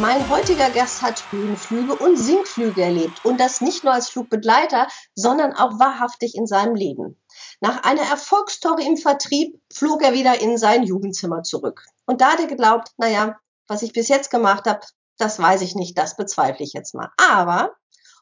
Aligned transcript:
Mein 0.00 0.28
heutiger 0.28 0.68
Gast 0.68 1.00
hat 1.00 1.32
Höhenflüge 1.32 1.94
und 1.94 2.18
Sinkflüge 2.18 2.82
erlebt 2.82 3.24
und 3.24 3.40
das 3.40 3.62
nicht 3.62 3.82
nur 3.82 3.94
als 3.94 4.10
Flugbegleiter, 4.10 4.88
sondern 5.14 5.54
auch 5.54 5.78
wahrhaftig 5.78 6.34
in 6.34 6.46
seinem 6.46 6.74
Leben. 6.74 7.18
Nach 7.60 7.82
einer 7.82 8.02
Erfolgsstory 8.02 8.86
im 8.86 8.98
Vertrieb 8.98 9.58
flog 9.72 10.02
er 10.02 10.12
wieder 10.12 10.38
in 10.40 10.58
sein 10.58 10.82
Jugendzimmer 10.82 11.42
zurück. 11.44 11.86
Und 12.04 12.20
da 12.20 12.32
hat 12.32 12.40
er 12.40 12.46
geglaubt, 12.46 12.92
naja, 12.98 13.38
was 13.68 13.80
ich 13.80 13.94
bis 13.94 14.08
jetzt 14.08 14.30
gemacht 14.30 14.66
habe, 14.66 14.80
das 15.16 15.38
weiß 15.38 15.62
ich 15.62 15.74
nicht, 15.74 15.96
das 15.96 16.14
bezweifle 16.14 16.64
ich 16.64 16.74
jetzt 16.74 16.94
mal. 16.94 17.10
Aber 17.16 17.74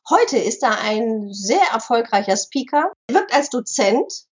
heute 0.08 0.38
ist 0.38 0.62
er 0.62 0.78
ein 0.78 1.32
sehr 1.32 1.72
erfolgreicher 1.72 2.36
Speaker, 2.36 2.92
wirkt 3.10 3.34
als 3.34 3.50
Dozent, 3.50 4.26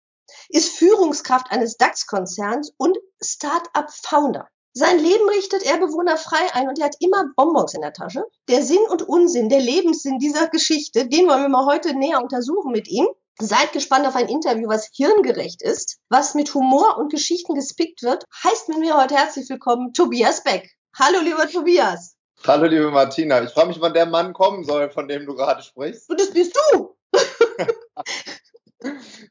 ist 0.49 0.77
Führungskraft 0.77 1.51
eines 1.51 1.77
DAX-Konzerns 1.77 2.73
und 2.77 2.97
Start-up-Founder. 3.21 4.49
Sein 4.75 4.99
Leben 4.99 5.29
richtet 5.29 5.65
er 5.65 5.77
bewohnerfrei 5.77 6.55
ein 6.55 6.67
und 6.67 6.79
er 6.79 6.87
hat 6.87 6.97
immer 7.01 7.27
Bonbons 7.37 7.75
in 7.75 7.83
der 7.83 7.93
Tasche. 7.93 8.25
Der 8.49 8.63
Sinn 8.63 8.81
und 8.89 9.03
Unsinn, 9.03 9.51
der 9.51 9.61
Lebenssinn 9.61 10.19
dieser 10.19 10.49
Geschichte, 10.49 11.07
den 11.07 11.29
wollen 11.29 11.43
wir 11.43 11.51
mal 11.51 11.67
heute 11.67 11.95
näher 11.95 12.23
untersuchen 12.23 12.73
mit 12.73 12.89
ihm. 12.89 13.07
Seid 13.39 13.73
gespannt 13.73 14.07
auf 14.07 14.17
ein 14.17 14.29
Interview, 14.29 14.69
was 14.69 14.89
hirngerecht 14.95 15.61
ist, 15.61 15.99
was 16.09 16.35
mit 16.35 16.55
Humor 16.55 16.97
und 16.97 17.11
Geschichten 17.11 17.55
gespickt 17.55 18.03
wird. 18.03 18.25
Heißt 18.45 18.71
mit 18.71 18.79
mir 18.79 18.97
heute 18.97 19.15
herzlich 19.15 19.47
willkommen 19.51 19.93
Tobias 19.93 20.43
Beck. 20.43 20.71
Hallo, 20.99 21.21
lieber 21.21 21.47
Tobias. 21.49 22.17
Hallo, 22.47 22.65
liebe 22.65 22.91
Martina. 22.91 23.43
Ich 23.43 23.51
frage 23.51 23.69
mich, 23.69 23.81
wann 23.81 23.93
der 23.93 24.07
Mann 24.07 24.33
kommen 24.33 24.65
soll, 24.65 24.91
von 24.91 25.07
dem 25.07 25.27
du 25.27 25.35
gerade 25.35 25.63
sprichst. 25.63 26.09
Und 26.09 26.19
das 26.19 26.31
bist 26.31 26.59
du. 26.73 26.97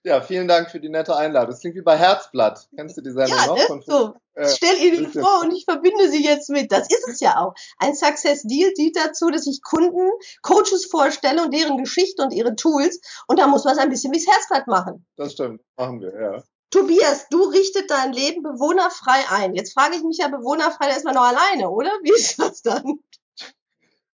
Ja, 0.03 0.21
vielen 0.21 0.47
Dank 0.47 0.71
für 0.71 0.79
die 0.79 0.89
nette 0.89 1.15
Einladung. 1.15 1.51
Das 1.51 1.59
klingt 1.59 1.75
wie 1.75 1.81
bei 1.81 1.95
Herzblatt. 1.95 2.67
Kennst 2.75 2.97
du 2.97 3.01
die 3.01 3.11
Sendung 3.11 3.37
ja, 3.37 3.45
noch? 3.45 3.57
Ist 3.57 3.85
so. 3.85 4.15
Äh, 4.33 4.47
Stell 4.47 4.77
ihr 4.77 4.97
die 4.97 5.05
vor 5.05 5.41
und 5.41 5.51
ich 5.51 5.65
verbinde 5.65 6.09
sie 6.09 6.23
jetzt 6.23 6.49
mit. 6.49 6.71
Das 6.71 6.87
ist 6.89 7.07
es 7.07 7.19
ja 7.19 7.37
auch. 7.37 7.53
Ein 7.77 7.93
Success 7.93 8.43
Deal 8.43 8.73
dient 8.73 8.95
dazu, 8.95 9.29
dass 9.29 9.45
ich 9.45 9.61
Kunden, 9.61 10.09
Coaches 10.41 10.87
vorstelle 10.89 11.43
und 11.43 11.53
deren 11.53 11.77
Geschichte 11.77 12.23
und 12.23 12.31
ihre 12.31 12.55
Tools. 12.55 12.99
Und 13.27 13.39
da 13.39 13.47
muss 13.47 13.63
man 13.63 13.73
es 13.73 13.79
ein 13.79 13.89
bisschen 13.89 14.13
wie 14.13 14.25
Herzblatt 14.25 14.67
machen. 14.67 15.05
Das 15.17 15.33
stimmt. 15.33 15.61
Machen 15.77 16.01
wir, 16.01 16.19
ja. 16.19 16.43
Tobias, 16.71 17.27
du 17.29 17.43
richtet 17.43 17.91
dein 17.91 18.13
Leben 18.13 18.43
bewohnerfrei 18.43 19.19
ein. 19.29 19.55
Jetzt 19.55 19.73
frage 19.73 19.97
ich 19.97 20.03
mich 20.03 20.19
ja 20.19 20.29
bewohnerfrei, 20.29 20.87
da 20.87 20.95
ist 20.95 21.03
man 21.03 21.15
noch 21.15 21.27
alleine, 21.27 21.69
oder? 21.69 21.91
Wie 22.01 22.13
ist 22.13 22.39
das 22.39 22.61
dann? 22.61 22.99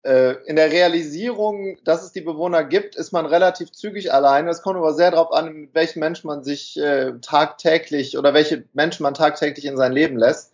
Äh, 0.04 0.34
in 0.44 0.56
der 0.56 0.70
Realisierung, 0.70 1.78
dass 1.82 2.04
es 2.04 2.12
die 2.12 2.20
Bewohner 2.20 2.62
gibt, 2.62 2.94
ist 2.94 3.12
man 3.12 3.24
relativ 3.24 3.72
zügig 3.72 4.12
allein. 4.12 4.46
Es 4.48 4.60
kommt 4.60 4.76
aber 4.76 4.92
sehr 4.92 5.10
darauf 5.10 5.32
an, 5.32 5.52
mit 5.54 5.74
welchem 5.74 6.00
Menschen 6.00 6.26
man 6.26 6.44
sich 6.44 6.78
äh, 6.78 7.12
tagtäglich 7.22 8.18
oder 8.18 8.34
welche 8.34 8.64
Menschen 8.74 9.02
man 9.02 9.14
tagtäglich 9.14 9.64
in 9.64 9.78
sein 9.78 9.92
Leben 9.92 10.18
lässt. 10.18 10.52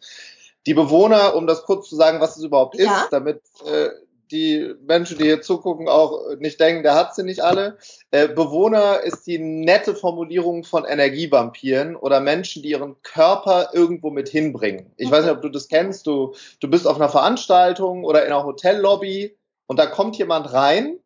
Die 0.66 0.74
Bewohner, 0.74 1.34
um 1.34 1.48
das 1.48 1.64
kurz 1.64 1.88
zu 1.88 1.96
sagen, 1.96 2.20
was 2.20 2.36
es 2.36 2.44
überhaupt 2.44 2.76
ja. 2.78 3.02
ist, 3.02 3.12
damit 3.12 3.40
äh, 3.66 3.88
die 4.30 4.72
Menschen, 4.86 5.18
die 5.18 5.24
hier 5.24 5.42
zugucken, 5.42 5.88
auch 5.88 6.36
nicht 6.38 6.60
denken, 6.60 6.84
der 6.84 6.94
hat 6.94 7.16
sie 7.16 7.24
nicht 7.24 7.40
alle. 7.40 7.76
Äh, 8.12 8.28
Bewohner 8.28 9.00
ist 9.00 9.26
die 9.26 9.40
nette 9.40 9.96
Formulierung 9.96 10.62
von 10.62 10.84
Energievampiren 10.84 11.96
oder 11.96 12.20
Menschen, 12.20 12.62
die 12.62 12.70
ihren 12.70 13.02
Körper 13.02 13.70
irgendwo 13.72 14.10
mit 14.10 14.28
hinbringen. 14.28 14.92
Ich 14.96 15.10
weiß 15.10 15.24
nicht, 15.24 15.34
ob 15.34 15.42
du 15.42 15.48
das 15.48 15.66
kennst. 15.66 16.06
Du, 16.06 16.34
du 16.60 16.68
bist 16.68 16.86
auf 16.86 16.94
einer 16.94 17.08
Veranstaltung 17.08 18.04
oder 18.04 18.24
in 18.24 18.32
einer 18.32 18.44
Hotellobby 18.44 19.36
und 19.70 19.76
da 19.76 19.86
kommt 19.86 20.18
jemand 20.18 20.52
rein 20.52 20.98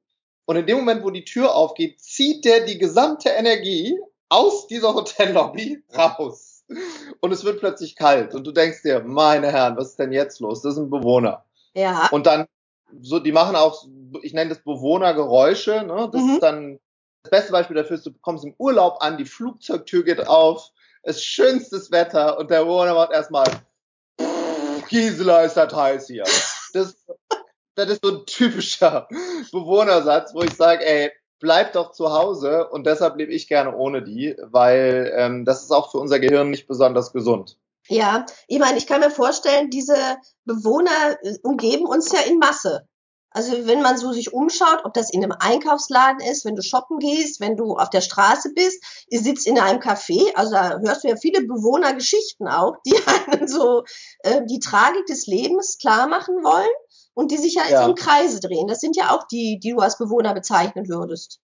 und 0.46 0.56
in 0.56 0.64
dem 0.64 0.78
Moment, 0.78 1.04
wo 1.04 1.10
die 1.10 1.26
Tür 1.26 1.54
aufgeht, 1.54 2.00
zieht 2.00 2.46
der 2.46 2.64
die 2.64 2.78
gesamte 2.78 3.28
Energie 3.28 4.00
aus 4.30 4.66
dieser 4.68 4.94
Hotellobby 4.94 5.84
raus. 5.94 6.64
Und 7.20 7.30
es 7.30 7.44
wird 7.44 7.60
plötzlich 7.60 7.94
kalt 7.94 8.34
und 8.34 8.46
du 8.46 8.52
denkst 8.52 8.80
dir, 8.80 9.00
meine 9.00 9.52
Herren, 9.52 9.76
was 9.76 9.88
ist 9.88 9.98
denn 9.98 10.12
jetzt 10.12 10.40
los? 10.40 10.62
Das 10.62 10.72
ist 10.72 10.78
ein 10.78 10.88
Bewohner. 10.88 11.44
Ja. 11.74 12.08
Und 12.10 12.24
dann, 12.24 12.46
so, 13.02 13.18
die 13.18 13.32
machen 13.32 13.54
auch, 13.54 13.84
ich 14.22 14.32
nenne 14.32 14.48
das 14.48 14.64
Bewohnergeräusche, 14.64 15.84
ne? 15.84 16.08
Das 16.10 16.22
mhm. 16.22 16.30
ist 16.30 16.42
dann, 16.42 16.80
das 17.22 17.30
beste 17.32 17.52
Beispiel 17.52 17.76
dafür 17.76 17.96
ist, 17.96 18.06
du 18.06 18.12
kommst 18.22 18.46
im 18.46 18.54
Urlaub 18.56 18.96
an, 19.00 19.18
die 19.18 19.26
Flugzeugtür 19.26 20.04
geht 20.04 20.26
auf, 20.26 20.70
es 21.02 21.16
ist 21.16 21.24
schönstes 21.24 21.90
Wetter 21.90 22.38
und 22.38 22.50
der 22.50 22.64
Bewohner 22.64 22.94
macht 22.94 23.12
erstmal, 23.12 23.44
Gisela 24.88 25.42
ist 25.42 25.58
das 25.58 25.74
heiß 25.74 26.06
hier. 26.06 26.24
Das, 26.72 26.96
das 27.74 27.90
ist 27.90 28.04
so 28.04 28.10
ein 28.10 28.26
typischer 28.26 29.08
Bewohnersatz, 29.52 30.34
wo 30.34 30.42
ich 30.42 30.54
sage, 30.54 30.84
ey, 30.84 31.12
bleib 31.40 31.72
doch 31.72 31.92
zu 31.92 32.12
Hause 32.12 32.68
und 32.68 32.86
deshalb 32.86 33.16
lebe 33.16 33.32
ich 33.32 33.48
gerne 33.48 33.76
ohne 33.76 34.02
die, 34.02 34.36
weil 34.40 35.12
ähm, 35.16 35.44
das 35.44 35.62
ist 35.62 35.70
auch 35.70 35.90
für 35.90 35.98
unser 35.98 36.18
Gehirn 36.18 36.50
nicht 36.50 36.66
besonders 36.66 37.12
gesund. 37.12 37.58
Ja, 37.88 38.24
ich 38.48 38.58
meine, 38.58 38.78
ich 38.78 38.86
kann 38.86 39.00
mir 39.00 39.10
vorstellen, 39.10 39.68
diese 39.68 39.96
Bewohner 40.44 41.18
äh, 41.22 41.36
umgeben 41.42 41.84
uns 41.84 42.10
ja 42.12 42.20
in 42.20 42.38
Masse. 42.38 42.88
Also 43.36 43.66
wenn 43.66 43.82
man 43.82 43.98
so 43.98 44.12
sich 44.12 44.32
umschaut, 44.32 44.84
ob 44.84 44.94
das 44.94 45.10
in 45.12 45.24
einem 45.24 45.34
Einkaufsladen 45.36 46.20
ist, 46.20 46.44
wenn 46.44 46.54
du 46.54 46.62
shoppen 46.62 47.00
gehst, 47.00 47.40
wenn 47.40 47.56
du 47.56 47.74
auf 47.74 47.90
der 47.90 48.00
Straße 48.00 48.52
bist, 48.54 48.80
ihr 49.08 49.20
sitzt 49.20 49.48
in 49.48 49.58
einem 49.58 49.80
Café, 49.80 50.32
also 50.36 50.52
da 50.52 50.78
hörst 50.78 51.02
du 51.02 51.08
ja 51.08 51.16
viele 51.16 51.42
Bewohnergeschichten 51.42 52.46
auch, 52.46 52.76
die 52.86 52.94
einen 53.26 53.48
so 53.48 53.82
äh, 54.20 54.42
die 54.48 54.60
Tragik 54.60 55.06
des 55.06 55.26
Lebens 55.26 55.78
klar 55.78 56.06
machen 56.06 56.44
wollen 56.44 56.70
und 57.12 57.32
die 57.32 57.36
sich 57.38 57.54
ja, 57.54 57.68
ja. 57.68 57.84
im 57.84 57.96
Kreise 57.96 58.38
drehen. 58.38 58.68
Das 58.68 58.78
sind 58.78 58.96
ja 58.96 59.10
auch 59.10 59.26
die, 59.26 59.58
die 59.58 59.72
du 59.72 59.78
als 59.80 59.98
Bewohner 59.98 60.32
bezeichnen 60.32 60.88
würdest. 60.88 61.40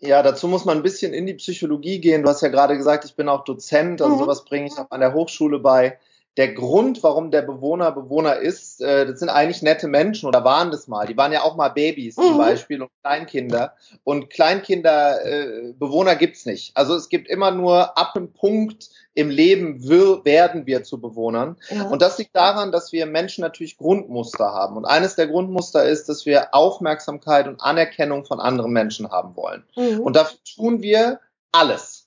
Ja, 0.00 0.24
dazu 0.24 0.48
muss 0.48 0.64
man 0.64 0.78
ein 0.78 0.82
bisschen 0.82 1.12
in 1.12 1.26
die 1.26 1.34
Psychologie 1.34 2.00
gehen. 2.00 2.24
Du 2.24 2.30
hast 2.30 2.40
ja 2.40 2.48
gerade 2.48 2.76
gesagt, 2.76 3.04
ich 3.04 3.14
bin 3.14 3.28
auch 3.28 3.44
Dozent, 3.44 4.02
also 4.02 4.16
mhm. 4.16 4.18
sowas 4.18 4.44
bringe 4.44 4.66
ich 4.66 4.76
auch 4.76 4.90
an 4.90 5.00
der 5.00 5.14
Hochschule 5.14 5.60
bei 5.60 6.00
der 6.36 6.54
Grund, 6.54 7.02
warum 7.02 7.30
der 7.30 7.42
Bewohner 7.42 7.90
Bewohner 7.90 8.36
ist, 8.36 8.80
äh, 8.80 9.04
das 9.04 9.18
sind 9.18 9.28
eigentlich 9.28 9.62
nette 9.62 9.88
Menschen 9.88 10.28
oder 10.28 10.44
waren 10.44 10.70
das 10.70 10.86
mal. 10.86 11.06
Die 11.06 11.16
waren 11.16 11.32
ja 11.32 11.42
auch 11.42 11.56
mal 11.56 11.70
Babys 11.70 12.16
mhm. 12.16 12.22
zum 12.22 12.38
Beispiel 12.38 12.82
und 12.82 12.90
Kleinkinder. 13.02 13.74
Und 14.04 14.30
Kleinkinder, 14.30 15.24
äh, 15.24 15.72
Bewohner 15.72 16.14
gibt's 16.14 16.46
nicht. 16.46 16.76
Also 16.76 16.94
es 16.94 17.08
gibt 17.08 17.28
immer 17.28 17.50
nur 17.50 17.98
ab 17.98 18.12
einem 18.14 18.32
Punkt 18.32 18.90
im 19.14 19.28
Leben 19.28 19.82
wir, 19.82 20.24
werden 20.24 20.66
wir 20.66 20.84
zu 20.84 21.00
Bewohnern. 21.00 21.56
Ja. 21.68 21.88
Und 21.88 22.00
das 22.00 22.16
liegt 22.18 22.36
daran, 22.36 22.70
dass 22.70 22.92
wir 22.92 23.06
Menschen 23.06 23.42
natürlich 23.42 23.76
Grundmuster 23.76 24.52
haben. 24.52 24.76
Und 24.76 24.84
eines 24.84 25.16
der 25.16 25.26
Grundmuster 25.26 25.84
ist, 25.84 26.08
dass 26.08 26.26
wir 26.26 26.54
Aufmerksamkeit 26.54 27.48
und 27.48 27.60
Anerkennung 27.60 28.24
von 28.24 28.38
anderen 28.38 28.72
Menschen 28.72 29.10
haben 29.10 29.34
wollen. 29.34 29.64
Mhm. 29.76 30.00
Und 30.00 30.14
dafür 30.14 30.38
tun 30.44 30.80
wir 30.80 31.18
alles 31.50 32.06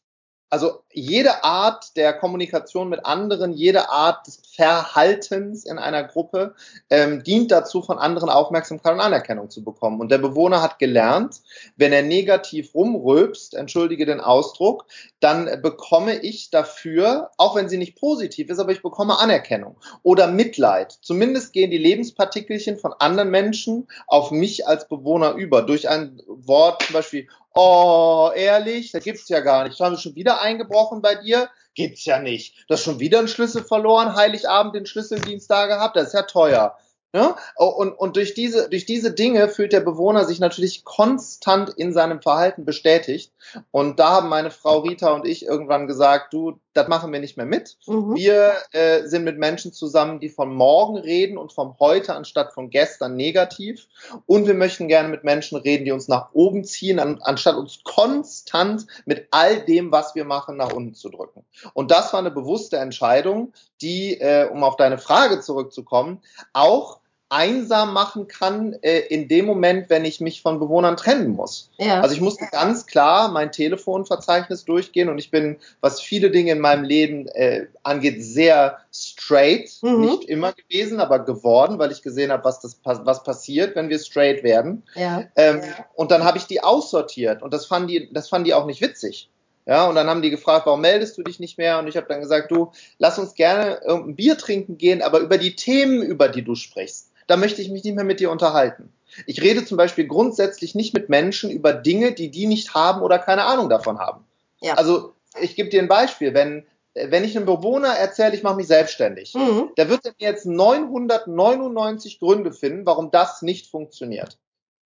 also 0.54 0.83
jede 0.94 1.44
Art 1.44 1.96
der 1.98 2.14
Kommunikation 2.14 2.90
mit 2.90 3.06
anderen, 3.06 3.54
jede 3.54 3.90
Art 3.90 4.28
des 4.28 4.42
Verhaltens 4.56 5.66
in 5.66 5.80
einer 5.80 6.04
Gruppe 6.04 6.54
ähm, 6.90 7.24
dient 7.24 7.52
dazu, 7.52 7.82
von 7.82 7.98
anderen 7.98 8.30
Aufmerksamkeit 8.30 8.94
und 8.94 9.00
Anerkennung 9.00 9.50
zu 9.50 9.64
bekommen. 9.64 10.00
Und 10.00 10.12
der 10.12 10.20
Bewohner 10.20 10.62
hat 10.62 10.80
gelernt, 10.80 11.42
wenn 11.76 11.92
er 11.92 12.04
negativ 12.04 12.76
rumrülpst, 12.76 13.56
entschuldige 13.56 14.06
den 14.06 14.22
Ausdruck, 14.22 14.86
dann 15.20 15.62
bekomme 15.62 16.20
ich 16.20 16.52
dafür, 16.52 17.32
auch 17.38 17.56
wenn 17.56 17.70
sie 17.70 17.78
nicht 17.78 18.00
positiv 18.00 18.50
ist, 18.50 18.60
aber 18.60 18.72
ich 18.72 18.84
bekomme 18.84 19.20
Anerkennung 19.20 19.78
oder 20.04 20.28
Mitleid. 20.28 20.98
Zumindest 21.02 21.54
gehen 21.54 21.72
die 21.72 21.78
Lebenspartikelchen 21.78 22.78
von 22.78 22.94
anderen 23.00 23.32
Menschen 23.32 23.88
auf 24.08 24.32
mich 24.32 24.68
als 24.68 24.88
Bewohner 24.88 25.34
über. 25.34 25.64
Durch 25.64 25.90
ein 25.90 26.22
Wort 26.28 26.84
zum 26.84 26.94
Beispiel, 26.94 27.28
Oh, 27.56 28.32
ehrlich, 28.36 28.92
da 28.92 28.98
gibt's 28.98 29.30
ja 29.30 29.40
gar 29.40 29.68
nicht. 29.68 29.80
Haben 29.80 29.94
wir 29.94 30.00
schon 30.00 30.16
wieder 30.16 30.42
eingebrochen 30.42 30.83
bei 31.02 31.16
dir? 31.16 31.50
Gibt's 31.76 32.06
ja 32.06 32.20
nicht. 32.20 32.56
Du 32.68 32.74
hast 32.74 32.84
schon 32.84 33.00
wieder 33.00 33.20
einen 33.20 33.28
Schlüssel 33.28 33.64
verloren, 33.64 34.16
Heiligabend 34.16 34.76
den 34.76 34.86
Schlüsseldienst 34.86 35.50
da 35.50 35.66
gehabt, 35.68 35.96
das 35.96 36.08
ist 36.08 36.14
ja 36.14 36.24
teuer. 36.24 36.78
Ja? 37.14 37.36
Oh, 37.58 37.68
und, 37.68 37.92
und 37.92 38.16
durch 38.16 38.34
diese, 38.34 38.70
durch 38.70 38.88
diese 38.88 39.14
Dinge 39.14 39.48
fühlt 39.48 39.72
der 39.72 39.82
Bewohner 39.82 40.26
sich 40.26 40.40
natürlich 40.40 40.84
konstant 40.84 41.70
in 41.70 41.94
seinem 41.94 42.24
Verhalten 42.24 42.66
bestätigt. 42.66 43.32
Und 43.70 44.00
da 44.00 44.14
haben 44.14 44.30
meine 44.30 44.50
Frau 44.50 44.80
Rita 44.80 45.12
und 45.12 45.28
ich 45.28 45.46
irgendwann 45.46 45.86
gesagt, 45.86 46.34
du, 46.34 46.60
das 46.74 46.88
machen 46.88 47.14
wir 47.14 47.20
nicht 47.20 47.38
mehr 47.38 47.46
mit. 47.46 47.78
Mhm. 47.86 48.16
Wir 48.16 48.54
äh, 48.72 49.06
sind 49.06 49.26
mit 49.26 49.38
Menschen 49.38 49.74
zusammen, 49.74 50.20
die 50.20 50.30
von 50.30 50.56
morgen 50.56 50.98
reden 50.98 51.38
und 51.38 51.54
vom 51.54 51.78
heute 51.80 52.16
anstatt 52.16 52.52
von 52.52 52.72
gestern 52.72 53.16
negativ. 53.16 53.88
Und 54.26 54.48
wir 54.48 54.56
möchten 54.56 54.88
gerne 54.88 55.10
mit 55.10 55.24
Menschen 55.24 55.60
reden, 55.60 55.86
die 55.86 55.92
uns 55.92 56.08
nach 56.08 56.34
oben 56.34 56.64
ziehen, 56.64 56.98
an, 57.00 57.20
anstatt 57.22 57.58
uns 57.58 57.84
konstant 57.84 58.88
mit 59.06 59.28
all 59.30 59.64
dem, 59.64 59.92
was 59.92 60.16
wir 60.16 60.26
machen, 60.26 60.58
nach 60.58 60.74
unten 60.74 60.96
zu 60.96 61.10
drücken. 61.10 61.46
Und 61.76 61.92
das 61.92 62.12
war 62.12 62.20
eine 62.20 62.32
bewusste 62.32 62.78
Entscheidung, 62.78 63.54
die, 63.82 64.20
äh, 64.20 64.50
um 64.50 64.64
auf 64.64 64.78
deine 64.78 64.98
Frage 64.98 65.42
zurückzukommen, 65.42 66.20
auch 66.54 67.03
einsam 67.34 67.94
machen 67.94 68.28
kann 68.28 68.74
äh, 68.84 69.00
in 69.00 69.28
dem 69.28 69.46
Moment, 69.46 69.90
wenn 69.90 70.06
ich 70.06 70.22
mich 70.22 70.44
von 70.44 70.60
Bewohnern 70.60 70.96
trennen 70.96 71.30
muss. 71.32 71.72
Ja. 71.78 72.00
Also 72.00 72.14
ich 72.14 72.22
musste 72.22 72.46
ganz 72.52 72.86
klar 72.86 73.32
mein 73.32 73.52
Telefonverzeichnis 73.52 74.66
durchgehen 74.66 75.10
und 75.10 75.18
ich 75.18 75.32
bin, 75.32 75.58
was 75.82 76.00
viele 76.00 76.30
Dinge 76.30 76.52
in 76.52 76.60
meinem 76.60 76.84
Leben 76.84 77.28
äh, 77.30 77.66
angeht, 77.82 78.24
sehr 78.24 78.78
straight. 78.94 79.72
Mhm. 79.82 80.02
Nicht 80.02 80.26
immer 80.26 80.54
gewesen, 80.54 81.00
aber 81.00 81.20
geworden, 81.20 81.80
weil 81.80 81.92
ich 81.92 82.04
gesehen 82.04 82.32
habe, 82.32 82.44
was, 82.44 82.62
das, 82.62 82.80
was 82.84 83.24
passiert, 83.24 83.76
wenn 83.76 83.90
wir 83.90 83.98
straight 83.98 84.44
werden. 84.44 84.84
Ja. 84.94 85.24
Ähm, 85.36 85.62
ja. 85.64 85.86
Und 85.96 86.12
dann 86.12 86.24
habe 86.24 86.38
ich 86.38 86.46
die 86.46 86.62
aussortiert 86.62 87.42
und 87.42 87.52
das 87.52 87.66
fanden 87.66 87.88
die, 87.88 88.14
das 88.14 88.30
fanden 88.30 88.46
die 88.46 88.54
auch 88.54 88.68
nicht 88.68 88.82
witzig. 88.82 89.30
Ja, 89.66 89.88
und 89.88 89.96
dann 89.96 90.08
haben 90.08 90.22
die 90.22 90.30
gefragt, 90.30 90.66
warum 90.66 90.82
meldest 90.82 91.18
du 91.18 91.24
dich 91.24 91.40
nicht 91.40 91.58
mehr? 91.58 91.80
Und 91.80 91.88
ich 91.88 91.96
habe 91.96 92.06
dann 92.10 92.20
gesagt, 92.20 92.52
du, 92.52 92.74
lass 92.98 93.18
uns 93.18 93.34
gerne 93.34 93.80
ein 93.88 94.14
Bier 94.14 94.38
trinken 94.38 94.78
gehen, 94.78 95.02
aber 95.02 95.20
über 95.20 95.38
die 95.38 95.56
Themen, 95.56 96.02
über 96.02 96.28
die 96.28 96.44
du 96.44 96.54
sprichst 96.54 97.13
da 97.34 97.38
möchte 97.38 97.64
ich 97.64 97.72
mich 97.72 97.84
nicht 97.84 97.96
mehr 97.96 98.04
mit 98.04 98.20
dir 98.20 98.30
unterhalten. 98.30 98.94
Ich 99.26 99.42
rede 99.42 99.66
zum 99.66 99.76
Beispiel 99.76 100.06
grundsätzlich 100.06 100.76
nicht 100.76 100.94
mit 100.94 101.10
Menschen 101.10 101.50
über 101.50 101.74
Dinge, 101.74 102.12
die 102.12 102.30
die 102.30 102.46
nicht 102.46 102.76
haben 102.76 103.02
oder 103.02 103.18
keine 103.18 103.46
Ahnung 103.46 103.72
davon 103.72 103.98
haben. 103.98 104.24
Ja. 104.62 104.76
Also 104.76 105.14
ich 105.42 105.56
gebe 105.56 105.70
dir 105.70 105.82
ein 105.82 105.88
Beispiel. 105.88 106.36
Wenn, 106.36 106.68
wenn 106.94 107.24
ich 107.24 107.36
einem 107.36 107.48
Bewohner 107.48 107.88
erzähle, 107.88 108.36
ich 108.36 108.44
mache 108.44 108.58
mich 108.58 108.68
selbstständig, 108.68 109.34
mhm. 109.34 109.72
da 109.78 109.90
wird 109.90 110.06
er 110.06 110.12
mir 110.12 110.30
jetzt 110.30 110.46
999 110.46 112.20
Gründe 112.20 112.52
finden, 112.52 112.86
warum 112.86 113.10
das 113.10 113.42
nicht 113.42 113.66
funktioniert. 113.72 114.38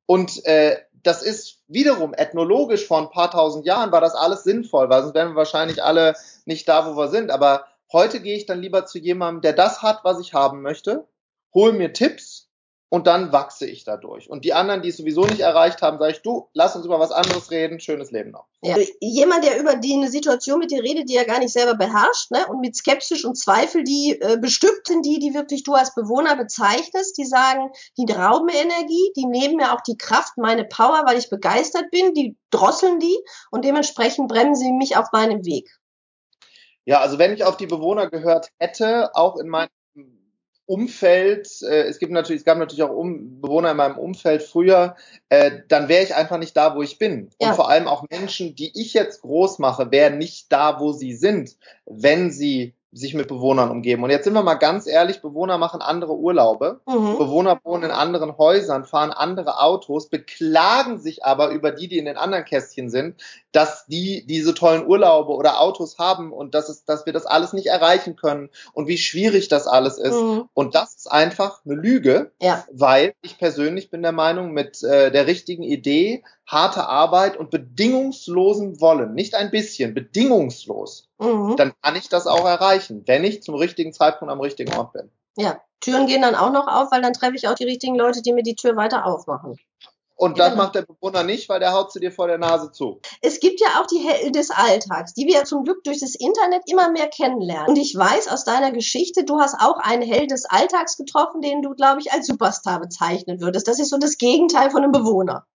Und 0.06 0.46
äh, 0.46 0.78
das 1.04 1.24
ist 1.24 1.60
wiederum 1.68 2.14
ethnologisch 2.14 2.88
vor 2.88 3.00
ein 3.00 3.10
paar 3.10 3.30
tausend 3.30 3.66
Jahren 3.66 3.92
war 3.92 4.00
das 4.00 4.16
alles 4.16 4.46
sinnvoll, 4.46 4.90
weil 4.90 5.02
sonst 5.02 5.16
wären 5.16 5.32
wir 5.32 5.36
wahrscheinlich 5.36 5.84
alle 5.84 6.14
nicht 6.46 6.70
da, 6.70 6.90
wo 6.90 6.98
wir 6.98 7.10
sind. 7.10 7.30
Aber 7.30 7.66
heute 7.92 8.22
gehe 8.22 8.38
ich 8.38 8.46
dann 8.46 8.62
lieber 8.62 8.86
zu 8.86 9.00
jemandem, 9.00 9.42
der 9.42 9.52
das 9.52 9.82
hat, 9.82 10.06
was 10.06 10.22
ich 10.22 10.34
haben 10.34 10.62
möchte 10.62 11.06
hole 11.58 11.74
mir 11.74 11.92
Tipps 11.92 12.37
und 12.90 13.06
dann 13.06 13.34
wachse 13.34 13.66
ich 13.66 13.84
dadurch. 13.84 14.30
Und 14.30 14.46
die 14.46 14.54
anderen, 14.54 14.82
die 14.82 14.90
es 14.90 14.98
sowieso 14.98 15.26
nicht 15.26 15.42
erreicht 15.42 15.82
haben, 15.82 15.98
sage 15.98 16.14
ich, 16.14 16.22
du, 16.22 16.48
lass 16.54 16.76
uns 16.76 16.86
über 16.86 17.00
was 17.00 17.12
anderes 17.12 17.52
reden, 17.52 17.80
schönes 17.80 18.12
Leben 18.12 18.32
noch. 18.32 18.48
Ja. 18.62 18.78
Jemand, 19.02 19.44
der 19.44 19.60
über 19.60 19.76
die 19.76 19.94
eine 19.94 20.10
Situation 20.10 20.60
mit 20.60 20.72
dir 20.72 20.82
redet, 20.82 21.10
die 21.10 21.16
er 21.16 21.26
gar 21.26 21.40
nicht 21.40 21.52
selber 21.52 21.76
beherrscht, 21.76 22.32
ne? 22.32 22.46
und 22.48 22.62
mit 22.62 22.76
Skepsis 22.76 23.26
und 23.26 23.36
Zweifel, 23.38 23.84
die 23.84 24.18
äh, 24.22 24.38
bestimmt 24.40 24.86
sind 24.86 25.06
die, 25.06 25.20
die 25.20 25.34
wirklich 25.34 25.64
du 25.64 25.74
als 25.74 25.94
Bewohner 25.96 26.38
bezeichnest, 26.38 27.18
die 27.18 27.26
sagen, 27.26 27.70
die 27.98 28.12
rauben 28.12 28.50
Energie, 28.50 29.12
die 29.18 29.26
nehmen 29.26 29.58
mir 29.58 29.74
auch 29.74 29.82
die 29.82 29.98
Kraft, 29.98 30.38
meine 30.38 30.64
Power, 30.64 31.04
weil 31.06 31.18
ich 31.18 31.30
begeistert 31.30 31.92
bin, 31.92 32.14
die 32.14 32.38
drosseln 32.52 33.00
die 33.00 33.18
und 33.52 33.66
dementsprechend 33.66 34.30
bremsen 34.30 34.64
sie 34.64 34.72
mich 34.72 34.96
auf 34.96 35.12
meinem 35.12 35.44
Weg. 35.46 35.70
Ja, 36.86 37.02
also 37.02 37.20
wenn 37.20 37.34
ich 37.34 37.44
auf 37.44 37.58
die 37.58 37.68
Bewohner 37.68 38.10
gehört 38.10 38.48
hätte, 38.60 39.14
auch 39.14 39.36
in 39.36 39.50
meinem 39.50 39.68
Umfeld, 40.68 41.50
äh, 41.64 41.84
es 41.84 41.98
gibt 41.98 42.12
natürlich, 42.12 42.42
es 42.42 42.46
gab 42.46 42.58
natürlich 42.58 42.84
auch 42.84 42.96
um, 42.96 43.42
Bewohner 43.42 43.72
in 43.72 43.78
meinem 43.78 43.98
Umfeld 43.98 44.44
früher, 44.44 44.96
äh, 45.30 45.62
dann 45.70 45.88
wäre 45.88 46.04
ich 46.04 46.14
einfach 46.14 46.38
nicht 46.38 46.56
da, 46.56 46.76
wo 46.76 46.84
ich 46.84 47.00
bin. 47.00 47.30
Ja. 47.40 47.50
Und 47.50 47.56
vor 47.56 47.70
allem 47.70 47.88
auch 47.88 48.04
Menschen, 48.10 48.54
die 48.54 48.72
ich 48.80 48.94
jetzt 48.94 49.22
groß 49.22 49.60
mache, 49.60 49.92
wären 49.92 50.18
nicht 50.18 50.52
da, 50.52 50.80
wo 50.80 50.92
sie 50.92 51.14
sind, 51.14 51.56
wenn 51.86 52.32
sie 52.32 52.74
sich 52.94 53.14
mit 53.14 53.28
Bewohnern 53.28 53.70
umgeben. 53.70 54.04
Und 54.04 54.10
jetzt 54.10 54.24
sind 54.24 54.34
wir 54.34 54.44
mal 54.44 54.56
ganz 54.56 54.88
ehrlich, 54.88 55.22
Bewohner 55.22 55.58
machen 55.58 55.82
andere 55.82 56.16
Urlaube, 56.16 56.80
mhm. 56.88 57.18
Bewohner 57.18 57.60
wohnen 57.64 57.84
in 57.84 57.92
anderen 57.92 58.38
Häusern, 58.38 58.86
fahren 58.86 59.12
andere 59.12 59.60
Autos, 59.60 60.10
beklagen 60.10 60.98
sich 60.98 61.26
aber 61.26 61.50
über 61.50 61.72
die, 61.72 61.90
die 61.90 61.98
in 61.98 62.06
den 62.06 62.18
anderen 62.18 62.46
Kästchen 62.46 62.90
sind, 62.90 63.22
dass 63.52 63.86
die 63.88 64.26
diese 64.26 64.54
tollen 64.54 64.88
Urlaube 64.88 65.34
oder 65.34 65.60
Autos 65.60 65.98
haben 65.98 66.32
und 66.32 66.56
dass, 66.56 66.70
es, 66.70 66.86
dass 66.86 67.06
wir 67.06 67.14
das 67.14 67.26
alles 67.26 67.54
nicht 67.54 67.68
erreichen 67.68 68.16
können 68.16 68.50
und 68.74 68.88
wie 68.88 68.98
schwierig 68.98 69.50
das 69.50 69.68
alles 69.68 69.98
ist. 69.98 70.16
Mhm. 70.16 70.46
Und 70.54 70.74
das 70.74 70.96
ist 70.96 71.12
einfach 71.12 71.62
eine 71.66 71.76
Lüge, 71.76 72.32
ja. 72.42 72.64
weil 72.72 73.14
ich 73.22 73.38
persönlich 73.38 73.90
bin 73.90 74.02
der 74.02 74.12
Meinung, 74.14 74.54
mit 74.54 74.82
äh, 74.84 75.12
der 75.12 75.28
richtigen 75.28 75.64
Idee, 75.64 76.24
harte 76.48 76.88
Arbeit 76.88 77.38
und 77.38 77.52
bedingungslosem 77.52 78.80
Wollen, 78.80 79.14
nicht 79.14 79.36
ein 79.36 79.52
bisschen, 79.52 79.94
bedingungslos, 79.94 81.10
mhm. 81.20 81.56
dann 81.58 81.74
kann 81.82 81.96
ich 81.96 82.08
das 82.10 82.26
auch 82.26 82.46
erreichen, 82.46 83.04
wenn 83.06 83.26
ich 83.26 83.44
zum 83.44 83.56
richtigen 83.56 83.94
Zeitpunkt 83.94 84.32
am 84.32 84.40
richtigen 84.40 84.74
Ort 84.74 84.94
bin. 84.94 85.12
Ja, 85.36 85.62
Türen 85.82 86.08
gehen 86.08 86.22
dann 86.22 86.36
auch 86.36 86.52
noch 86.52 86.68
auf, 86.68 86.92
weil 86.92 87.02
dann 87.02 87.14
treffe 87.14 87.36
ich 87.36 87.48
auch 87.48 87.56
die 87.56 87.66
richtigen 87.66 87.96
Leute, 87.96 88.22
die 88.22 88.34
mir 88.34 88.44
die 88.44 88.56
Tür 88.56 88.76
weiter 88.76 89.06
aufmachen. 89.06 89.58
Und 90.16 90.40
das 90.40 90.52
genau. 90.52 90.64
macht 90.64 90.74
der 90.74 90.82
Bewohner 90.82 91.24
nicht, 91.24 91.48
weil 91.48 91.60
der 91.60 91.74
haut 91.74 91.92
sie 91.92 92.00
dir 92.00 92.12
vor 92.12 92.26
der 92.26 92.40
Nase 92.40 92.72
zu. 92.72 93.00
Es 93.22 93.40
gibt 93.40 93.62
ja 93.62 93.80
auch 93.80 93.86
die 93.86 94.00
Helden 94.00 94.34
des 94.34 94.50
Alltags, 94.50 95.14
die 95.14 95.28
wir 95.28 95.36
ja 95.36 95.44
zum 95.44 95.64
Glück 95.64 95.84
durch 95.84 96.00
das 96.00 96.16
Internet 96.16 96.64
immer 96.66 96.90
mehr 96.90 97.08
kennenlernen. 97.08 97.68
Und 97.68 97.78
ich 97.78 97.96
weiß 97.96 98.28
aus 98.30 98.44
deiner 98.44 98.72
Geschichte, 98.72 99.26
du 99.26 99.40
hast 99.40 99.56
auch 99.60 99.78
einen 99.78 100.02
Held 100.02 100.32
des 100.32 100.46
Alltags 100.46 100.98
getroffen, 100.98 101.42
den 101.42 101.62
du, 101.62 101.76
glaube 101.76 102.00
ich, 102.02 102.12
als 102.12 102.26
Superstar 102.26 102.80
bezeichnen 102.80 103.42
würdest. 103.42 103.68
Das 103.68 103.80
ist 103.80 103.92
so 103.92 104.00
das 104.00 104.18
Gegenteil 104.18 104.72
von 104.72 104.82
einem 104.82 104.92
Bewohner. 104.92 105.46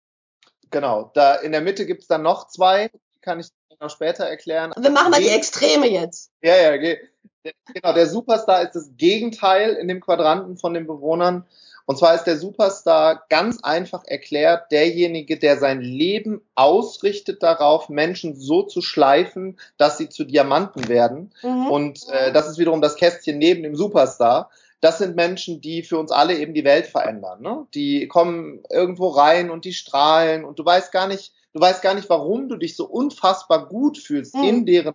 Genau. 0.72 1.10
Da 1.14 1.36
in 1.36 1.52
der 1.52 1.60
Mitte 1.60 1.86
gibt's 1.86 2.08
dann 2.08 2.22
noch 2.22 2.48
zwei, 2.48 2.88
die 2.88 3.20
kann 3.20 3.38
ich 3.38 3.48
noch 3.80 3.90
später 3.90 4.24
erklären. 4.24 4.72
Wir 4.76 4.90
machen 4.90 5.10
mal 5.10 5.20
die 5.20 5.28
Extreme 5.28 5.88
jetzt. 5.88 6.30
Ja, 6.42 6.56
ja, 6.56 6.76
genau. 6.76 7.92
Der 7.92 8.06
Superstar 8.06 8.62
ist 8.62 8.72
das 8.74 8.90
Gegenteil 8.96 9.74
in 9.74 9.88
dem 9.88 10.00
Quadranten 10.00 10.56
von 10.56 10.74
den 10.74 10.86
Bewohnern. 10.86 11.46
Und 11.84 11.98
zwar 11.98 12.14
ist 12.14 12.24
der 12.24 12.38
Superstar 12.38 13.24
ganz 13.28 13.62
einfach 13.64 14.04
erklärt 14.04 14.70
derjenige, 14.70 15.36
der 15.36 15.58
sein 15.58 15.80
Leben 15.80 16.40
ausrichtet 16.54 17.42
darauf, 17.42 17.88
Menschen 17.88 18.36
so 18.36 18.62
zu 18.62 18.80
schleifen, 18.80 19.58
dass 19.78 19.98
sie 19.98 20.08
zu 20.08 20.24
Diamanten 20.24 20.88
werden. 20.88 21.34
Mhm. 21.42 21.66
Und 21.66 22.08
äh, 22.08 22.32
das 22.32 22.48
ist 22.48 22.58
wiederum 22.58 22.80
das 22.80 22.94
Kästchen 22.94 23.38
neben 23.38 23.64
dem 23.64 23.74
Superstar. 23.74 24.50
Das 24.82 24.98
sind 24.98 25.14
Menschen, 25.14 25.60
die 25.60 25.84
für 25.84 25.96
uns 25.96 26.10
alle 26.10 26.36
eben 26.36 26.54
die 26.54 26.64
Welt 26.64 26.88
verändern. 26.88 27.40
Ne? 27.40 27.66
Die 27.72 28.08
kommen 28.08 28.64
irgendwo 28.68 29.08
rein 29.08 29.48
und 29.48 29.64
die 29.64 29.72
strahlen 29.72 30.44
und 30.44 30.58
du 30.58 30.64
weißt 30.64 30.90
gar 30.90 31.06
nicht, 31.06 31.32
du 31.54 31.60
weißt 31.60 31.82
gar 31.82 31.94
nicht, 31.94 32.10
warum 32.10 32.48
du 32.48 32.56
dich 32.56 32.74
so 32.74 32.86
unfassbar 32.86 33.68
gut 33.68 33.96
fühlst 33.96 34.34
mhm. 34.34 34.42
in 34.42 34.66
deren 34.66 34.94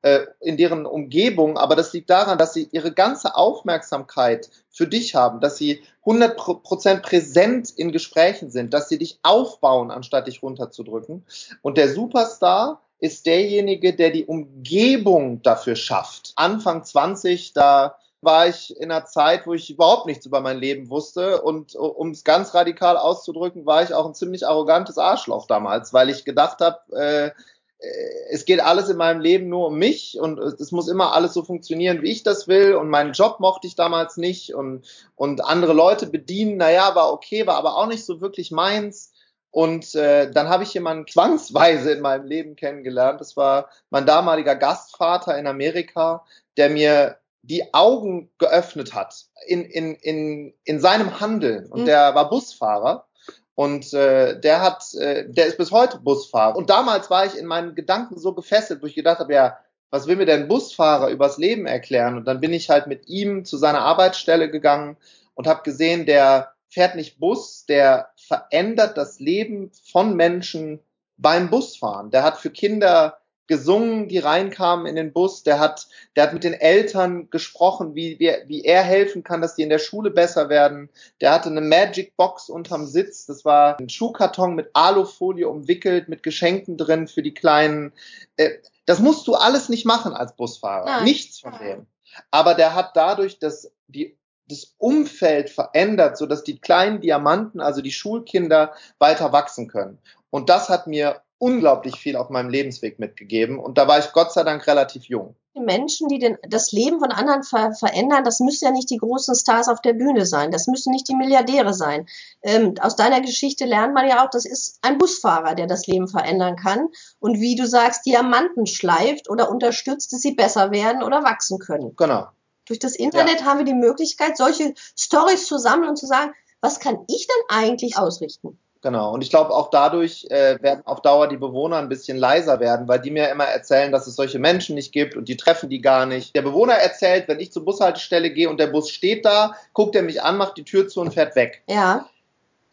äh, 0.00 0.26
in 0.40 0.56
deren 0.56 0.86
Umgebung, 0.86 1.58
aber 1.58 1.74
das 1.74 1.92
liegt 1.92 2.08
daran, 2.10 2.38
dass 2.38 2.54
sie 2.54 2.68
ihre 2.72 2.92
ganze 2.92 3.34
Aufmerksamkeit 3.34 4.48
für 4.70 4.86
dich 4.86 5.14
haben, 5.14 5.40
dass 5.40 5.58
sie 5.58 5.82
100% 6.04 7.00
präsent 7.00 7.70
in 7.76 7.92
Gesprächen 7.92 8.48
sind, 8.50 8.72
dass 8.72 8.88
sie 8.88 8.98
dich 8.98 9.18
aufbauen, 9.22 9.90
anstatt 9.90 10.28
dich 10.28 10.42
runterzudrücken. 10.42 11.26
Und 11.60 11.76
der 11.76 11.92
Superstar 11.92 12.82
ist 13.00 13.26
derjenige, 13.26 13.94
der 13.94 14.10
die 14.10 14.24
Umgebung 14.24 15.42
dafür 15.42 15.76
schafft. 15.76 16.32
Anfang 16.36 16.84
20, 16.84 17.52
da 17.52 17.98
war 18.20 18.48
ich 18.48 18.76
in 18.78 18.90
einer 18.90 19.04
Zeit, 19.04 19.46
wo 19.46 19.54
ich 19.54 19.70
überhaupt 19.70 20.06
nichts 20.06 20.26
über 20.26 20.40
mein 20.40 20.58
Leben 20.58 20.90
wusste. 20.90 21.42
Und 21.42 21.74
um 21.74 22.10
es 22.10 22.24
ganz 22.24 22.54
radikal 22.54 22.96
auszudrücken, 22.96 23.66
war 23.66 23.82
ich 23.82 23.94
auch 23.94 24.06
ein 24.06 24.14
ziemlich 24.14 24.46
arrogantes 24.46 24.98
Arschloch 24.98 25.46
damals, 25.46 25.92
weil 25.92 26.10
ich 26.10 26.24
gedacht 26.24 26.60
habe, 26.60 26.80
äh, 26.96 27.30
äh, 27.78 27.88
es 28.30 28.44
geht 28.44 28.60
alles 28.60 28.88
in 28.88 28.96
meinem 28.96 29.20
Leben 29.20 29.48
nur 29.48 29.68
um 29.68 29.76
mich 29.76 30.18
und 30.18 30.38
es 30.38 30.72
muss 30.72 30.88
immer 30.88 31.12
alles 31.12 31.34
so 31.34 31.42
funktionieren, 31.42 32.02
wie 32.02 32.10
ich 32.10 32.22
das 32.22 32.48
will 32.48 32.74
und 32.74 32.88
meinen 32.88 33.12
Job 33.12 33.40
mochte 33.40 33.66
ich 33.66 33.74
damals 33.74 34.16
nicht 34.16 34.54
und, 34.54 34.86
und 35.14 35.44
andere 35.44 35.72
Leute 35.72 36.06
bedienen, 36.06 36.56
naja, 36.56 36.94
war 36.94 37.12
okay, 37.12 37.46
war 37.46 37.56
aber 37.56 37.76
auch 37.76 37.86
nicht 37.86 38.04
so 38.04 38.20
wirklich 38.20 38.50
meins. 38.50 39.12
Und 39.50 39.94
äh, 39.94 40.30
dann 40.30 40.50
habe 40.50 40.64
ich 40.64 40.74
jemanden 40.74 41.06
zwangsweise 41.08 41.92
in 41.92 42.02
meinem 42.02 42.26
Leben 42.26 42.56
kennengelernt. 42.56 43.22
Das 43.22 43.38
war 43.38 43.70
mein 43.88 44.04
damaliger 44.04 44.54
Gastvater 44.54 45.38
in 45.38 45.46
Amerika, 45.46 46.26
der 46.58 46.68
mir 46.68 47.16
die 47.46 47.72
Augen 47.74 48.30
geöffnet 48.38 48.94
hat 48.94 49.26
in, 49.46 49.64
in, 49.64 49.94
in, 49.94 50.54
in 50.64 50.80
seinem 50.80 51.20
Handeln. 51.20 51.66
Und 51.66 51.82
mhm. 51.82 51.86
der 51.86 52.14
war 52.14 52.28
Busfahrer. 52.28 53.06
Und 53.54 53.94
äh, 53.94 54.38
der 54.38 54.60
hat, 54.60 54.94
äh, 54.94 55.24
der 55.28 55.46
ist 55.46 55.56
bis 55.56 55.70
heute 55.70 55.98
Busfahrer. 55.98 56.56
Und 56.56 56.68
damals 56.68 57.08
war 57.08 57.24
ich 57.24 57.36
in 57.38 57.46
meinen 57.46 57.74
Gedanken 57.74 58.18
so 58.18 58.34
gefesselt, 58.34 58.82
wo 58.82 58.86
ich 58.86 58.94
gedacht 58.94 59.18
habe, 59.18 59.32
ja, 59.32 59.58
was 59.90 60.06
will 60.06 60.16
mir 60.16 60.26
denn 60.26 60.48
Busfahrer 60.48 61.08
übers 61.08 61.38
Leben 61.38 61.66
erklären? 61.66 62.16
Und 62.16 62.26
dann 62.26 62.40
bin 62.40 62.52
ich 62.52 62.68
halt 62.68 62.86
mit 62.86 63.08
ihm 63.08 63.44
zu 63.44 63.56
seiner 63.56 63.80
Arbeitsstelle 63.80 64.50
gegangen 64.50 64.96
und 65.34 65.46
habe 65.46 65.62
gesehen, 65.62 66.04
der 66.04 66.52
fährt 66.68 66.96
nicht 66.96 67.18
Bus, 67.18 67.64
der 67.66 68.10
verändert 68.16 68.98
das 68.98 69.20
Leben 69.20 69.70
von 69.90 70.16
Menschen 70.16 70.80
beim 71.16 71.48
Busfahren. 71.48 72.10
Der 72.10 72.22
hat 72.24 72.36
für 72.36 72.50
Kinder 72.50 73.18
gesungen, 73.46 74.08
die 74.08 74.18
reinkamen 74.18 74.86
in 74.86 74.96
den 74.96 75.12
Bus. 75.12 75.42
Der 75.42 75.58
hat, 75.58 75.86
der 76.14 76.24
hat 76.24 76.32
mit 76.32 76.44
den 76.44 76.54
Eltern 76.54 77.30
gesprochen, 77.30 77.94
wie, 77.94 78.18
wie, 78.18 78.32
wie 78.46 78.64
er 78.64 78.82
helfen 78.82 79.22
kann, 79.22 79.40
dass 79.40 79.54
die 79.54 79.62
in 79.62 79.68
der 79.68 79.78
Schule 79.78 80.10
besser 80.10 80.48
werden. 80.48 80.90
Der 81.20 81.32
hatte 81.32 81.48
eine 81.48 81.60
Magic 81.60 82.16
Box 82.16 82.48
unterm 82.48 82.86
Sitz. 82.86 83.26
Das 83.26 83.44
war 83.44 83.78
ein 83.78 83.88
Schuhkarton 83.88 84.54
mit 84.54 84.70
Alufolie 84.72 85.48
umwickelt, 85.48 86.08
mit 86.08 86.22
Geschenken 86.22 86.76
drin 86.76 87.08
für 87.08 87.22
die 87.22 87.34
Kleinen. 87.34 87.92
Äh, 88.36 88.50
das 88.84 89.00
musst 89.00 89.26
du 89.26 89.34
alles 89.34 89.68
nicht 89.68 89.84
machen 89.84 90.12
als 90.12 90.34
Busfahrer. 90.36 90.86
Nein. 90.86 91.04
Nichts 91.04 91.40
von 91.40 91.58
dem. 91.58 91.86
Aber 92.30 92.54
der 92.54 92.74
hat 92.74 92.96
dadurch 92.96 93.38
das, 93.38 93.72
die, 93.88 94.16
das 94.48 94.74
Umfeld 94.78 95.50
verändert, 95.50 96.16
so 96.16 96.26
dass 96.26 96.44
die 96.44 96.60
kleinen 96.60 97.00
Diamanten, 97.00 97.60
also 97.60 97.82
die 97.82 97.92
Schulkinder, 97.92 98.72
weiter 98.98 99.32
wachsen 99.32 99.68
können. 99.68 99.98
Und 100.30 100.48
das 100.48 100.68
hat 100.68 100.86
mir 100.86 101.22
unglaublich 101.38 101.96
viel 101.96 102.16
auf 102.16 102.30
meinem 102.30 102.48
Lebensweg 102.48 102.98
mitgegeben. 102.98 103.58
Und 103.58 103.78
da 103.78 103.86
war 103.86 103.98
ich 103.98 104.12
Gott 104.12 104.32
sei 104.32 104.42
Dank 104.42 104.66
relativ 104.66 105.04
jung. 105.04 105.36
Die 105.54 105.60
Menschen, 105.60 106.08
die 106.08 106.18
den, 106.18 106.36
das 106.48 106.72
Leben 106.72 106.98
von 106.98 107.10
anderen 107.12 107.42
ver 107.42 107.72
verändern, 107.72 108.24
das 108.24 108.40
müssen 108.40 108.66
ja 108.66 108.70
nicht 108.70 108.90
die 108.90 108.98
großen 108.98 109.34
Stars 109.34 109.68
auf 109.68 109.80
der 109.80 109.94
Bühne 109.94 110.26
sein. 110.26 110.50
Das 110.50 110.66
müssen 110.66 110.92
nicht 110.92 111.08
die 111.08 111.14
Milliardäre 111.14 111.72
sein. 111.72 112.06
Ähm, 112.42 112.74
aus 112.80 112.96
deiner 112.96 113.20
Geschichte 113.20 113.64
lernt 113.64 113.94
man 113.94 114.08
ja 114.08 114.24
auch, 114.24 114.30
das 114.30 114.44
ist 114.44 114.78
ein 114.82 114.98
Busfahrer, 114.98 115.54
der 115.54 115.66
das 115.66 115.86
Leben 115.86 116.08
verändern 116.08 116.56
kann. 116.56 116.88
Und 117.20 117.40
wie 117.40 117.54
du 117.54 117.66
sagst, 117.66 118.06
Diamanten 118.06 118.66
schleift 118.66 119.30
oder 119.30 119.50
unterstützt, 119.50 120.12
dass 120.12 120.20
sie 120.20 120.34
besser 120.34 120.70
werden 120.70 121.02
oder 121.02 121.22
wachsen 121.22 121.58
können. 121.58 121.94
Genau. 121.96 122.28
Durch 122.66 122.78
das 122.78 122.96
Internet 122.96 123.40
ja. 123.40 123.46
haben 123.46 123.58
wir 123.58 123.64
die 123.64 123.74
Möglichkeit, 123.74 124.36
solche 124.36 124.74
Stories 124.98 125.46
zu 125.46 125.58
sammeln 125.58 125.90
und 125.90 125.96
zu 125.96 126.06
sagen, 126.06 126.32
was 126.60 126.80
kann 126.80 126.98
ich 127.08 127.26
denn 127.26 127.56
eigentlich 127.56 127.96
ausrichten? 127.96 128.58
Genau. 128.82 129.12
Und 129.12 129.22
ich 129.22 129.30
glaube, 129.30 129.50
auch 129.50 129.70
dadurch 129.70 130.26
äh, 130.30 130.62
werden 130.62 130.82
auf 130.84 131.02
Dauer 131.02 131.28
die 131.28 131.36
Bewohner 131.36 131.78
ein 131.78 131.88
bisschen 131.88 132.16
leiser 132.18 132.60
werden, 132.60 132.86
weil 132.88 133.00
die 133.00 133.10
mir 133.10 133.28
immer 133.30 133.44
erzählen, 133.44 133.90
dass 133.90 134.06
es 134.06 134.16
solche 134.16 134.38
Menschen 134.38 134.74
nicht 134.74 134.92
gibt 134.92 135.16
und 135.16 135.28
die 135.28 135.36
treffen 135.36 135.68
die 135.68 135.80
gar 135.80 136.06
nicht. 136.06 136.36
Der 136.36 136.42
Bewohner 136.42 136.74
erzählt, 136.74 137.26
wenn 137.28 137.40
ich 137.40 137.52
zur 137.52 137.64
Bushaltestelle 137.64 138.30
gehe 138.30 138.48
und 138.48 138.60
der 138.60 138.68
Bus 138.68 138.90
steht 138.90 139.24
da, 139.24 139.54
guckt 139.72 139.96
er 139.96 140.02
mich 140.02 140.22
an, 140.22 140.36
macht 140.36 140.56
die 140.56 140.64
Tür 140.64 140.88
zu 140.88 141.00
und 141.00 141.14
fährt 141.14 141.34
weg. 141.36 141.62
Ja. 141.68 142.06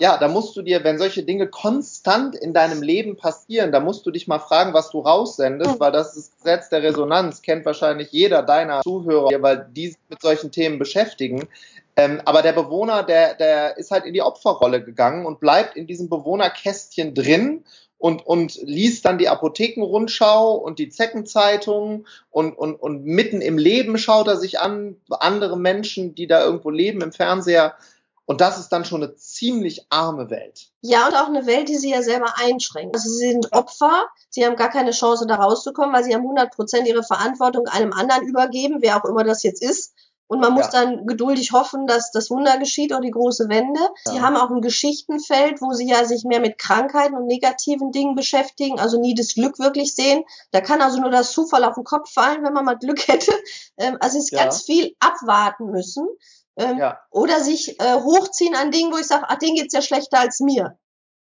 Ja, 0.03 0.17
da 0.17 0.27
musst 0.27 0.57
du 0.57 0.61
dir, 0.61 0.83
wenn 0.83 0.97
solche 0.97 1.23
Dinge 1.23 1.47
konstant 1.47 2.35
in 2.35 2.53
deinem 2.53 2.81
Leben 2.81 3.15
passieren, 3.15 3.71
da 3.71 3.79
musst 3.79 4.05
du 4.05 4.11
dich 4.11 4.27
mal 4.27 4.39
fragen, 4.39 4.73
was 4.73 4.89
du 4.89 4.99
raussendest, 4.99 5.79
weil 5.79 5.93
das 5.93 6.17
ist 6.17 6.33
das 6.33 6.37
Gesetz 6.39 6.67
der 6.67 6.83
Resonanz, 6.83 7.41
kennt 7.41 7.65
wahrscheinlich 7.65 8.11
jeder 8.11 8.43
deiner 8.43 8.81
Zuhörer, 8.81 9.29
weil 9.41 9.65
die 9.71 9.87
sich 9.87 9.97
mit 10.09 10.21
solchen 10.21 10.51
Themen 10.51 10.77
beschäftigen. 10.77 11.47
Ähm, 11.95 12.21
aber 12.25 12.41
der 12.41 12.51
Bewohner, 12.51 13.03
der, 13.03 13.35
der 13.35 13.77
ist 13.77 13.91
halt 13.91 14.03
in 14.03 14.13
die 14.13 14.21
Opferrolle 14.21 14.83
gegangen 14.83 15.25
und 15.25 15.39
bleibt 15.39 15.77
in 15.77 15.87
diesem 15.87 16.09
Bewohnerkästchen 16.09 17.13
drin 17.13 17.63
und, 17.97 18.27
und 18.27 18.55
liest 18.61 19.05
dann 19.05 19.17
die 19.17 19.29
Apothekenrundschau 19.29 20.55
und 20.55 20.79
die 20.79 20.89
Zeckenzeitung 20.89 22.07
und, 22.29 22.51
und, 22.57 22.75
und 22.75 23.05
mitten 23.05 23.39
im 23.39 23.57
Leben 23.57 23.97
schaut 23.97 24.27
er 24.27 24.35
sich 24.35 24.59
an, 24.59 24.97
andere 25.09 25.57
Menschen, 25.57 26.13
die 26.13 26.27
da 26.27 26.43
irgendwo 26.43 26.71
leben 26.71 26.99
im 26.99 27.13
Fernseher. 27.13 27.75
Und 28.33 28.41
das 28.41 28.57
ist 28.57 28.69
dann 28.69 28.83
schon 28.83 29.03
eine 29.03 29.15
ziemlich 29.15 29.85
arme 29.91 30.31
Welt. 30.31 30.71
Ja, 30.81 31.05
und 31.05 31.13
auch 31.13 31.27
eine 31.27 31.45
Welt, 31.45 31.69
die 31.69 31.77
sie 31.77 31.91
ja 31.91 32.01
selber 32.01 32.33
einschränkt. 32.35 32.95
Also 32.95 33.07
sie 33.07 33.29
sind 33.29 33.53
Opfer, 33.53 34.07
sie 34.31 34.43
haben 34.43 34.55
gar 34.55 34.71
keine 34.71 34.89
Chance, 34.89 35.27
da 35.27 35.35
rauszukommen, 35.35 35.93
weil 35.93 36.03
sie 36.03 36.15
haben 36.15 36.23
100 36.23 36.51
Prozent 36.51 36.87
ihre 36.87 37.03
Verantwortung 37.03 37.67
einem 37.67 37.93
anderen 37.93 38.25
übergeben, 38.25 38.77
wer 38.79 38.97
auch 38.97 39.07
immer 39.07 39.23
das 39.23 39.43
jetzt 39.43 39.61
ist. 39.61 39.93
Und 40.25 40.39
man 40.39 40.53
muss 40.53 40.73
ja. 40.73 40.83
dann 40.83 41.05
geduldig 41.05 41.51
hoffen, 41.51 41.85
dass 41.85 42.09
das 42.09 42.31
Wunder 42.31 42.57
geschieht 42.57 42.91
oder 42.91 43.01
die 43.01 43.11
große 43.11 43.49
Wende. 43.49 43.79
Ja. 44.07 44.13
Sie 44.13 44.21
haben 44.21 44.35
auch 44.35 44.49
ein 44.49 44.61
Geschichtenfeld, 44.61 45.61
wo 45.61 45.73
sie 45.73 45.87
ja 45.87 46.05
sich 46.05 46.23
mehr 46.23 46.39
mit 46.39 46.57
Krankheiten 46.57 47.15
und 47.15 47.27
negativen 47.27 47.91
Dingen 47.91 48.15
beschäftigen, 48.15 48.79
also 48.79 48.99
nie 48.99 49.13
das 49.13 49.35
Glück 49.35 49.59
wirklich 49.59 49.93
sehen. 49.93 50.23
Da 50.49 50.61
kann 50.61 50.81
also 50.81 50.99
nur 50.99 51.11
das 51.11 51.33
Zufall 51.33 51.63
auf 51.63 51.75
den 51.75 51.83
Kopf 51.83 52.11
fallen, 52.11 52.43
wenn 52.43 52.53
man 52.53 52.65
mal 52.65 52.79
Glück 52.79 53.07
hätte. 53.07 53.31
Ähm, 53.77 53.97
also 53.99 54.17
es 54.17 54.23
ist 54.23 54.31
ja. 54.31 54.39
ganz 54.39 54.63
viel 54.63 54.95
abwarten 54.99 55.67
müssen. 55.67 56.07
Ähm, 56.57 56.77
ja. 56.77 56.99
Oder 57.09 57.39
sich 57.39 57.79
äh, 57.79 57.95
hochziehen 57.95 58.55
an 58.55 58.71
Dingen, 58.71 58.91
wo 58.91 58.97
ich 58.97 59.07
sage, 59.07 59.25
ach, 59.27 59.37
denen 59.37 59.55
geht's 59.55 59.73
ja 59.73 59.81
schlechter 59.81 60.19
als 60.19 60.39
mir. 60.39 60.77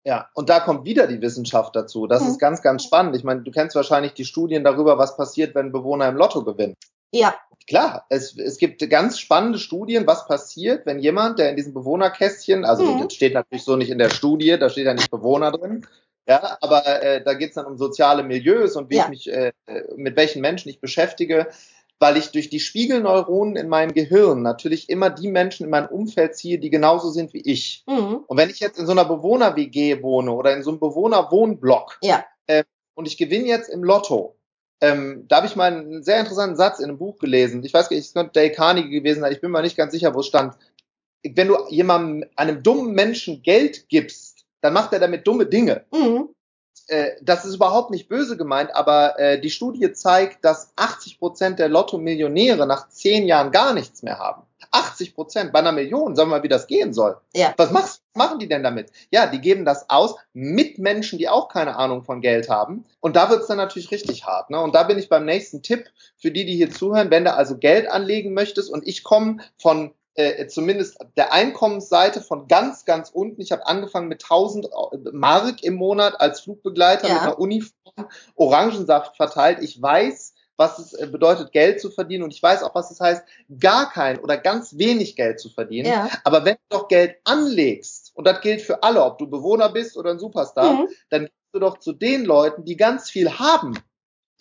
Ja, 0.03 0.29
und 0.35 0.49
da 0.49 0.59
kommt 0.59 0.85
wieder 0.85 1.07
die 1.07 1.21
Wissenschaft 1.21 1.75
dazu. 1.75 2.05
Das 2.05 2.21
hm. 2.21 2.29
ist 2.29 2.39
ganz, 2.39 2.61
ganz 2.61 2.83
spannend. 2.83 3.15
Ich 3.15 3.23
meine, 3.23 3.41
du 3.41 3.49
kennst 3.49 3.75
wahrscheinlich 3.75 4.13
die 4.13 4.25
Studien 4.25 4.63
darüber, 4.63 4.99
was 4.99 5.17
passiert, 5.17 5.55
wenn 5.55 5.71
Bewohner 5.71 6.07
im 6.07 6.15
Lotto 6.15 6.43
gewinnen. 6.43 6.75
Ja. 7.11 7.33
Klar, 7.67 8.05
es, 8.09 8.37
es 8.37 8.59
gibt 8.59 8.87
ganz 8.91 9.17
spannende 9.17 9.57
Studien, 9.57 10.05
was 10.05 10.27
passiert, 10.27 10.85
wenn 10.85 10.99
jemand, 10.99 11.39
der 11.39 11.49
in 11.49 11.55
diesem 11.55 11.73
Bewohnerkästchen, 11.73 12.63
also 12.63 12.83
mhm. 12.83 13.01
das 13.01 13.13
steht 13.13 13.33
natürlich 13.33 13.63
so 13.63 13.75
nicht 13.75 13.89
in 13.89 13.97
der 13.97 14.11
Studie, 14.11 14.59
da 14.59 14.69
steht 14.69 14.85
ja 14.85 14.93
nicht 14.93 15.09
Bewohner 15.09 15.51
drin, 15.51 15.83
ja, 16.27 16.57
aber 16.61 16.85
äh, 17.01 17.23
da 17.23 17.33
geht 17.33 17.49
es 17.49 17.55
dann 17.55 17.65
um 17.65 17.77
soziale 17.77 18.21
Milieus 18.21 18.75
und 18.75 18.91
wie 18.91 18.97
ja. 18.97 19.03
ich 19.03 19.09
mich, 19.09 19.31
äh, 19.31 19.51
mit 19.95 20.15
welchen 20.15 20.41
Menschen 20.41 20.69
ich 20.69 20.79
beschäftige, 20.79 21.47
weil 21.99 22.17
ich 22.17 22.31
durch 22.31 22.49
die 22.49 22.59
Spiegelneuronen 22.59 23.55
in 23.55 23.69
meinem 23.69 23.93
Gehirn 23.93 24.41
natürlich 24.41 24.89
immer 24.89 25.09
die 25.09 25.29
Menschen 25.29 25.63
in 25.63 25.69
mein 25.69 25.87
Umfeld 25.87 26.35
ziehe, 26.35 26.59
die 26.59 26.69
genauso 26.69 27.09
sind 27.09 27.33
wie 27.33 27.41
ich. 27.41 27.83
Mhm. 27.87 28.23
Und 28.27 28.37
wenn 28.37 28.49
ich 28.49 28.59
jetzt 28.59 28.79
in 28.79 28.85
so 28.85 28.91
einer 28.91 29.05
Bewohner-WG 29.05 30.01
wohne 30.03 30.31
oder 30.31 30.55
in 30.55 30.63
so 30.63 30.71
einem 30.71 30.79
Bewohner-Wohnblock 30.79 31.99
ja. 32.01 32.25
äh, 32.47 32.63
und 32.95 33.07
ich 33.07 33.17
gewinne 33.17 33.47
jetzt 33.47 33.69
im 33.69 33.83
Lotto, 33.83 34.35
ähm, 34.81 35.25
da 35.27 35.37
habe 35.37 35.47
ich 35.47 35.55
mal 35.55 35.71
einen 35.71 36.03
sehr 36.03 36.19
interessanten 36.19 36.57
Satz 36.57 36.79
in 36.79 36.85
einem 36.85 36.97
Buch 36.97 37.17
gelesen. 37.17 37.63
Ich 37.63 37.73
weiß 37.73 37.89
gar 37.89 37.95
nicht, 37.95 38.07
es 38.07 38.13
könnte 38.13 38.33
Dale 38.33 38.51
Carnegie 38.51 38.89
gewesen 38.89 39.21
sein. 39.21 39.31
Ich 39.31 39.41
bin 39.41 39.51
mir 39.51 39.61
nicht 39.61 39.77
ganz 39.77 39.93
sicher, 39.93 40.13
wo 40.13 40.19
es 40.19 40.27
stand. 40.27 40.55
Wenn 41.23 41.47
du 41.47 41.57
jemandem, 41.69 42.29
einem 42.35 42.61
dummen 42.61 42.93
Menschen 42.93 43.41
Geld 43.41 43.87
gibst, 43.87 44.45
dann 44.61 44.73
macht 44.73 44.93
er 44.93 44.99
damit 44.99 45.25
dumme 45.25 45.45
Dinge. 45.45 45.85
Mhm. 45.93 46.34
Äh, 46.87 47.11
das 47.21 47.45
ist 47.45 47.55
überhaupt 47.55 47.91
nicht 47.91 48.07
böse 48.07 48.37
gemeint, 48.37 48.75
aber 48.75 49.19
äh, 49.19 49.39
die 49.39 49.49
Studie 49.49 49.91
zeigt, 49.93 50.45
dass 50.45 50.71
80 50.75 51.19
Prozent 51.19 51.59
der 51.59 51.69
Lotto-Millionäre 51.69 52.67
nach 52.67 52.89
zehn 52.89 53.25
Jahren 53.25 53.51
gar 53.51 53.73
nichts 53.73 54.03
mehr 54.03 54.19
haben. 54.19 54.43
80 54.71 55.15
Prozent 55.15 55.53
bei 55.53 55.59
einer 55.59 55.71
Million, 55.71 56.15
sagen 56.15 56.29
wir 56.29 56.37
mal, 56.37 56.43
wie 56.43 56.49
das 56.49 56.67
gehen 56.67 56.93
soll. 56.93 57.17
Ja. 57.33 57.53
Was 57.57 57.71
machst, 57.71 58.01
machen 58.13 58.39
die 58.39 58.47
denn 58.47 58.63
damit? 58.63 58.91
Ja, 59.09 59.25
die 59.27 59.39
geben 59.39 59.65
das 59.65 59.89
aus 59.89 60.15
mit 60.33 60.79
Menschen, 60.79 61.17
die 61.17 61.29
auch 61.29 61.49
keine 61.49 61.77
Ahnung 61.77 62.03
von 62.03 62.21
Geld 62.21 62.49
haben. 62.49 62.85
Und 62.99 63.15
da 63.15 63.29
wird's 63.29 63.47
dann 63.47 63.57
natürlich 63.57 63.91
richtig 63.91 64.25
hart. 64.25 64.49
Ne? 64.49 64.59
Und 64.59 64.75
da 64.75 64.83
bin 64.83 64.97
ich 64.97 65.09
beim 65.09 65.25
nächsten 65.25 65.61
Tipp 65.61 65.85
für 66.17 66.31
die, 66.31 66.45
die 66.45 66.55
hier 66.55 66.71
zuhören. 66.71 67.09
Wenn 67.09 67.25
du 67.25 67.33
also 67.33 67.57
Geld 67.57 67.89
anlegen 67.89 68.33
möchtest 68.33 68.69
und 68.69 68.85
ich 68.85 69.03
komme 69.03 69.37
von 69.57 69.93
äh, 70.15 70.47
zumindest 70.47 70.97
der 71.17 71.33
Einkommensseite 71.33 72.21
von 72.21 72.47
ganz, 72.47 72.85
ganz 72.85 73.09
unten. 73.09 73.41
Ich 73.41 73.51
habe 73.51 73.67
angefangen 73.67 74.07
mit 74.07 74.23
1000 74.23 74.69
Mark 75.11 75.63
im 75.63 75.75
Monat 75.75 76.19
als 76.19 76.41
Flugbegleiter 76.41 77.07
ja. 77.07 77.13
mit 77.13 77.23
einer 77.23 77.39
Uniform, 77.39 78.09
Orangensaft 78.35 79.17
verteilt. 79.17 79.59
Ich 79.61 79.81
weiß, 79.81 80.33
was 80.57 80.79
es 80.79 80.93
äh, 80.93 81.07
bedeutet, 81.07 81.51
Geld 81.51 81.81
zu 81.81 81.91
verdienen. 81.91 82.23
Und 82.23 82.33
ich 82.33 82.41
weiß 82.41 82.63
auch, 82.63 82.73
was 82.75 82.91
es 82.91 82.99
heißt, 82.99 83.23
gar 83.59 83.91
kein 83.91 84.19
oder 84.19 84.37
ganz 84.37 84.77
wenig 84.77 85.15
Geld 85.15 85.39
zu 85.39 85.49
verdienen. 85.49 85.89
Ja. 85.89 86.09
Aber 86.23 86.45
wenn 86.45 86.55
du 86.55 86.77
doch 86.77 86.87
Geld 86.87 87.17
anlegst, 87.25 88.11
und 88.15 88.25
das 88.25 88.41
gilt 88.41 88.61
für 88.61 88.83
alle, 88.83 89.03
ob 89.03 89.17
du 89.17 89.27
Bewohner 89.27 89.69
bist 89.69 89.97
oder 89.97 90.11
ein 90.11 90.19
Superstar, 90.19 90.73
mhm. 90.73 90.87
dann 91.09 91.21
gehst 91.25 91.53
du 91.53 91.59
doch 91.59 91.79
zu 91.79 91.93
den 91.93 92.25
Leuten, 92.25 92.63
die 92.63 92.77
ganz 92.77 93.09
viel 93.09 93.37
haben, 93.37 93.77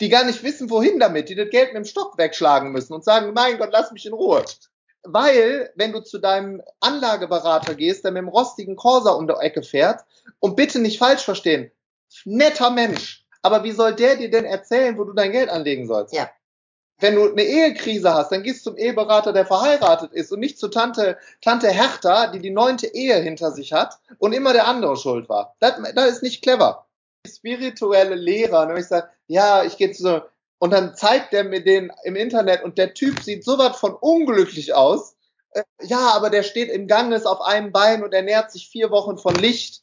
die 0.01 0.09
gar 0.09 0.25
nicht 0.25 0.43
wissen, 0.43 0.71
wohin 0.71 0.99
damit, 0.99 1.29
die 1.29 1.35
das 1.35 1.51
Geld 1.51 1.73
mit 1.73 1.85
dem 1.85 1.85
Stock 1.85 2.19
wegschlagen 2.19 2.73
müssen 2.73 2.93
und 2.93 3.05
sagen, 3.05 3.33
mein 3.35 3.59
Gott, 3.59 3.71
lass 3.73 3.93
mich 3.93 4.07
in 4.07 4.13
Ruhe. 4.13 4.45
Weil, 5.05 5.71
wenn 5.77 5.93
du 5.93 6.01
zu 6.01 6.19
deinem 6.19 6.63
Anlageberater 6.81 7.75
gehst, 7.75 8.05
der 8.05 8.11
mit 8.11 8.23
dem 8.23 8.29
rostigen 8.29 8.77
Corsa 8.77 9.13
um 9.13 9.27
der 9.27 9.41
Ecke 9.41 9.63
fährt, 9.63 10.05
und 10.41 10.57
bitte 10.57 10.79
nicht 10.79 10.99
falsch 10.99 11.23
verstehen, 11.23 11.71
netter 12.25 12.71
Mensch, 12.71 13.25
aber 13.43 13.63
wie 13.63 13.73
soll 13.73 13.95
der 13.95 14.17
dir 14.17 14.31
denn 14.31 14.47
erzählen, 14.47 14.97
wo 14.97 15.05
du 15.05 15.13
dein 15.13 15.33
Geld 15.33 15.51
anlegen 15.51 15.87
sollst? 15.87 16.15
Ja. 16.15 16.31
Wenn 16.99 17.17
du 17.17 17.31
eine 17.31 17.43
Ehekrise 17.43 18.15
hast, 18.15 18.31
dann 18.33 18.43
gehst 18.43 18.65
du 18.65 18.71
zum 18.71 18.79
Eheberater, 18.79 19.35
der 19.35 19.45
verheiratet 19.45 20.13
ist 20.13 20.33
und 20.33 20.41
nicht 20.41 20.59
zu 20.59 20.69
Tante, 20.69 21.19
Tante 21.43 21.69
Hertha, 21.69 22.29
die 22.29 22.39
die 22.39 22.51
neunte 22.51 22.87
Ehe 22.87 23.17
hinter 23.17 23.51
sich 23.51 23.75
hat 23.75 23.99
und 24.19 24.33
immer 24.33 24.55
der 24.55 24.67
andere 24.67 24.97
schuld 24.97 25.29
war. 25.29 25.57
Das, 25.59 25.75
das 25.95 26.11
ist 26.11 26.23
nicht 26.23 26.43
clever. 26.43 26.87
Spirituelle 27.27 28.15
Lehrer, 28.15 28.67
ne? 28.67 28.79
ich 28.79 28.87
sage, 28.87 29.09
ja, 29.27 29.65
ich 29.65 29.77
gehe 29.77 29.93
zu 29.93 30.03
so, 30.03 30.23
und 30.65 30.71
dann 30.71 30.97
zeigt 30.97 31.35
der 31.35 31.45
mir 31.45 31.63
den 31.63 31.93
im 32.05 32.17
Internet 32.17 32.65
und 32.65 32.79
der 32.79 32.95
Typ 32.95 33.21
sieht 33.21 33.45
so 33.45 33.59
was 33.59 33.77
von 33.77 33.93
unglücklich 33.93 34.73
aus. 34.73 35.15
Äh, 35.51 35.63
ja, 35.83 36.13
aber 36.15 36.31
der 36.31 36.43
steht 36.43 36.71
im 36.71 36.87
Ganges 36.87 37.27
auf 37.27 37.43
einem 37.43 37.71
Bein 37.71 38.03
und 38.03 38.15
ernährt 38.15 38.51
sich 38.51 38.71
vier 38.71 38.91
Wochen 38.91 39.19
von 39.19 39.35
Licht. 39.35 39.83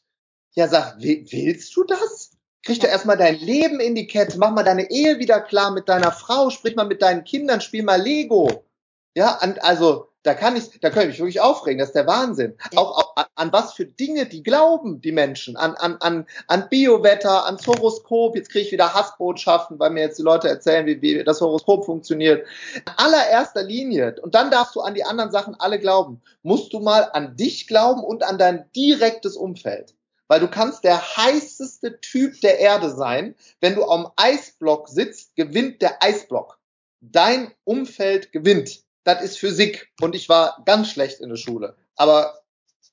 Ja, 0.56 0.66
sag, 0.66 0.96
willst 0.98 1.76
du 1.76 1.84
das? 1.84 2.32
Krieg 2.64 2.80
doch 2.80 2.88
erstmal 2.88 3.16
dein 3.16 3.38
Leben 3.38 3.78
in 3.78 3.94
die 3.94 4.08
Kette, 4.08 4.38
mach 4.38 4.50
mal 4.50 4.64
deine 4.64 4.90
Ehe 4.90 5.20
wieder 5.20 5.40
klar 5.40 5.70
mit 5.70 5.88
deiner 5.88 6.10
Frau, 6.10 6.50
sprich 6.50 6.74
mal 6.74 6.88
mit 6.88 7.00
deinen 7.00 7.22
Kindern, 7.22 7.60
spiel 7.60 7.84
mal 7.84 8.02
Lego. 8.02 8.64
Ja, 9.14 9.36
an, 9.40 9.58
also 9.60 10.08
da 10.22 10.34
kann 10.34 10.56
ich, 10.56 10.80
da 10.80 10.90
kann 10.90 11.02
ich 11.02 11.08
mich 11.08 11.18
wirklich 11.18 11.40
aufregen, 11.40 11.78
das 11.78 11.88
ist 11.88 11.96
der 11.96 12.06
Wahnsinn. 12.06 12.54
Auch, 12.76 12.96
auch 13.16 13.26
an, 13.34 13.52
was 13.52 13.74
für 13.74 13.84
Dinge 13.84 14.26
die 14.26 14.42
glauben, 14.42 15.00
die 15.00 15.12
Menschen, 15.12 15.56
an, 15.56 15.74
an, 15.74 15.96
an, 16.00 16.26
an 16.46 16.68
Biowetter, 16.70 17.44
ans 17.44 17.66
Horoskop, 17.66 18.36
jetzt 18.36 18.50
kriege 18.50 18.66
ich 18.66 18.72
wieder 18.72 18.94
Hassbotschaften, 18.94 19.78
weil 19.78 19.90
mir 19.90 20.02
jetzt 20.02 20.18
die 20.18 20.22
Leute 20.22 20.48
erzählen, 20.48 20.86
wie, 20.86 21.02
wie 21.02 21.24
das 21.24 21.40
Horoskop 21.40 21.84
funktioniert. 21.84 22.46
In 22.74 22.82
allererster 22.96 23.64
Linie, 23.64 24.14
und 24.22 24.34
dann 24.34 24.50
darfst 24.50 24.76
du 24.76 24.80
an 24.80 24.94
die 24.94 25.04
anderen 25.04 25.32
Sachen 25.32 25.56
alle 25.58 25.80
glauben, 25.80 26.22
musst 26.42 26.72
du 26.72 26.78
mal 26.78 27.10
an 27.12 27.36
dich 27.36 27.66
glauben 27.66 28.04
und 28.04 28.22
an 28.22 28.38
dein 28.38 28.70
direktes 28.74 29.36
Umfeld 29.36 29.94
weil 30.28 30.40
du 30.40 30.48
kannst 30.48 30.84
der 30.84 30.98
heißeste 31.18 32.00
Typ 32.00 32.40
der 32.40 32.58
Erde 32.58 32.88
sein. 32.88 33.34
Wenn 33.60 33.74
du 33.74 33.84
am 33.84 34.10
Eisblock 34.16 34.88
sitzt, 34.88 35.36
gewinnt 35.36 35.82
der 35.82 36.02
Eisblock. 36.02 36.58
Dein 37.02 37.52
Umfeld 37.64 38.32
gewinnt. 38.32 38.82
Das 39.04 39.22
ist 39.22 39.38
Physik. 39.38 39.92
Und 40.00 40.14
ich 40.14 40.28
war 40.28 40.62
ganz 40.64 40.88
schlecht 40.88 41.20
in 41.20 41.28
der 41.28 41.36
Schule. 41.36 41.76
Aber 41.96 42.38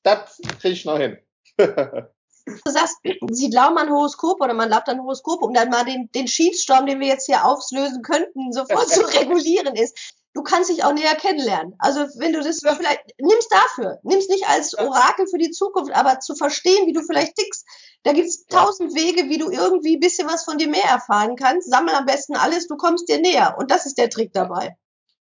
das 0.04 0.40
kriege 0.60 0.74
ich 0.74 0.86
noch 0.86 0.98
hin. 0.98 1.18
du 1.58 2.72
sagst, 2.72 2.98
sie 3.32 3.50
glauben 3.50 3.78
an 3.78 3.90
Horoskop 3.90 4.42
oder 4.42 4.54
man 4.54 4.70
glaubt 4.70 4.90
an 4.90 5.02
Horoskop, 5.02 5.42
um 5.42 5.54
dann 5.54 5.70
mal 5.70 5.86
den, 5.86 6.10
den 6.14 6.28
Schießsturm, 6.28 6.86
den 6.86 7.00
wir 7.00 7.08
jetzt 7.08 7.26
hier 7.26 7.46
auflösen 7.46 8.02
könnten, 8.02 8.52
sofort 8.52 8.90
zu 8.90 9.02
regulieren 9.20 9.76
ist 9.76 10.16
du 10.34 10.44
kannst 10.44 10.70
dich 10.70 10.84
auch 10.84 10.94
näher 10.94 11.16
kennenlernen. 11.16 11.76
Also 11.80 12.02
wenn 12.18 12.34
du 12.34 12.42
das 12.42 12.60
vielleicht, 12.60 13.02
nimm's 13.20 13.48
dafür. 13.50 14.00
Nimm's 14.04 14.28
nicht 14.28 14.48
als 14.48 14.78
Orakel 14.78 15.28
für 15.28 15.38
die 15.38 15.52
Zukunft, 15.52 15.94
aber 15.94 16.20
zu 16.20 16.36
verstehen, 16.36 16.88
wie 16.88 16.94
du 16.94 17.02
vielleicht 17.02 17.36
tickst. 17.36 17.66
Da 18.04 18.14
gibt's 18.14 18.46
tausend 18.46 18.96
ja. 18.96 19.04
Wege, 19.04 19.30
wie 19.30 19.38
du 19.38 19.52
irgendwie 19.52 19.98
ein 19.98 20.00
bisschen 20.00 20.28
was 20.28 20.44
von 20.46 20.58
dir 20.58 20.70
mehr 20.70 20.86
erfahren 20.86 21.36
kannst. 21.36 21.70
Sammel 21.70 21.94
am 21.94 22.06
besten 22.06 22.36
alles, 22.36 22.68
du 22.68 22.78
kommst 22.78 23.10
dir 23.10 23.20
näher. 23.20 23.56
Und 23.58 23.72
das 23.72 23.86
ist 23.86 23.98
der 23.98 24.10
Trick 24.10 24.32
dabei. 24.34 24.78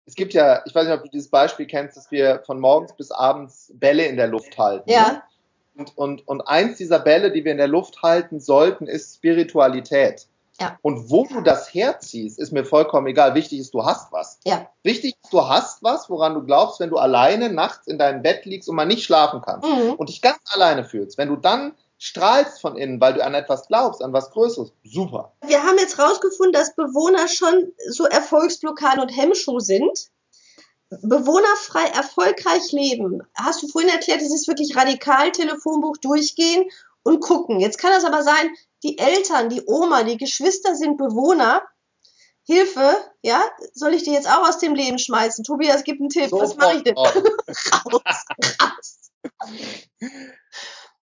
Es 0.06 0.16
gibt 0.16 0.34
ja, 0.34 0.62
ich 0.66 0.76
weiß 0.76 0.86
nicht, 0.86 0.96
ob 0.96 1.04
du 1.04 1.10
dieses 1.10 1.30
Beispiel 1.30 1.66
kennst, 1.66 1.96
dass 1.96 2.12
wir 2.12 2.42
von 2.46 2.60
morgens 2.60 2.94
bis 2.94 3.12
abends 3.12 3.72
Bälle 3.76 4.06
in 4.06 4.18
der 4.18 4.28
Luft 4.28 4.58
halten. 4.58 4.90
Ja. 4.90 5.12
Ne? 5.12 5.24
Und, 5.76 5.98
und, 5.98 6.28
und 6.28 6.42
eins 6.42 6.78
dieser 6.78 7.00
Bälle, 7.00 7.32
die 7.32 7.44
wir 7.46 7.52
in 7.52 7.58
der 7.58 7.68
Luft 7.68 8.04
halten 8.04 8.40
sollten, 8.40 8.86
ist 8.86 9.16
Spiritualität. 9.16 10.28
Ja. 10.60 10.78
Und 10.82 11.10
wo 11.10 11.26
du 11.26 11.42
das 11.42 11.74
herziehst, 11.74 12.38
ist 12.38 12.52
mir 12.52 12.64
vollkommen 12.64 13.08
egal. 13.08 13.34
Wichtig 13.34 13.60
ist, 13.60 13.74
du 13.74 13.84
hast 13.84 14.12
was. 14.12 14.40
Ja. 14.46 14.70
Wichtig 14.84 15.16
ist, 15.24 15.34
du 15.34 15.48
hast 15.48 15.82
was, 15.82 16.10
woran 16.10 16.36
du 16.36 16.44
glaubst, 16.44 16.80
wenn 16.80 16.92
du 16.92 16.98
alleine 16.98 17.52
nachts 17.52 17.88
in 17.88 17.98
deinem 17.98 18.22
Bett 18.22 18.46
liegst 18.46 18.70
und 18.70 18.76
mal 18.76 18.86
nicht 18.86 19.04
schlafen 19.04 19.42
kannst 19.42 19.68
mhm. 19.68 19.94
und 19.94 20.10
dich 20.10 20.22
ganz 20.22 20.40
alleine 20.54 20.86
fühlst. 20.86 21.18
Wenn 21.18 21.30
du 21.30 21.38
dann 21.38 21.74
strahlst 22.04 22.60
von 22.60 22.76
innen, 22.76 23.00
weil 23.00 23.14
du 23.14 23.24
an 23.24 23.34
etwas 23.34 23.68
glaubst, 23.68 24.02
an 24.02 24.12
was 24.12 24.30
Größeres. 24.32 24.74
Super. 24.84 25.38
Wir 25.46 25.64
haben 25.64 25.78
jetzt 25.78 25.98
rausgefunden, 25.98 26.52
dass 26.52 26.76
Bewohner 26.76 27.30
schon 27.30 27.72
so 27.88 28.04
Erfolgsblockaden 28.04 29.00
und 29.00 29.08
Hemmschuh 29.08 29.62
sind. 29.62 30.10
Bewohnerfrei 30.90 31.86
erfolgreich 31.96 32.74
leben. 32.74 33.24
Hast 33.36 33.64
du 33.64 33.70
vorhin 33.70 33.90
erklärt, 33.90 34.22
es 34.22 34.34
ist 34.34 34.50
wirklich 34.50 34.76
radikal 34.76 35.32
Telefonbuch 35.32 35.96
durchgehen 35.96 36.70
und 37.04 37.22
gucken. 37.22 37.62
Jetzt 37.62 37.78
kann 37.78 37.92
das 37.92 38.04
aber 38.04 38.22
sein, 38.22 38.54
die 38.84 38.98
Eltern, 38.98 39.48
die 39.48 39.64
Oma, 39.66 40.04
die 40.04 40.18
Geschwister 40.18 40.76
sind 40.76 40.98
Bewohner. 40.98 41.62
Hilfe, 42.46 42.98
ja, 43.22 43.42
soll 43.74 43.94
ich 43.94 44.04
die 44.04 44.12
jetzt 44.12 44.30
auch 44.30 44.46
aus 44.50 44.58
dem 44.58 44.76
Leben 44.76 45.00
schmeißen? 45.00 45.46
Tobias, 45.46 45.86
gib 45.86 46.02
einen 46.02 46.10
Tipp, 46.10 46.32
so 46.32 46.40
was 46.40 46.58
mache 46.58 46.76
ich 46.76 46.84
denn? 46.84 46.98
raus, 46.98 47.14
raus. 47.86 49.12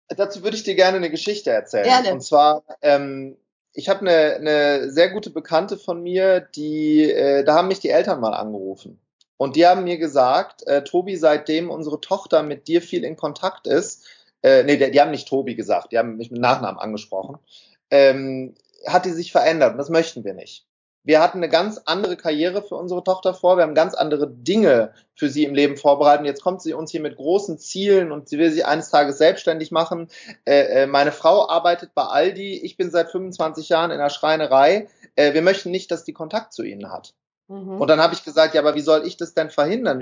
Dazu 0.08 0.42
würde 0.42 0.56
ich 0.56 0.64
dir 0.64 0.75
gerne 0.75 0.99
eine 0.99 1.11
Geschichte 1.11 1.50
erzählen. 1.50 1.84
Gerne. 1.84 2.12
Und 2.12 2.23
zwar, 2.23 2.62
ähm, 2.82 3.37
ich 3.73 3.88
habe 3.88 4.00
eine, 4.00 4.34
eine 4.34 4.90
sehr 4.90 5.11
gute 5.11 5.30
Bekannte 5.30 5.76
von 5.76 6.02
mir, 6.02 6.40
die, 6.40 7.11
äh, 7.11 7.44
da 7.44 7.54
haben 7.54 7.68
mich 7.68 7.80
die 7.80 7.90
Eltern 7.90 8.20
mal 8.20 8.34
angerufen. 8.34 9.00
Und 9.37 9.56
die 9.56 9.66
haben 9.66 9.84
mir 9.84 9.99
gesagt, 9.99 10.66
äh, 10.66 10.84
Tobi, 10.84 11.16
seitdem 11.16 11.70
unsere 11.70 12.00
Tochter 12.00 12.42
mit 12.42 12.68
dir 12.68 12.82
viel 12.82 13.04
in 13.04 13.16
Kontakt 13.16 13.66
ist, 13.66 14.06
äh, 14.42 14.62
nee, 14.62 14.76
die, 14.76 14.90
die, 14.90 15.00
haben 15.00 15.11
nicht 15.11 15.26
Tobi 15.26 15.54
gesagt, 15.54 15.90
die 15.90 15.99
haben 15.99 16.16
mich 16.16 16.30
mit 16.30 16.40
Nachnamen 16.40 16.78
angesprochen, 16.78 17.38
ähm, 17.90 18.54
hat 18.87 19.06
die 19.06 19.11
sich 19.11 19.32
verändert 19.32 19.73
und 19.73 19.78
das 19.78 19.88
möchten 19.88 20.25
wir 20.25 20.34
nicht. 20.34 20.66
Wir 21.04 21.20
hatten 21.20 21.38
eine 21.38 21.50
ganz 21.50 21.78
andere 21.84 22.16
Karriere 22.16 22.62
für 22.62 22.76
unsere 22.76 23.04
Tochter 23.04 23.34
vor, 23.34 23.58
wir 23.58 23.62
haben 23.62 23.75
ganz 23.75 23.94
andere 23.94 24.30
Dinge 24.30 24.94
für 25.14 25.28
sie 25.28 25.44
im 25.44 25.54
Leben 25.54 25.76
vorbereitet. 25.76 26.25
Jetzt 26.25 26.42
kommt 26.42 26.62
sie 26.62 26.73
uns 26.73 26.90
hier 26.90 27.02
mit 27.02 27.16
großen 27.16 27.58
Zielen 27.58 28.11
und 28.11 28.28
sie 28.28 28.38
will 28.38 28.50
sich 28.50 28.64
eines 28.64 28.88
Tages 28.88 29.18
selbstständig 29.18 29.70
machen. 29.70 30.08
Äh, 30.46 30.82
äh 30.82 30.87
meine 30.87 31.12
Frau 31.12 31.49
arbeitet 31.49 31.94
bei 31.94 32.04
Aldi, 32.04 32.58
ich 32.64 32.78
bin 32.78 32.90
seit 32.90 33.11
25 33.11 33.68
Jahren 33.68 33.90
in 33.90 33.99
der 33.99 34.08
Schreinerei. 34.08 34.88
Äh, 35.14 35.34
wir 35.34 35.42
möchten 35.42 35.70
nicht, 35.70 35.90
dass 35.90 36.04
die 36.04 36.14
Kontakt 36.14 36.54
zu 36.54 36.62
ihnen 36.62 36.90
hat. 36.90 37.14
Mhm. 37.48 37.80
Und 37.80 37.88
dann 37.88 38.00
habe 38.00 38.14
ich 38.14 38.24
gesagt, 38.24 38.54
ja, 38.54 38.60
aber 38.60 38.74
wie 38.74 38.80
soll 38.80 39.06
ich 39.06 39.16
das 39.16 39.34
denn 39.34 39.50
verhindern? 39.50 40.00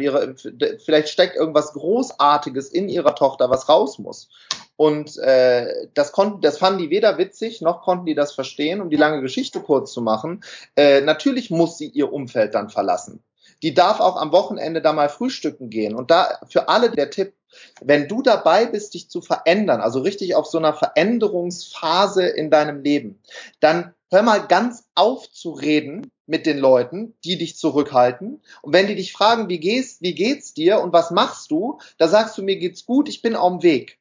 vielleicht 0.85 1.09
steckt 1.09 1.37
irgendwas 1.37 1.73
Großartiges 1.73 2.69
in 2.69 2.89
ihrer 2.89 3.15
Tochter, 3.15 3.51
was 3.51 3.69
raus 3.69 3.99
muss. 3.99 4.29
Und 4.77 5.17
äh, 5.19 5.89
das 5.95 6.13
konnten, 6.13 6.41
das 6.41 6.59
fanden 6.59 6.79
die 6.79 6.91
weder 6.91 7.19
witzig, 7.19 7.61
noch 7.61 7.83
konnten 7.83 8.07
die 8.07 8.15
das 8.15 8.33
verstehen. 8.33 8.81
Um 8.81 8.91
die 8.91 8.97
lange 8.97 9.21
Geschichte 9.21 9.61
kurz 9.61 9.93
zu 9.93 10.03
machen, 10.03 10.43
äh, 10.77 11.01
natürlich 11.01 11.51
muss 11.51 11.79
sie 11.79 11.89
ihr 11.89 12.13
Umfeld 12.13 12.55
dann 12.55 12.71
verlassen. 12.71 13.23
Die 13.63 13.75
darf 13.75 14.01
auch 14.01 14.17
am 14.17 14.33
Wochenende 14.33 14.83
da 14.83 14.93
mal 14.93 15.09
frühstücken 15.09 15.71
gehen. 15.71 15.95
Und 15.95 16.11
da 16.11 16.41
für 16.49 16.69
alle 16.69 16.91
der 16.91 17.11
Tipp, 17.11 17.35
wenn 17.81 18.09
du 18.09 18.23
dabei 18.23 18.67
bist, 18.67 18.95
dich 18.95 19.09
zu 19.09 19.21
verändern, 19.21 19.81
also 19.81 20.01
richtig 20.01 20.35
auf 20.35 20.47
so 20.47 20.59
einer 20.59 20.75
Veränderungsphase 20.75 22.27
in 22.27 22.51
deinem 22.51 22.83
Leben, 22.83 23.21
dann 23.61 23.95
hör 24.11 24.23
mal 24.23 24.47
ganz 24.47 24.85
auf 24.95 25.31
zu 25.31 25.51
reden 25.53 26.11
mit 26.27 26.47
den 26.47 26.59
Leuten, 26.59 27.15
die 27.25 27.39
dich 27.39 27.57
zurückhalten. 27.57 28.43
Und 28.63 28.73
wenn 28.73 28.87
die 28.87 28.95
dich 28.95 29.13
fragen, 29.13 29.49
wie 29.49 29.59
geht's, 29.59 30.01
wie 30.01 30.15
geht's 30.15 30.55
dir 30.55 30.81
und 30.81 30.93
was 30.93 31.11
machst 31.11 31.51
du, 31.51 31.79
da 31.99 32.09
sagst 32.09 32.39
du, 32.39 32.43
mir 32.43 32.57
geht's 32.57 32.87
gut, 32.87 33.09
ich 33.09 33.23
bin 33.23 33.37
auf 33.37 33.53
dem 33.53 33.63
Weg. 33.63 33.99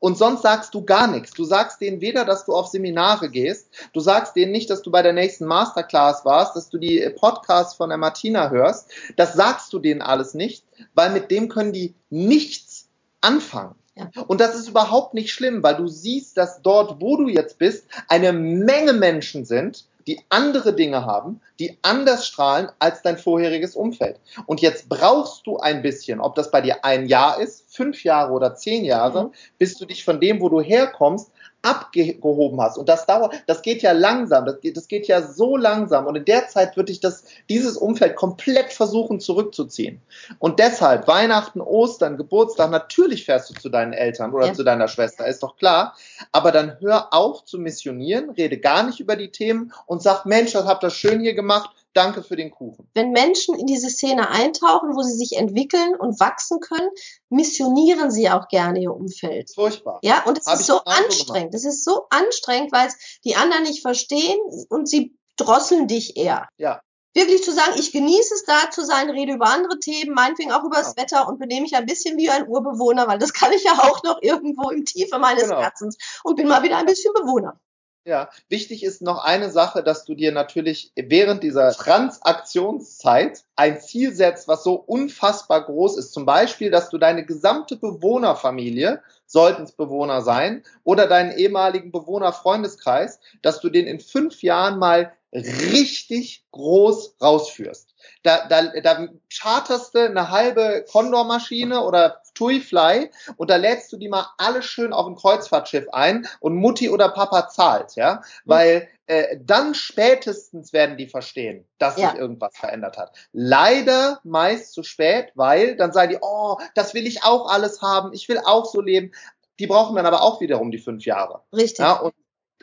Und 0.00 0.16
sonst 0.18 0.42
sagst 0.42 0.74
du 0.74 0.84
gar 0.84 1.06
nichts. 1.06 1.32
Du 1.32 1.44
sagst 1.44 1.80
denen 1.80 2.00
weder, 2.00 2.24
dass 2.24 2.46
du 2.46 2.54
auf 2.54 2.66
Seminare 2.66 3.28
gehst, 3.28 3.68
du 3.92 4.00
sagst 4.00 4.34
denen 4.34 4.50
nicht, 4.50 4.70
dass 4.70 4.82
du 4.82 4.90
bei 4.90 5.02
der 5.02 5.12
nächsten 5.12 5.44
Masterclass 5.44 6.24
warst, 6.24 6.56
dass 6.56 6.70
du 6.70 6.78
die 6.78 7.08
Podcasts 7.16 7.74
von 7.74 7.90
der 7.90 7.98
Martina 7.98 8.50
hörst. 8.50 8.90
Das 9.16 9.34
sagst 9.34 9.72
du 9.72 9.78
denen 9.78 10.02
alles 10.02 10.34
nicht, 10.34 10.64
weil 10.94 11.10
mit 11.10 11.30
dem 11.30 11.48
können 11.48 11.72
die 11.72 11.94
nichts 12.08 12.88
anfangen. 13.20 13.74
Ja. 14.00 14.22
Und 14.26 14.40
das 14.40 14.54
ist 14.54 14.68
überhaupt 14.68 15.14
nicht 15.14 15.30
schlimm, 15.30 15.62
weil 15.62 15.76
du 15.76 15.86
siehst, 15.86 16.36
dass 16.36 16.62
dort, 16.62 17.00
wo 17.00 17.16
du 17.16 17.28
jetzt 17.28 17.58
bist, 17.58 17.86
eine 18.08 18.32
Menge 18.32 18.92
Menschen 18.92 19.44
sind, 19.44 19.84
die 20.06 20.20
andere 20.28 20.74
Dinge 20.74 21.04
haben, 21.04 21.40
die 21.58 21.78
anders 21.82 22.26
strahlen 22.26 22.68
als 22.78 23.02
dein 23.02 23.18
vorheriges 23.18 23.76
Umfeld. 23.76 24.18
Und 24.46 24.60
jetzt 24.60 24.88
brauchst 24.88 25.46
du 25.46 25.58
ein 25.58 25.82
bisschen, 25.82 26.20
ob 26.20 26.34
das 26.34 26.50
bei 26.50 26.60
dir 26.60 26.84
ein 26.84 27.06
Jahr 27.06 27.40
ist, 27.40 27.64
fünf 27.68 28.02
Jahre 28.02 28.32
oder 28.32 28.54
zehn 28.54 28.84
Jahre, 28.84 29.24
mhm. 29.24 29.32
bis 29.58 29.76
du 29.76 29.84
dich 29.84 30.04
von 30.04 30.20
dem, 30.20 30.40
wo 30.40 30.48
du 30.48 30.60
herkommst, 30.60 31.30
abgehoben 31.62 32.60
hast. 32.60 32.78
Und 32.78 32.88
das 32.88 33.06
dauert, 33.06 33.34
das 33.46 33.62
geht 33.62 33.82
ja 33.82 33.92
langsam, 33.92 34.46
das 34.46 34.60
geht, 34.60 34.76
das 34.76 34.88
geht 34.88 35.06
ja 35.06 35.22
so 35.22 35.56
langsam. 35.56 36.06
Und 36.06 36.16
in 36.16 36.24
der 36.24 36.48
Zeit 36.48 36.76
würde 36.76 36.92
ich 36.92 37.00
das, 37.00 37.24
dieses 37.48 37.76
Umfeld 37.76 38.16
komplett 38.16 38.72
versuchen 38.72 39.20
zurückzuziehen. 39.20 40.00
Und 40.38 40.58
deshalb 40.58 41.06
Weihnachten, 41.06 41.60
Ostern, 41.60 42.16
Geburtstag, 42.16 42.70
natürlich 42.70 43.24
fährst 43.24 43.50
du 43.50 43.54
zu 43.54 43.68
deinen 43.68 43.92
Eltern 43.92 44.32
oder 44.32 44.48
ja. 44.48 44.52
zu 44.54 44.64
deiner 44.64 44.88
Schwester, 44.88 45.26
ist 45.26 45.42
doch 45.42 45.56
klar. 45.56 45.96
Aber 46.32 46.52
dann 46.52 46.78
hör 46.80 47.12
auf 47.12 47.44
zu 47.44 47.58
missionieren, 47.58 48.30
rede 48.30 48.58
gar 48.58 48.82
nicht 48.82 49.00
über 49.00 49.16
die 49.16 49.30
Themen 49.30 49.72
und 49.86 50.02
sag, 50.02 50.24
Mensch, 50.24 50.52
das 50.52 50.64
habt 50.64 50.84
ihr 50.84 50.90
schön 50.90 51.20
hier 51.20 51.34
gemacht. 51.34 51.70
Danke 51.92 52.22
für 52.22 52.36
den 52.36 52.50
Kuchen. 52.52 52.88
Wenn 52.94 53.10
Menschen 53.10 53.58
in 53.58 53.66
diese 53.66 53.90
Szene 53.90 54.30
eintauchen, 54.30 54.94
wo 54.94 55.02
sie 55.02 55.16
sich 55.16 55.36
entwickeln 55.36 55.96
und 55.96 56.20
wachsen 56.20 56.60
können, 56.60 56.88
missionieren 57.28 58.12
sie 58.12 58.30
auch 58.30 58.46
gerne 58.48 58.80
ihr 58.80 58.94
Umfeld. 58.94 59.50
Furchtbar. 59.52 59.98
Ja, 60.02 60.22
und 60.24 60.38
es 60.38 60.46
ist 60.46 60.66
so 60.66 60.84
anstrengend. 60.84 61.54
Es 61.54 61.64
ist 61.64 61.84
so 61.84 62.06
anstrengend, 62.10 62.70
weil 62.70 62.86
es 62.86 63.18
die 63.24 63.34
anderen 63.34 63.64
nicht 63.64 63.82
verstehen 63.82 64.38
und 64.68 64.88
sie 64.88 65.18
drosseln 65.36 65.88
dich 65.88 66.16
eher. 66.16 66.48
Ja. 66.58 66.80
Wirklich 67.12 67.42
zu 67.42 67.52
sagen, 67.52 67.72
ich 67.76 67.90
genieße 67.90 68.34
es 68.34 68.44
da 68.44 68.70
zu 68.70 68.84
sein, 68.84 69.10
rede 69.10 69.32
über 69.32 69.46
andere 69.46 69.80
Themen, 69.80 70.14
meinetwegen 70.14 70.52
auch 70.52 70.62
über 70.62 70.76
das 70.76 70.94
ja. 70.96 71.02
Wetter 71.02 71.28
und 71.28 71.40
benehme 71.40 71.62
mich 71.62 71.74
ein 71.74 71.86
bisschen 71.86 72.16
wie 72.18 72.30
ein 72.30 72.46
Urbewohner, 72.46 73.08
weil 73.08 73.18
das 73.18 73.32
kann 73.32 73.52
ich 73.52 73.64
ja 73.64 73.72
auch 73.72 74.04
noch 74.04 74.22
irgendwo 74.22 74.70
im 74.70 74.84
Tiefe 74.84 75.18
meines 75.18 75.44
genau. 75.44 75.60
Herzens 75.60 75.98
und 76.22 76.36
bin 76.36 76.46
mal 76.46 76.62
wieder 76.62 76.76
ein 76.76 76.86
bisschen 76.86 77.12
Bewohner. 77.14 77.58
Ja, 78.06 78.30
wichtig 78.48 78.82
ist 78.82 79.02
noch 79.02 79.22
eine 79.22 79.50
Sache, 79.50 79.82
dass 79.82 80.06
du 80.06 80.14
dir 80.14 80.32
natürlich 80.32 80.90
während 80.96 81.42
dieser 81.42 81.70
Transaktionszeit 81.72 83.44
ein 83.56 83.78
Ziel 83.78 84.14
setzt, 84.14 84.48
was 84.48 84.64
so 84.64 84.74
unfassbar 84.74 85.66
groß 85.66 85.98
ist. 85.98 86.14
Zum 86.14 86.24
Beispiel, 86.24 86.70
dass 86.70 86.88
du 86.88 86.96
deine 86.96 87.26
gesamte 87.26 87.76
Bewohnerfamilie, 87.76 89.02
sollten 89.26 89.64
es 89.64 89.72
Bewohner 89.72 90.22
sein, 90.22 90.62
oder 90.82 91.06
deinen 91.08 91.32
ehemaligen 91.32 91.92
Bewohnerfreundeskreis, 91.92 93.20
dass 93.42 93.60
du 93.60 93.68
den 93.68 93.86
in 93.86 94.00
fünf 94.00 94.42
Jahren 94.42 94.78
mal 94.78 95.12
richtig 95.32 96.44
groß 96.50 97.16
rausführst. 97.22 97.94
Da, 98.22 98.46
da, 98.48 98.72
da 98.80 99.08
charterst 99.32 99.94
du 99.94 100.00
eine 100.00 100.30
halbe 100.30 100.84
Condor-Maschine 100.90 101.82
oder 101.82 102.20
TUI-Fly 102.34 103.10
und 103.36 103.50
da 103.50 103.56
lädst 103.56 103.92
du 103.92 103.96
die 103.96 104.08
mal 104.08 104.26
alle 104.38 104.62
schön 104.62 104.92
auf 104.92 105.06
ein 105.06 105.14
Kreuzfahrtschiff 105.14 105.88
ein 105.92 106.26
und 106.40 106.56
Mutti 106.56 106.88
oder 106.90 107.10
Papa 107.10 107.48
zahlt, 107.48 107.96
ja, 107.96 108.16
mhm. 108.16 108.20
weil 108.44 108.88
äh, 109.06 109.38
dann 109.42 109.74
spätestens 109.74 110.72
werden 110.72 110.96
die 110.96 111.06
verstehen, 111.06 111.66
dass 111.78 111.96
ja. 111.96 112.10
sich 112.10 112.18
irgendwas 112.18 112.56
verändert 112.56 112.96
hat. 112.96 113.12
Leider 113.32 114.20
meist 114.24 114.72
zu 114.72 114.82
spät, 114.82 115.32
weil 115.34 115.76
dann 115.76 115.92
sagen 115.92 116.12
die, 116.12 116.18
oh, 116.20 116.58
das 116.74 116.94
will 116.94 117.06
ich 117.06 117.24
auch 117.24 117.50
alles 117.50 117.82
haben, 117.82 118.12
ich 118.12 118.28
will 118.28 118.38
auch 118.38 118.66
so 118.66 118.80
leben. 118.80 119.12
Die 119.58 119.66
brauchen 119.66 119.96
dann 119.96 120.06
aber 120.06 120.22
auch 120.22 120.40
wiederum 120.40 120.70
die 120.70 120.78
fünf 120.78 121.04
Jahre. 121.04 121.42
Richtig. 121.52 121.80
Ja, 121.80 122.00
und 122.00 122.14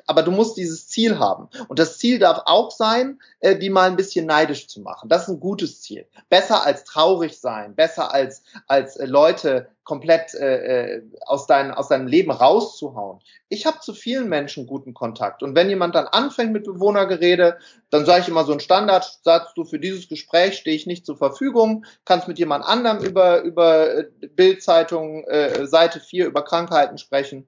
aber 0.08 0.24
du 0.24 0.32
musst 0.32 0.58
dieses 0.58 0.88
Ziel 0.88 1.20
haben. 1.20 1.50
Und 1.68 1.80
das 1.80 1.98
Ziel 2.00 2.18
darf 2.18 2.42
auch 2.46 2.72
sein, 2.72 3.20
äh, 3.42 3.58
die 3.58 3.70
mal 3.70 3.90
ein 3.90 3.98
bisschen 3.98 4.26
neidisch 4.26 4.68
zu 4.68 4.82
machen. 4.82 5.10
Das 5.10 5.24
ist 5.24 5.30
ein 5.30 5.40
gutes 5.40 5.82
Ziel. 5.82 6.08
Besser 6.30 6.66
als 6.66 6.86
traurig 6.86 7.38
sein, 7.40 7.76
besser 7.76 8.14
als, 8.14 8.44
als 8.68 8.96
äh, 8.96 9.06
Leute 9.06 9.68
komplett 9.84 10.34
äh, 10.34 10.96
äh 10.96 11.04
aus, 11.26 11.46
dein, 11.46 11.72
aus 11.72 11.90
deinem 11.90 12.08
Leben 12.08 12.32
rauszuhauen. 12.32 13.20
Ich 13.50 13.66
habe 13.66 13.80
zu 13.80 13.94
vielen 13.94 14.30
Menschen 14.30 14.66
guten 14.66 14.94
Kontakt. 14.94 15.44
Und 15.44 15.56
wenn 15.56 15.70
jemand 15.70 15.96
dann 15.96 16.08
anfängt 16.08 16.52
mit 16.52 16.64
Bewohnergerede, 16.64 17.58
dann 17.90 18.06
sage 18.06 18.22
ich 18.22 18.28
immer 18.28 18.46
so 18.46 18.54
ein 18.54 18.60
Standard, 18.60 19.20
sagst 19.24 19.58
du, 19.58 19.66
für 19.66 19.80
dieses 19.80 20.08
Gespräch 20.10 20.58
stehe 20.58 20.76
ich 20.76 20.88
nicht 20.88 21.06
zur 21.06 21.18
Verfügung, 21.18 21.86
kannst 22.06 22.28
mit 22.28 22.40
jemand 22.40 22.66
anderem 22.66 23.04
über, 23.04 23.42
über 23.42 23.94
äh, 23.94 24.06
Bildzeitung, 24.36 25.26
äh, 25.26 25.68
Seite 25.68 26.00
4 26.00 26.28
über 26.28 26.44
Krankheiten 26.44 26.98
sprechen. 26.98 27.48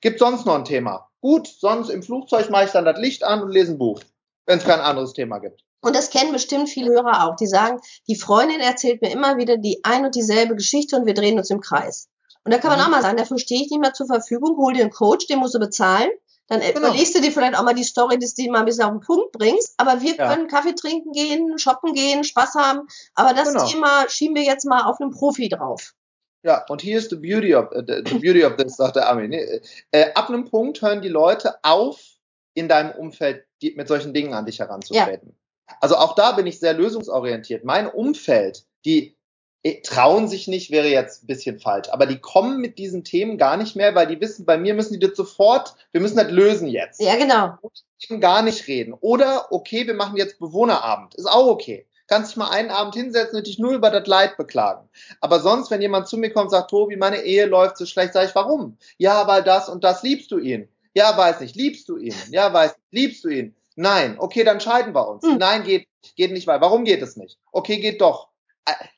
Gibt 0.00 0.18
sonst 0.18 0.46
noch 0.46 0.54
ein 0.54 0.64
Thema? 0.64 1.08
Gut, 1.26 1.48
sonst 1.48 1.88
im 1.88 2.04
Flugzeug 2.04 2.50
mache 2.50 2.66
ich 2.66 2.70
dann 2.70 2.84
das 2.84 3.00
Licht 3.00 3.24
an 3.24 3.42
und 3.42 3.50
lese 3.50 3.72
ein 3.72 3.78
Buch, 3.78 4.00
wenn 4.46 4.60
es 4.60 4.64
kein 4.64 4.78
anderes 4.78 5.12
Thema 5.12 5.40
gibt. 5.40 5.64
Und 5.80 5.96
das 5.96 6.10
kennen 6.10 6.30
bestimmt 6.30 6.68
viele 6.68 6.90
Hörer 6.92 7.26
auch. 7.26 7.34
Die 7.34 7.48
sagen, 7.48 7.80
die 8.06 8.14
Freundin 8.14 8.60
erzählt 8.60 9.02
mir 9.02 9.10
immer 9.10 9.36
wieder 9.36 9.56
die 9.56 9.80
ein 9.82 10.04
und 10.04 10.14
dieselbe 10.14 10.54
Geschichte 10.54 10.94
und 10.94 11.04
wir 11.04 11.14
drehen 11.14 11.36
uns 11.36 11.50
im 11.50 11.60
Kreis. 11.60 12.08
Und 12.44 12.54
da 12.54 12.58
kann 12.58 12.70
man 12.70 12.78
mhm. 12.78 12.84
auch 12.84 12.90
mal 12.90 13.02
sagen, 13.02 13.16
dafür 13.16 13.40
stehe 13.40 13.60
ich 13.60 13.72
nicht 13.72 13.80
mehr 13.80 13.92
zur 13.92 14.06
Verfügung, 14.06 14.56
hol 14.56 14.72
dir 14.72 14.82
einen 14.82 14.92
Coach, 14.92 15.26
den 15.26 15.40
musst 15.40 15.56
du 15.56 15.58
bezahlen. 15.58 16.08
Dann 16.46 16.60
genau. 16.60 16.78
überlegst 16.78 17.16
du 17.16 17.20
dir 17.20 17.32
vielleicht 17.32 17.58
auch 17.58 17.64
mal 17.64 17.74
die 17.74 17.82
Story, 17.82 18.20
dass 18.20 18.36
du 18.36 18.44
die 18.44 18.48
mal 18.48 18.60
ein 18.60 18.64
bisschen 18.64 18.84
auf 18.84 18.92
den 18.92 19.00
Punkt 19.00 19.32
bringst. 19.32 19.74
Aber 19.78 20.02
wir 20.02 20.14
ja. 20.14 20.32
können 20.32 20.46
Kaffee 20.46 20.76
trinken 20.76 21.10
gehen, 21.10 21.58
shoppen 21.58 21.92
gehen, 21.92 22.22
Spaß 22.22 22.54
haben. 22.54 22.86
Aber 23.16 23.34
das 23.34 23.48
genau. 23.48 23.66
Thema 23.66 24.08
schieben 24.08 24.36
wir 24.36 24.44
jetzt 24.44 24.64
mal 24.64 24.84
auf 24.84 25.00
einen 25.00 25.10
Profi 25.10 25.48
drauf. 25.48 25.92
Ja, 26.42 26.64
und 26.68 26.80
hier 26.80 26.98
ist 26.98 27.10
the 27.10 27.16
beauty 27.16 27.54
of, 27.54 27.72
uh, 27.72 27.82
the 27.86 28.18
beauty 28.18 28.44
of 28.44 28.56
this, 28.56 28.76
sagt 28.76 28.96
der 28.96 29.08
Armin. 29.08 29.32
Äh, 29.32 30.12
ab 30.14 30.28
einem 30.28 30.44
Punkt 30.44 30.80
hören 30.80 31.02
die 31.02 31.08
Leute 31.08 31.56
auf, 31.62 32.00
in 32.54 32.68
deinem 32.68 32.92
Umfeld 32.92 33.44
die, 33.62 33.74
mit 33.76 33.88
solchen 33.88 34.14
Dingen 34.14 34.32
an 34.32 34.46
dich 34.46 34.60
heranzutreten. 34.60 35.34
Ja. 35.68 35.76
Also 35.80 35.96
auch 35.96 36.14
da 36.14 36.32
bin 36.32 36.46
ich 36.46 36.58
sehr 36.58 36.72
lösungsorientiert. 36.72 37.64
Mein 37.64 37.88
Umfeld, 37.88 38.64
die 38.84 39.16
äh, 39.62 39.80
trauen 39.82 40.28
sich 40.28 40.46
nicht, 40.46 40.70
wäre 40.70 40.88
jetzt 40.88 41.24
ein 41.24 41.26
bisschen 41.26 41.58
falsch. 41.58 41.88
Aber 41.90 42.06
die 42.06 42.18
kommen 42.18 42.60
mit 42.60 42.78
diesen 42.78 43.04
Themen 43.04 43.36
gar 43.36 43.56
nicht 43.56 43.76
mehr, 43.76 43.94
weil 43.94 44.06
die 44.06 44.20
wissen, 44.20 44.46
bei 44.46 44.56
mir 44.56 44.74
müssen 44.74 44.94
die 44.94 45.06
das 45.06 45.16
sofort, 45.16 45.74
wir 45.92 46.00
müssen 46.00 46.16
das 46.16 46.30
lösen 46.30 46.68
jetzt. 46.68 47.00
Ja, 47.00 47.16
genau. 47.16 47.58
Und 48.08 48.20
gar 48.20 48.42
nicht 48.42 48.68
reden. 48.68 48.94
Oder, 48.94 49.52
okay, 49.52 49.86
wir 49.86 49.94
machen 49.94 50.16
jetzt 50.16 50.38
Bewohnerabend. 50.38 51.14
Ist 51.16 51.26
auch 51.26 51.48
okay 51.48 51.86
kannst 52.06 52.30
dich 52.30 52.36
mal 52.36 52.50
einen 52.50 52.70
Abend 52.70 52.94
hinsetzen 52.94 53.38
und 53.38 53.46
dich 53.46 53.58
nur 53.58 53.72
über 53.72 53.90
das 53.90 54.06
Leid 54.06 54.36
beklagen. 54.36 54.88
Aber 55.20 55.40
sonst, 55.40 55.70
wenn 55.70 55.82
jemand 55.82 56.08
zu 56.08 56.16
mir 56.16 56.32
kommt 56.32 56.46
und 56.46 56.50
sagt, 56.50 56.70
Tobi, 56.70 56.96
meine 56.96 57.22
Ehe 57.22 57.46
läuft 57.46 57.76
so 57.76 57.86
schlecht, 57.86 58.12
sage 58.12 58.28
ich, 58.28 58.34
warum? 58.34 58.78
Ja, 58.98 59.26
weil 59.26 59.42
das 59.42 59.68
und 59.68 59.84
das 59.84 60.02
liebst 60.02 60.30
du 60.30 60.38
ihn. 60.38 60.68
Ja, 60.94 61.16
weiß 61.16 61.40
nicht. 61.40 61.56
Liebst 61.56 61.88
du 61.88 61.96
ihn? 61.96 62.14
Ja, 62.30 62.52
weiß 62.52 62.72
nicht. 62.76 62.86
Liebst 62.90 63.24
du 63.24 63.28
ihn? 63.28 63.56
Nein. 63.74 64.16
Okay, 64.18 64.44
dann 64.44 64.60
scheiden 64.60 64.94
wir 64.94 65.06
uns. 65.06 65.22
Hm. 65.24 65.36
Nein, 65.36 65.62
geht, 65.64 65.88
geht 66.16 66.32
nicht 66.32 66.46
weiter. 66.46 66.62
Warum 66.62 66.84
geht 66.84 67.02
es 67.02 67.16
nicht? 67.16 67.38
Okay, 67.52 67.78
geht 67.78 68.00
doch. 68.00 68.28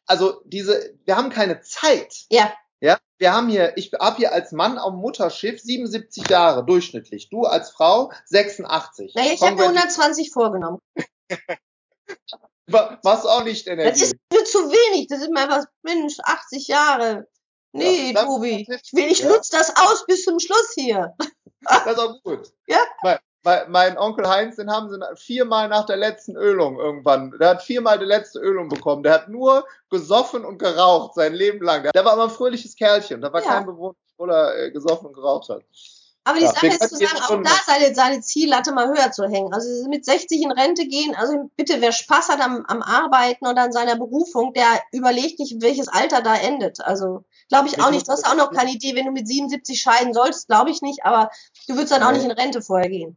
Also 0.07 0.41
diese, 0.45 0.95
wir 1.05 1.17
haben 1.17 1.31
keine 1.31 1.61
Zeit. 1.61 2.27
Ja. 2.31 2.53
Ja, 2.81 2.99
wir 3.19 3.33
haben 3.33 3.49
hier, 3.49 3.77
ich 3.77 3.91
habe 4.01 4.17
hier 4.17 4.33
als 4.33 4.53
Mann 4.53 4.79
am 4.79 4.97
Mutterschiff 4.97 5.61
77 5.61 6.31
Jahre 6.31 6.65
durchschnittlich. 6.65 7.29
Du 7.29 7.43
als 7.43 7.71
Frau 7.71 8.13
86. 8.27 9.15
Na, 9.17 9.23
ich 9.33 9.43
habe 9.43 9.57
mir 9.57 9.65
120 9.65 10.31
vorgenommen. 10.31 10.79
Machst 12.69 13.27
auch 13.27 13.45
nicht 13.45 13.67
Energie. 13.67 13.91
Das 13.91 14.03
ist 14.03 14.17
mir 14.33 14.45
zu 14.45 14.59
wenig. 14.59 15.09
Das 15.09 15.21
ist 15.21 15.31
mir 15.31 15.41
einfach, 15.41 15.65
Mensch, 15.83 16.17
80 16.23 16.69
Jahre. 16.69 17.27
Nee, 17.73 18.13
ja, 18.13 18.25
Tobi. 18.25 18.67
Ich 18.69 18.93
will, 18.93 19.11
ich 19.11 19.21
ja. 19.21 19.29
nutze 19.29 19.57
das 19.57 19.75
aus 19.77 20.05
bis 20.07 20.25
zum 20.25 20.39
Schluss 20.39 20.73
hier. 20.75 21.15
Das 21.61 21.87
ist 21.87 21.99
auch 21.99 22.23
gut. 22.23 22.53
Ja. 22.67 22.79
Mein, 23.03 23.19
mein, 23.45 23.71
mein, 23.71 23.99
Onkel 23.99 24.29
Heinz, 24.29 24.57
den 24.57 24.71
haben 24.71 24.91
sie 24.91 24.99
viermal 25.17 25.69
nach 25.69 25.87
der 25.87 25.97
letzten 25.97 26.37
Ölung 26.37 26.79
irgendwann. 26.79 27.35
Der 27.39 27.51
hat 27.51 27.63
viermal 27.63 27.99
die 27.99 28.05
letzte 28.05 28.41
Ölung 28.41 28.69
bekommen. 28.69 29.03
Der 29.03 29.15
hat 29.15 29.29
nur 29.29 29.67
gesoffen 29.89 30.45
und 30.45 30.59
geraucht 30.59 31.15
sein 31.15 31.33
Leben 31.33 31.65
lang. 31.65 31.89
Der 31.95 32.05
war 32.05 32.13
immer 32.13 32.25
ein 32.25 32.31
fröhliches 32.31 32.77
Kerlchen. 32.77 33.23
Da 33.23 33.33
war 33.33 33.43
ja. 33.43 33.49
kein 33.49 33.67
Bewohner, 33.67 33.97
wo 34.19 34.27
er 34.27 34.57
äh, 34.59 34.71
gesoffen 34.71 35.07
und 35.07 35.15
geraucht 35.15 35.49
hat. 35.49 35.63
Aber 36.29 36.39
die 36.39 36.45
ja, 36.45 36.53
Sache 36.53 36.67
ist 36.67 36.89
zu 36.91 36.97
sagen, 36.97 37.23
auch 37.23 37.43
da 37.43 37.51
seine, 37.67 37.95
seine 37.95 38.21
Ziellatte 38.21 38.73
mal 38.73 38.87
höher 38.89 39.11
zu 39.13 39.25
hängen. 39.25 39.55
Also 39.55 39.89
mit 39.89 40.05
60 40.05 40.43
in 40.43 40.53
Rente 40.53 40.87
gehen, 40.87 41.15
also 41.15 41.51
bitte, 41.57 41.81
wer 41.81 41.91
Spaß 41.91 42.29
hat 42.29 42.41
am, 42.43 42.67
am 42.67 42.83
Arbeiten 42.83 43.47
und 43.47 43.57
an 43.57 43.73
seiner 43.73 43.97
Berufung, 43.97 44.53
der 44.53 44.67
überlegt 44.93 45.39
nicht, 45.39 45.63
welches 45.63 45.89
Alter 45.89 46.21
da 46.21 46.35
endet. 46.35 46.83
Also 46.83 47.25
glaube 47.49 47.69
ich 47.69 47.81
auch 47.81 47.91
nicht. 47.91 48.07
Du 48.07 48.13
hast 48.13 48.27
auch 48.27 48.37
noch 48.37 48.53
keine 48.53 48.73
Idee, 48.73 48.95
wenn 48.95 49.07
du 49.07 49.13
mit 49.13 49.27
77 49.27 49.81
scheiden 49.81 50.13
sollst, 50.13 50.49
glaube 50.49 50.71
ich 50.71 50.83
nicht, 50.83 51.07
aber 51.07 51.31
du 51.67 51.77
würdest 51.77 51.93
dann 51.93 52.03
auch 52.03 52.13
nicht 52.13 52.25
in 52.25 52.31
Rente 52.31 52.61
vorher 52.61 52.91
gehen. 52.91 53.17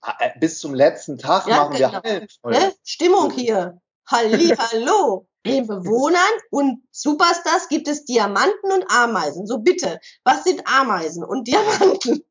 Ah, 0.00 0.16
äh, 0.18 0.30
bis 0.40 0.58
zum 0.58 0.74
letzten 0.74 1.16
Tag 1.16 1.46
ja, 1.46 1.58
machen 1.58 1.76
genau. 1.76 2.00
wir 2.02 2.26
ne? 2.42 2.74
Stimmung 2.82 3.30
hier. 3.30 3.80
Halli, 4.04 4.48
hallo. 4.58 5.28
Den 5.46 5.68
Bewohnern 5.68 6.20
und 6.50 6.82
Superstars 6.90 7.68
gibt 7.68 7.86
es 7.86 8.04
Diamanten 8.04 8.72
und 8.72 8.90
Ameisen. 8.90 9.46
So 9.46 9.58
bitte, 9.58 10.00
was 10.24 10.42
sind 10.42 10.66
Ameisen 10.66 11.22
und 11.22 11.46
Diamanten? 11.46 12.24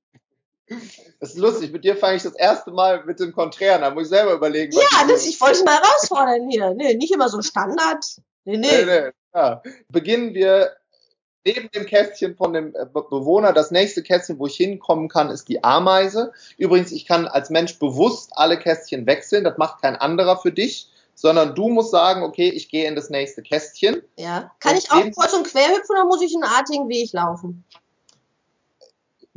Das 1.19 1.29
ist 1.29 1.37
lustig, 1.37 1.71
mit 1.71 1.83
dir 1.83 1.95
fange 1.95 2.17
ich 2.17 2.23
das 2.23 2.35
erste 2.35 2.71
Mal 2.71 3.05
mit 3.05 3.19
dem 3.19 3.31
Konträren 3.31 3.83
an, 3.83 3.93
muss 3.93 4.03
ich 4.03 4.09
selber 4.09 4.33
überlegen. 4.33 4.73
Ja, 4.73 5.07
das, 5.07 5.25
ich 5.25 5.39
wollte 5.39 5.63
mal 5.63 5.75
herausfordern 5.75 6.49
hier. 6.49 6.73
Nee, 6.73 6.95
nicht 6.95 7.13
immer 7.13 7.29
so 7.29 7.41
Standard. 7.41 8.05
Nee, 8.45 8.57
nee. 8.57 8.67
nee, 8.67 8.85
nee 8.85 9.11
ja. 9.33 9.61
Beginnen 9.89 10.33
wir 10.33 10.75
neben 11.45 11.69
dem 11.71 11.85
Kästchen 11.85 12.35
von 12.35 12.53
dem 12.53 12.75
äh, 12.75 12.85
Bewohner. 12.85 13.53
Das 13.53 13.71
nächste 13.71 14.03
Kästchen, 14.03 14.39
wo 14.39 14.47
ich 14.47 14.57
hinkommen 14.57 15.07
kann, 15.07 15.29
ist 15.29 15.47
die 15.47 15.63
Ameise. 15.63 16.33
Übrigens, 16.57 16.91
ich 16.91 17.05
kann 17.05 17.27
als 17.27 17.49
Mensch 17.49 17.79
bewusst 17.79 18.31
alle 18.33 18.59
Kästchen 18.59 19.05
wechseln. 19.05 19.43
Das 19.43 19.57
macht 19.57 19.81
kein 19.81 19.95
anderer 19.95 20.37
für 20.37 20.51
dich 20.51 20.91
sondern 21.19 21.55
du 21.55 21.67
musst 21.69 21.89
sagen, 21.89 22.21
okay, 22.21 22.47
ich 22.49 22.69
gehe 22.69 22.87
in 22.87 22.95
das 22.95 23.09
nächste 23.09 23.41
Kästchen. 23.41 24.03
Ja. 24.19 24.51
Kann 24.59 24.77
ich 24.77 24.91
auch 24.91 25.03
kurz 25.15 25.33
und 25.33 25.47
quer 25.47 25.67
hüpfen 25.69 25.95
oder 25.95 26.05
muss 26.05 26.21
ich 26.21 26.35
einen 26.35 26.43
artigen 26.43 26.87
Weg 26.89 27.11
laufen? 27.11 27.65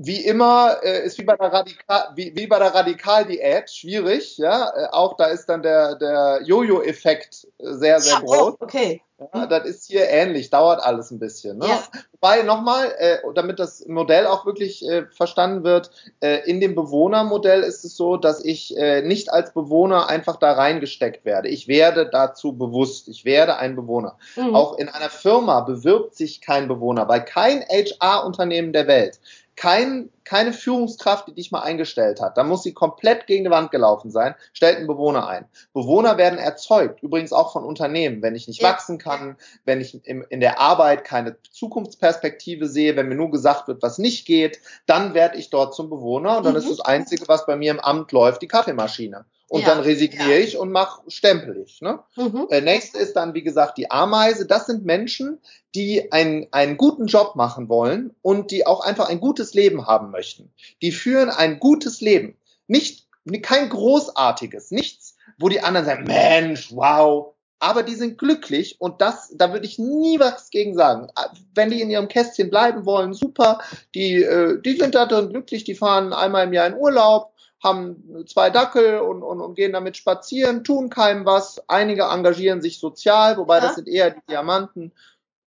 Wie 0.03 0.25
immer 0.25 0.79
äh, 0.83 1.05
ist 1.05 1.19
wie 1.19 1.25
bei 1.25 1.37
der 1.37 1.53
Radikal 1.53 2.13
wie, 2.15 2.35
wie 2.35 2.47
bei 2.47 2.59
der 2.59 2.75
Radikaldiät 2.75 3.71
schwierig, 3.71 4.39
ja. 4.39 4.71
Äh, 4.75 4.89
auch 4.93 5.15
da 5.17 5.27
ist 5.27 5.47
dann 5.47 5.63
der 5.63 5.97
der 5.97 6.41
Jojo-Effekt 6.43 7.47
äh, 7.59 7.75
sehr 7.75 8.01
sehr 8.01 8.15
ja, 8.15 8.21
groß. 8.21 8.39
Oh, 8.39 8.57
okay. 8.61 9.03
Ja, 9.35 9.47
das 9.47 9.67
ist 9.67 9.87
hier 9.87 10.09
ähnlich, 10.09 10.49
dauert 10.49 10.83
alles 10.83 11.11
ein 11.11 11.19
bisschen. 11.19 11.59
Ne? 11.59 11.67
Ja. 11.69 11.83
Wobei 12.13 12.43
nochmal, 12.43 12.91
äh, 12.99 13.19
damit 13.35 13.59
das 13.59 13.87
Modell 13.87 14.27
auch 14.27 14.47
wirklich 14.47 14.83
äh, 14.89 15.05
verstanden 15.11 15.63
wird, 15.63 15.91
äh, 16.21 16.39
in 16.49 16.59
dem 16.61 16.75
Bewohnermodell 16.75 17.63
ist 17.63 17.85
es 17.85 17.97
so, 17.97 18.17
dass 18.17 18.43
ich 18.43 18.75
äh, 18.79 19.03
nicht 19.03 19.31
als 19.31 19.53
Bewohner 19.53 20.09
einfach 20.09 20.37
da 20.37 20.53
reingesteckt 20.53 21.27
werde. 21.27 21.49
Ich 21.49 21.69
werde 21.69 22.09
dazu 22.09 22.57
bewusst, 22.57 23.09
ich 23.09 23.27
werde 23.27 23.59
ein 23.59 23.77
Bewohner. 23.77 24.17
Mhm. 24.37 24.55
Auch 24.55 24.79
in 24.79 24.89
einer 24.89 25.11
Firma 25.11 25.61
bewirbt 25.61 26.15
sich 26.15 26.41
kein 26.41 26.67
Bewohner, 26.67 27.07
weil 27.07 27.23
kein 27.23 27.63
HR-Unternehmen 27.69 28.73
der 28.73 28.87
Welt 28.87 29.21
kein, 29.61 30.09
keine 30.25 30.55
Führungskraft, 30.55 31.29
die 31.29 31.35
dich 31.35 31.53
mal 31.53 31.61
eingestellt 31.61 32.23
hat. 32.23 32.39
Da 32.39 32.45
muss 32.45 32.63
sie 32.63 32.73
komplett 32.73 33.27
gegen 33.27 33.45
die 33.45 33.51
Wand 33.51 33.71
gelaufen 33.71 34.11
sein, 34.11 34.35
stellt 34.55 34.79
einen 34.79 34.87
Bewohner 34.87 35.29
ein. 35.29 35.45
Bewohner 35.75 36.17
werden 36.17 36.39
erzeugt, 36.39 37.03
übrigens 37.03 37.35
auch 37.35 37.53
von 37.53 37.65
Unternehmen. 37.65 38.23
Wenn 38.23 38.35
ich 38.35 38.49
nicht 38.49 38.63
wachsen 38.63 38.97
kann, 38.97 39.37
wenn 39.67 39.83
ich 39.83 40.03
im, 40.07 40.25
in 40.31 40.41
der 40.41 40.61
Arbeit 40.61 41.05
keine 41.05 41.37
Zukunftsperspektive 41.43 42.69
sehe, 42.69 42.97
wenn 42.97 43.09
mir 43.11 43.17
nur 43.17 43.31
gesagt 43.31 43.69
wird, 43.69 43.83
was 43.83 43.99
nicht 43.99 44.27
geht, 44.27 44.61
dann 44.87 45.13
werde 45.13 45.37
ich 45.37 45.51
dort 45.51 45.75
zum 45.75 45.91
Bewohner 45.91 46.39
und 46.39 46.47
dann 46.47 46.55
mhm. 46.55 46.61
ist 46.61 46.71
das 46.71 46.81
Einzige, 46.81 47.29
was 47.29 47.45
bei 47.45 47.57
mir 47.57 47.73
im 47.73 47.81
Amt 47.81 48.13
läuft, 48.13 48.41
die 48.41 48.49
Kaffeemaschine 48.49 49.27
und 49.51 49.63
ja, 49.63 49.67
dann 49.67 49.81
resigniere 49.81 50.39
ja. 50.39 50.45
ich 50.45 50.57
und 50.57 50.71
mach 50.71 51.01
stempel 51.09 51.57
ich. 51.57 51.81
Ne? 51.81 51.99
Mhm. 52.15 52.47
Äh, 52.51 52.61
nächste 52.61 52.99
ist 52.99 53.15
dann, 53.15 53.35
wie 53.35 53.43
gesagt, 53.43 53.79
die 53.79 53.91
Ameise. 53.91 54.47
Das 54.47 54.67
sind 54.67 54.85
Menschen, 54.85 55.41
die 55.75 56.13
einen, 56.13 56.47
einen 56.53 56.77
guten 56.77 57.07
Job 57.07 57.35
machen 57.35 57.69
wollen 57.69 58.15
und 58.23 58.53
die 58.53 58.65
auch 58.65 58.79
einfach 58.79 59.09
ein 59.09 59.19
gutes 59.19 59.53
Leben 59.53 59.89
haben 59.89 60.13
möchten. 60.13 60.53
Die 60.83 60.93
führen 60.93 61.31
ein 61.31 61.59
gutes 61.59 62.01
Leben. 62.01 62.37
Nicht, 62.69 63.09
kein 63.43 63.69
großartiges, 63.69 64.71
nichts, 64.71 65.17
wo 65.37 65.49
die 65.49 65.61
anderen 65.61 65.85
sagen, 65.85 66.05
Mensch, 66.05 66.71
wow, 66.73 67.35
aber 67.59 67.83
die 67.83 67.97
sind 67.97 68.19
glücklich 68.19 68.81
und 68.81 69.03
das, 69.03 69.35
da 69.37 69.53
würde 69.53 69.67
ich 69.67 69.81
nie 69.81 70.21
was 70.21 70.51
gegen 70.51 70.75
sagen. 70.75 71.09
Wenn 71.55 71.71
die 71.71 71.83
in 71.83 71.91
ihrem 71.91 72.07
Kästchen 72.07 72.51
bleiben 72.51 72.87
wollen, 72.87 73.15
super. 73.15 73.61
Die, 73.97 74.23
äh, 74.23 74.61
die 74.63 74.77
sind 74.77 74.95
da 74.95 75.07
drin 75.07 75.29
glücklich, 75.29 75.65
die 75.65 75.75
fahren 75.75 76.13
einmal 76.13 76.47
im 76.47 76.53
Jahr 76.53 76.69
in 76.69 76.75
Urlaub, 76.75 77.30
haben 77.63 78.25
zwei 78.27 78.51
Dackel 78.51 79.01
und, 79.01 79.23
und, 79.23 79.41
und 79.41 79.55
gehen 79.55 79.73
damit 79.73 79.97
spazieren, 79.97 80.65
tun 80.65 80.89
keinem 80.89 81.27
was. 81.27 81.63
Einige 81.69 82.05
engagieren 82.05 82.63
sich 82.63 82.79
sozial, 82.79 83.37
wobei 83.37 83.57
ja. 83.57 83.63
das 83.63 83.75
sind 83.75 83.89
eher 83.89 84.11
die 84.11 84.21
Diamanten. 84.29 84.93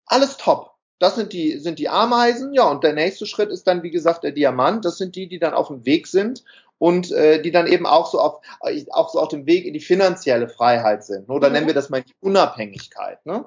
Alles 0.06 0.36
top. 0.36 0.72
Das 0.98 1.14
sind 1.14 1.32
die, 1.32 1.58
sind 1.58 1.78
die 1.78 1.88
Ameisen, 1.88 2.52
ja, 2.52 2.64
und 2.64 2.84
der 2.84 2.92
nächste 2.92 3.24
Schritt 3.24 3.48
ist 3.48 3.66
dann, 3.66 3.82
wie 3.82 3.90
gesagt, 3.90 4.22
der 4.22 4.32
Diamant. 4.32 4.84
Das 4.84 4.98
sind 4.98 5.16
die, 5.16 5.28
die 5.28 5.38
dann 5.38 5.54
auf 5.54 5.68
dem 5.68 5.86
Weg 5.86 6.06
sind 6.06 6.44
und 6.76 7.10
äh, 7.12 7.40
die 7.40 7.52
dann 7.52 7.66
eben 7.66 7.86
auch 7.86 8.10
so 8.10 8.20
auf, 8.20 8.42
auch 8.90 9.08
so 9.10 9.20
auf 9.20 9.28
dem 9.28 9.46
Weg 9.46 9.64
in 9.64 9.72
die 9.72 9.80
finanzielle 9.80 10.48
Freiheit 10.48 11.04
sind. 11.04 11.30
Oder 11.30 11.48
mhm. 11.48 11.54
nennen 11.54 11.66
wir 11.68 11.74
das 11.74 11.90
mal 11.90 12.02
die 12.02 12.14
Unabhängigkeit. 12.20 13.24
Ne? 13.24 13.46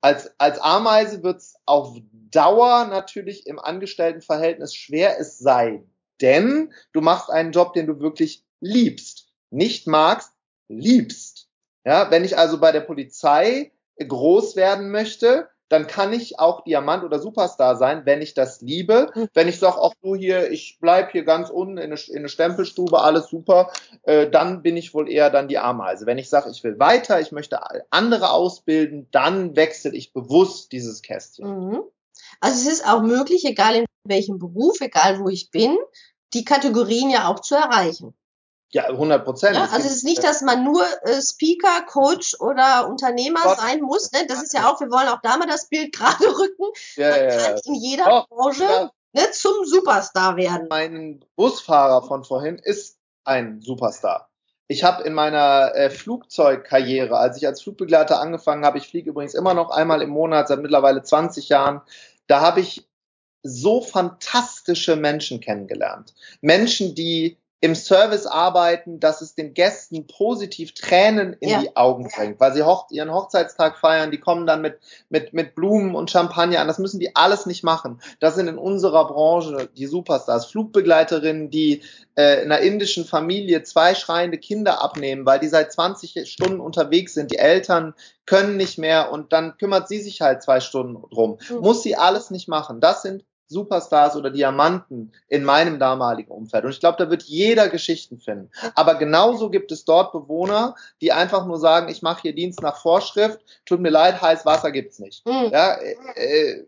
Als, 0.00 0.32
als 0.38 0.58
Ameise 0.60 1.22
wird 1.22 1.38
es 1.38 1.56
auf 1.66 1.96
Dauer 2.30 2.86
natürlich 2.86 3.46
im 3.46 3.58
Angestelltenverhältnis 3.58 4.74
schwer, 4.74 5.18
es 5.18 5.38
sei 5.38 5.82
denn 6.20 6.72
du 6.92 7.00
machst 7.00 7.30
einen 7.30 7.52
Job, 7.52 7.72
den 7.72 7.86
du 7.86 8.00
wirklich 8.00 8.44
liebst. 8.60 9.28
Nicht 9.50 9.86
magst, 9.86 10.32
liebst. 10.68 11.48
Ja, 11.84 12.10
wenn 12.10 12.24
ich 12.24 12.38
also 12.38 12.58
bei 12.58 12.72
der 12.72 12.80
Polizei 12.80 13.72
groß 13.98 14.56
werden 14.56 14.90
möchte, 14.90 15.48
dann 15.68 15.86
kann 15.86 16.12
ich 16.12 16.38
auch 16.38 16.62
Diamant 16.62 17.04
oder 17.04 17.18
Superstar 17.18 17.76
sein, 17.76 18.02
wenn 18.04 18.22
ich 18.22 18.34
das 18.34 18.60
liebe. 18.60 19.10
Hm. 19.12 19.28
Wenn 19.34 19.48
ich 19.48 19.58
sage, 19.58 19.78
auch 19.78 19.94
du 20.02 20.14
hier, 20.14 20.50
ich 20.50 20.78
bleib 20.80 21.12
hier 21.12 21.24
ganz 21.24 21.50
unten 21.50 21.78
in 21.78 21.92
eine, 21.92 22.00
in 22.08 22.18
eine 22.18 22.28
Stempelstube, 22.28 23.00
alles 23.00 23.28
super, 23.28 23.72
äh, 24.02 24.28
dann 24.28 24.62
bin 24.62 24.76
ich 24.76 24.94
wohl 24.94 25.10
eher 25.10 25.30
dann 25.30 25.48
die 25.48 25.58
Ameise. 25.58 26.06
Wenn 26.06 26.18
ich 26.18 26.28
sage, 26.28 26.50
ich 26.50 26.62
will 26.64 26.78
weiter, 26.78 27.20
ich 27.20 27.32
möchte 27.32 27.60
andere 27.90 28.30
ausbilden, 28.30 29.08
dann 29.10 29.56
wechsle 29.56 29.92
ich 29.94 30.12
bewusst 30.12 30.72
dieses 30.72 31.02
Kästchen. 31.02 31.48
Mhm. 31.48 31.82
Also 32.40 32.68
es 32.68 32.78
ist 32.78 32.86
auch 32.86 33.02
möglich, 33.02 33.44
egal 33.44 33.76
in 33.76 33.84
welchem 34.04 34.38
Beruf, 34.38 34.80
egal 34.80 35.20
wo 35.20 35.28
ich 35.28 35.50
bin, 35.50 35.76
die 36.32 36.44
Kategorien 36.44 37.10
ja 37.10 37.28
auch 37.28 37.40
zu 37.40 37.54
erreichen. 37.54 38.14
Ja, 38.74 38.86
100 38.88 39.24
Prozent. 39.24 39.56
Ja, 39.56 39.68
also 39.72 39.86
es 39.86 39.96
ist 39.96 40.04
nicht, 40.04 40.24
dass 40.24 40.42
man 40.42 40.64
nur 40.64 40.84
äh, 41.02 41.22
Speaker, 41.22 41.82
Coach 41.86 42.34
oder 42.40 42.88
Unternehmer 42.88 43.40
Gott. 43.44 43.58
sein 43.58 43.80
muss. 43.80 44.10
Ne? 44.10 44.26
Das 44.26 44.42
ist 44.42 44.52
ja 44.52 44.68
auch, 44.68 44.80
wir 44.80 44.90
wollen 44.90 45.08
auch 45.08 45.20
da 45.22 45.36
mal 45.36 45.46
das 45.46 45.68
Bild 45.68 45.92
gerade 45.96 46.26
rücken. 46.26 46.64
Ja, 46.96 47.10
man 47.10 47.20
ja, 47.20 47.36
kann 47.36 47.60
in 47.64 47.74
jeder 47.76 48.04
Doch, 48.04 48.28
Branche 48.28 48.90
ne, 49.12 49.30
zum 49.30 49.64
Superstar 49.64 50.36
werden. 50.36 50.66
Mein 50.70 51.24
Busfahrer 51.36 52.02
von 52.02 52.24
vorhin 52.24 52.58
ist 52.58 52.98
ein 53.22 53.60
Superstar. 53.60 54.28
Ich 54.66 54.82
habe 54.82 55.04
in 55.04 55.12
meiner 55.12 55.72
äh, 55.76 55.90
Flugzeugkarriere, 55.90 57.16
als 57.16 57.36
ich 57.36 57.46
als 57.46 57.62
Flugbegleiter 57.62 58.20
angefangen 58.20 58.64
habe, 58.64 58.78
ich 58.78 58.88
fliege 58.88 59.10
übrigens 59.10 59.34
immer 59.34 59.54
noch 59.54 59.70
einmal 59.70 60.02
im 60.02 60.10
Monat 60.10 60.48
seit 60.48 60.60
mittlerweile 60.60 61.02
20 61.02 61.48
Jahren, 61.48 61.82
da 62.26 62.40
habe 62.40 62.60
ich 62.60 62.88
so 63.42 63.82
fantastische 63.82 64.96
Menschen 64.96 65.40
kennengelernt. 65.40 66.14
Menschen, 66.40 66.94
die 66.94 67.38
im 67.64 67.74
Service 67.74 68.26
arbeiten, 68.26 69.00
dass 69.00 69.22
es 69.22 69.34
den 69.34 69.54
Gästen 69.54 70.06
positiv 70.06 70.74
Tränen 70.74 71.32
in 71.40 71.48
ja. 71.48 71.60
die 71.62 71.74
Augen 71.76 72.10
bringt, 72.14 72.38
weil 72.38 72.52
sie 72.52 72.62
hoch, 72.62 72.90
ihren 72.90 73.10
Hochzeitstag 73.10 73.78
feiern, 73.78 74.10
die 74.10 74.20
kommen 74.20 74.46
dann 74.46 74.60
mit, 74.60 74.80
mit, 75.08 75.32
mit 75.32 75.54
Blumen 75.54 75.94
und 75.94 76.10
Champagner 76.10 76.60
an. 76.60 76.68
Das 76.68 76.78
müssen 76.78 77.00
die 77.00 77.16
alles 77.16 77.46
nicht 77.46 77.64
machen. 77.64 78.02
Das 78.20 78.34
sind 78.34 78.48
in 78.48 78.58
unserer 78.58 79.06
Branche 79.06 79.70
die 79.78 79.86
Superstars. 79.86 80.44
Flugbegleiterinnen, 80.44 81.48
die 81.48 81.80
äh, 82.18 82.42
in 82.42 82.52
einer 82.52 82.60
indischen 82.60 83.06
Familie 83.06 83.62
zwei 83.62 83.94
schreiende 83.94 84.36
Kinder 84.36 84.82
abnehmen, 84.84 85.24
weil 85.24 85.40
die 85.40 85.48
seit 85.48 85.72
20 85.72 86.30
Stunden 86.30 86.60
unterwegs 86.60 87.14
sind. 87.14 87.32
Die 87.32 87.38
Eltern 87.38 87.94
können 88.26 88.58
nicht 88.58 88.76
mehr 88.76 89.10
und 89.10 89.32
dann 89.32 89.56
kümmert 89.56 89.88
sie 89.88 90.02
sich 90.02 90.20
halt 90.20 90.42
zwei 90.42 90.60
Stunden 90.60 91.02
drum. 91.10 91.38
Mhm. 91.48 91.60
Muss 91.60 91.82
sie 91.82 91.96
alles 91.96 92.30
nicht 92.30 92.46
machen. 92.46 92.82
Das 92.82 93.00
sind 93.00 93.24
Superstars 93.54 94.16
oder 94.16 94.30
Diamanten 94.30 95.12
in 95.28 95.44
meinem 95.44 95.78
damaligen 95.78 96.30
Umfeld. 96.30 96.64
Und 96.64 96.70
ich 96.72 96.80
glaube, 96.80 96.98
da 96.98 97.08
wird 97.08 97.22
jeder 97.22 97.68
Geschichten 97.68 98.18
finden. 98.18 98.50
Aber 98.74 98.96
genauso 98.96 99.48
gibt 99.48 99.72
es 99.72 99.84
dort 99.84 100.12
Bewohner, 100.12 100.74
die 101.00 101.12
einfach 101.12 101.46
nur 101.46 101.58
sagen, 101.58 101.88
ich 101.88 102.02
mache 102.02 102.22
hier 102.22 102.34
Dienst 102.34 102.60
nach 102.60 102.76
Vorschrift, 102.76 103.40
tut 103.64 103.80
mir 103.80 103.90
leid, 103.90 104.20
heiß 104.20 104.44
Wasser 104.44 104.70
gibt's 104.70 104.98
nicht. 104.98 105.24
Mhm. 105.26 105.48
Ja, 105.50 105.74
äh, 105.76 105.94
äh, 106.16 106.66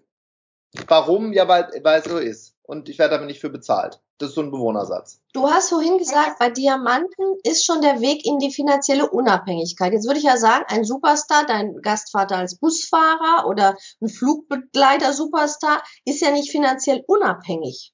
warum? 0.86 1.32
Ja, 1.34 1.46
weil, 1.48 1.68
weil 1.82 2.00
es 2.00 2.06
so 2.06 2.18
ist. 2.18 2.55
Und 2.66 2.88
ich 2.88 2.98
werde 2.98 3.14
aber 3.14 3.26
nicht 3.26 3.40
für 3.40 3.48
bezahlt. 3.48 4.00
Das 4.18 4.30
ist 4.30 4.34
so 4.34 4.40
ein 4.40 4.50
Bewohnersatz. 4.50 5.20
Du 5.32 5.48
hast 5.48 5.68
vorhin 5.68 5.98
gesagt, 5.98 6.38
bei 6.40 6.50
Diamanten 6.50 7.36
ist 7.44 7.64
schon 7.64 7.80
der 7.80 8.00
Weg 8.00 8.26
in 8.26 8.38
die 8.38 8.52
finanzielle 8.52 9.08
Unabhängigkeit. 9.08 9.92
Jetzt 9.92 10.06
würde 10.06 10.18
ich 10.18 10.24
ja 10.24 10.36
sagen, 10.36 10.64
ein 10.68 10.84
Superstar, 10.84 11.46
dein 11.46 11.80
Gastvater 11.80 12.36
als 12.36 12.58
Busfahrer 12.58 13.46
oder 13.46 13.76
ein 14.00 14.08
Flugbegleiter-Superstar 14.08 15.82
ist 16.04 16.20
ja 16.22 16.32
nicht 16.32 16.50
finanziell 16.50 17.04
unabhängig. 17.06 17.92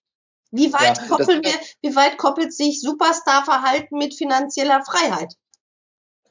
Wie 0.52 0.72
weit, 0.72 0.98
ja, 0.98 1.06
koppeln 1.08 1.42
wir, 1.42 1.54
wie 1.82 1.96
weit 1.96 2.16
koppelt 2.16 2.54
sich 2.54 2.80
Superstar-Verhalten 2.80 3.96
mit 3.98 4.14
finanzieller 4.14 4.82
Freiheit? 4.84 5.34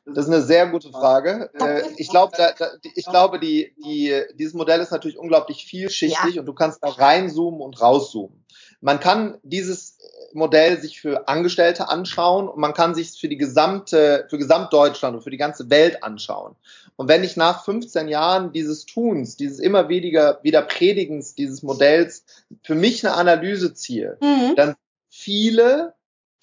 Das 0.05 0.25
ist 0.25 0.31
eine 0.31 0.41
sehr 0.41 0.67
gute 0.67 0.89
Frage. 0.89 1.51
Äh, 1.59 1.83
ich 1.97 2.09
glaube, 2.09 2.33
da, 2.35 2.51
da, 2.57 2.71
ich 2.95 3.05
glaube, 3.05 3.39
die, 3.39 3.75
die, 3.85 4.19
dieses 4.33 4.53
Modell 4.53 4.79
ist 4.79 4.91
natürlich 4.91 5.17
unglaublich 5.17 5.65
vielschichtig 5.65 6.35
ja. 6.35 6.39
und 6.41 6.47
du 6.47 6.53
kannst 6.53 6.83
da 6.83 6.89
reinzoomen 6.89 7.61
und 7.61 7.79
rauszoomen. 7.79 8.43
Man 8.81 8.99
kann 8.99 9.37
dieses 9.43 9.99
Modell 10.33 10.81
sich 10.81 10.99
für 10.99 11.27
Angestellte 11.27 11.89
anschauen 11.89 12.47
und 12.47 12.57
man 12.57 12.73
kann 12.73 12.95
sich 12.95 13.19
für 13.19 13.29
die 13.29 13.37
gesamte, 13.37 14.25
für 14.29 14.39
Gesamtdeutschland 14.39 15.15
und 15.15 15.21
für 15.21 15.29
die 15.29 15.37
ganze 15.37 15.69
Welt 15.69 16.03
anschauen. 16.03 16.55
Und 16.95 17.07
wenn 17.07 17.23
ich 17.23 17.37
nach 17.37 17.63
15 17.63 18.07
Jahren 18.07 18.51
dieses 18.51 18.85
Tuns, 18.85 19.35
dieses 19.35 19.59
immer 19.59 19.87
weniger 19.87 20.39
wieder 20.41 20.63
Predigens 20.63 21.35
dieses 21.35 21.63
Modells 21.63 22.25
für 22.63 22.75
mich 22.75 23.05
eine 23.05 23.15
Analyse 23.15 23.73
ziehe, 23.73 24.17
mhm. 24.21 24.55
dann 24.55 24.75
viele 25.09 25.93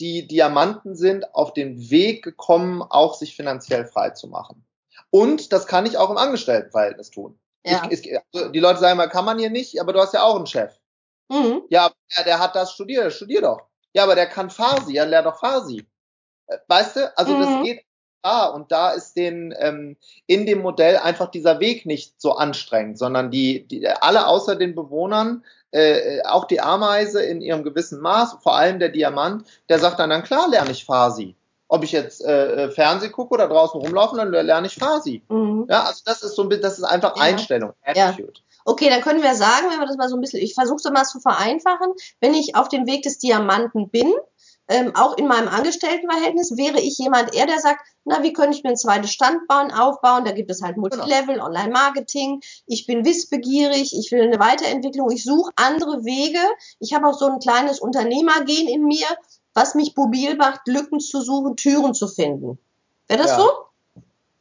die 0.01 0.27
Diamanten 0.27 0.95
sind, 0.95 1.35
auf 1.35 1.53
den 1.53 1.91
Weg 1.91 2.23
gekommen, 2.23 2.83
auch 2.83 3.15
sich 3.15 3.35
finanziell 3.35 3.87
frei 3.87 4.11
zu 4.11 4.29
machen. 4.29 4.65
Und 5.11 5.53
das 5.53 5.67
kann 5.67 5.87
ich 5.87 5.99
auch 5.99 6.11
im 6.11 6.17
Angestelltenverhältnis 6.17 7.11
tun. 7.11 7.39
Ja. 7.65 7.83
Ich, 7.91 8.07
ich, 8.07 8.19
also 8.33 8.49
die 8.51 8.61
Leute 8.61 8.81
sagen 8.81 8.97
mal, 8.97 9.09
kann 9.09 9.25
man 9.25 9.39
hier 9.39 9.51
nicht, 9.51 9.81
aber 9.81 9.93
du 9.93 10.01
hast 10.01 10.15
ja 10.15 10.23
auch 10.23 10.37
einen 10.37 10.47
Chef. 10.47 10.79
Mhm. 11.29 11.63
Ja, 11.71 11.91
der, 12.17 12.25
der 12.25 12.39
hat 12.39 12.55
das 12.57 12.73
studiert, 12.73 13.13
studier 13.13 13.43
doch. 13.43 13.69
Ja, 13.93 14.05
aber 14.05 14.15
der 14.15 14.27
kann 14.27 14.51
Farsi, 14.51 14.95
ja, 14.95 15.05
lern 15.05 15.25
doch 15.25 15.39
Farsi. 15.39 15.87
Äh, 16.47 16.59
weißt 16.69 16.97
du, 16.97 17.19
also 17.19 17.35
mhm. 17.35 17.41
das 17.41 17.63
geht 17.65 17.85
da 18.23 18.47
und 18.47 18.73
da 18.73 18.91
ist 18.91 19.17
den 19.17 19.55
ähm, 19.59 19.97
in 20.27 20.47
dem 20.47 20.61
Modell 20.61 20.97
einfach 20.97 21.31
dieser 21.31 21.61
Weg 21.61 21.87
nicht 21.87 22.21
so 22.21 22.33
anstrengend, 22.33 22.99
sondern 22.99 23.31
die, 23.31 23.67
die 23.67 23.87
alle 23.89 24.27
außer 24.27 24.57
den 24.57 24.75
Bewohnern 24.75 25.43
äh, 25.71 26.23
auch 26.23 26.47
die 26.47 26.61
Ameise 26.61 27.23
in 27.23 27.41
ihrem 27.41 27.63
gewissen 27.63 28.01
Maß, 28.01 28.39
vor 28.43 28.57
allem 28.57 28.79
der 28.79 28.89
Diamant, 28.89 29.45
der 29.69 29.79
sagt 29.79 29.99
dann, 29.99 30.11
dann 30.11 30.23
klar 30.23 30.49
lerne 30.49 30.71
ich 30.71 30.85
Farsi. 30.85 31.35
Ob 31.71 31.85
ich 31.85 31.93
jetzt 31.93 32.25
äh, 32.25 32.65
äh 32.65 32.71
Fernseh 32.71 33.11
gucke 33.11 33.35
oder 33.35 33.47
draußen 33.47 33.79
rumlaufen, 33.79 34.17
dann 34.17 34.31
lerne 34.31 34.67
ich 34.67 34.77
Farsi. 34.77 35.23
Mhm. 35.29 35.67
Ja, 35.69 35.85
also 35.85 36.03
das 36.07 36.23
ist 36.23 36.35
so 36.35 36.43
ein 36.43 36.49
bisschen, 36.49 36.63
das 36.63 36.79
ist 36.79 36.85
einfach 36.85 37.17
ja. 37.17 37.23
Einstellung, 37.23 37.75
Attitude. 37.85 38.33
Ja. 38.35 38.43
Okay, 38.65 38.89
dann 38.91 39.03
können 39.03 39.23
wir 39.23 39.35
sagen, 39.35 39.67
wenn 39.71 39.79
wir 39.79 39.87
das 39.87 39.97
mal 39.97 40.09
so 40.09 40.17
ein 40.17 40.21
bisschen, 40.21 40.43
ich 40.43 40.55
versuche 40.55 40.77
es 40.77 40.91
mal 40.91 41.05
zu 41.05 41.21
vereinfachen, 41.21 41.93
wenn 42.21 42.35
ich 42.35 42.55
auf 42.55 42.69
dem 42.69 42.87
Weg 42.87 43.03
des 43.03 43.19
Diamanten 43.19 43.91
bin, 43.91 44.13
ähm, 44.69 44.95
auch 44.95 45.17
in 45.17 45.27
meinem 45.27 45.49
Angestelltenverhältnis 45.49 46.57
wäre 46.57 46.79
ich 46.79 46.99
jemand 46.99 47.35
eher, 47.35 47.47
der 47.47 47.59
sagt, 47.59 47.81
na, 48.05 48.23
wie 48.23 48.33
könnte 48.33 48.57
ich 48.57 48.63
mir 48.63 48.71
ein 48.71 48.77
zweites 48.77 49.13
Standbein 49.13 49.73
aufbauen? 49.73 50.25
Da 50.25 50.33
gibt 50.33 50.51
es 50.51 50.63
halt 50.63 50.75
genau. 50.75 50.89
Multilevel, 50.89 51.41
Online-Marketing. 51.41 52.41
Ich 52.67 52.87
bin 52.87 53.05
wissbegierig, 53.05 53.97
ich 53.99 54.13
will 54.13 54.23
eine 54.23 54.39
Weiterentwicklung, 54.39 55.11
ich 55.11 55.25
suche 55.25 55.51
andere 55.57 56.05
Wege. 56.05 56.41
Ich 56.81 56.93
habe 56.93 57.07
auch 57.07 57.19
so 57.19 57.27
ein 57.27 57.39
kleines 57.39 57.81
Unternehmergehen 57.81 58.69
in 58.69 58.85
mir, 58.85 59.07
was 59.55 59.75
mich 59.75 59.97
mobil 59.97 60.37
macht, 60.37 60.67
Lücken 60.67 61.01
zu 61.01 61.23
suchen, 61.23 61.57
Türen 61.57 61.95
zu 61.95 62.07
finden. 62.07 62.59
Wäre 63.09 63.23
das 63.23 63.33
ja. 63.33 63.39
so? 63.39 63.51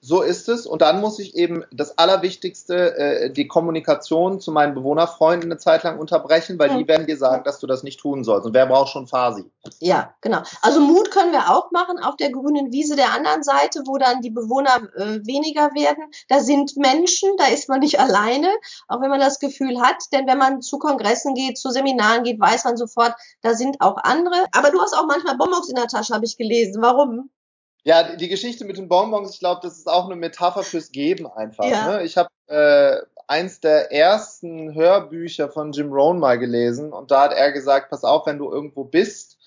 So 0.08 0.22
ist 0.22 0.48
es. 0.48 0.65
Und 0.65 0.82
dann 0.82 1.02
muss 1.02 1.20
ich 1.20 1.36
eben 1.36 1.65
das 1.70 1.98
Allerwichtigste, 1.98 2.98
äh, 2.98 3.30
die 3.30 3.46
Kommunikation 3.46 4.39
zu 4.39 4.54
meinen 4.54 4.74
Bewohnerfreunden 4.74 5.52
eine 5.52 5.60
Zeit 5.60 5.84
lang 5.84 6.00
unterbrechen, 6.00 6.58
weil 6.58 6.72
mhm. 6.72 6.78
die 6.78 6.88
werden 6.88 7.08
dir 7.08 7.17
sagen, 7.17 7.43
dass 7.43 7.60
du 7.60 7.67
das 7.67 7.84
nicht 7.84 8.00
tun 8.00 8.24
sollst. 8.24 8.46
Und 8.46 8.54
wer 8.54 8.67
braucht 8.67 8.93
schon 8.93 9.08
Fasi? 9.08 9.43
Ja, 9.82 10.15
genau. 10.22 10.43
Also 10.62 10.80
Mut 10.80 11.12
können 11.12 11.34
wir 11.34 11.54
auch 11.54 11.72
machen 11.72 12.00
auf 12.00 12.15
der 12.15 12.32
grünen 12.32 12.72
Wiese 12.72 12.96
der 12.96 13.12
anderen 13.12 13.43
Seite, 13.43 13.84
wo 13.86 13.98
dann 13.98 14.22
die 14.22 14.30
Bewohner 14.30 14.78
äh, 14.96 15.26
weniger 15.26 15.76
werden. 15.76 16.06
Da 16.30 16.39
sind 16.39 16.78
Menschen, 16.78 17.36
da 17.38 17.48
ist 17.48 17.67
man 17.67 17.82
nicht 17.82 18.00
alleine, 18.00 18.48
auch 18.88 19.02
wenn 19.02 19.10
man 19.10 19.20
das 19.20 19.39
Gefühl 19.39 19.82
hat. 19.82 20.02
Denn 20.13 20.26
wenn 20.26 20.38
man 20.38 20.62
zu 20.62 20.80
Kongressen 20.80 21.34
geht, 21.34 21.58
zu 21.58 21.70
Seminaren 21.70 22.24
geht, 22.24 22.39
weiß 22.39 22.63
man 22.63 22.78
sofort, 22.78 23.13
da 23.41 23.56
sind 23.56 23.82
auch 23.82 23.98
andere. 23.98 24.46
Aber 24.54 24.72
du 24.72 24.80
hast 24.80 24.96
auch 24.96 25.06
manchmal 25.06 25.36
Bonbons 25.36 25.67
in 25.67 25.76
der 25.76 25.88
Tasche, 25.88 26.13
habe 26.13 26.24
ich 26.24 26.38
gelesen. 26.38 26.82
Warum? 26.82 27.30
Ja, 27.88 28.04
die 28.04 28.28
Geschichte 28.28 28.65
mit 28.65 28.78
den 28.78 28.89
Bonbons, 28.89 29.32
ich 29.34 29.39
glaube, 29.39 29.62
das 29.63 29.78
ist 29.78 29.88
auch 29.88 30.08
eine 30.08 30.17
Metapher 30.17 30.63
fürs 30.63 30.91
Geben 30.91 31.26
einfach. 31.26 31.63
Ja. 31.63 31.88
Ne? 31.88 32.04
Ich 32.04 32.17
habe 32.17 32.28
äh, 32.47 32.97
eins 33.28 33.62
der 33.62 33.93
ersten 33.93 34.76
Hörbücher 34.76 35.47
von 35.47 35.71
Jim 35.71 35.93
Rohn 35.93 36.19
mal 36.19 36.38
gelesen 36.38 36.91
und 36.91 37.12
da 37.12 37.21
hat 37.21 37.32
er 37.32 37.54
gesagt, 37.54 37.89
pass 37.89 38.04
auf, 38.04 38.26
wenn 38.26 38.39
du 38.39 38.52
irgendwo 38.52 38.84
bist, 38.84 39.38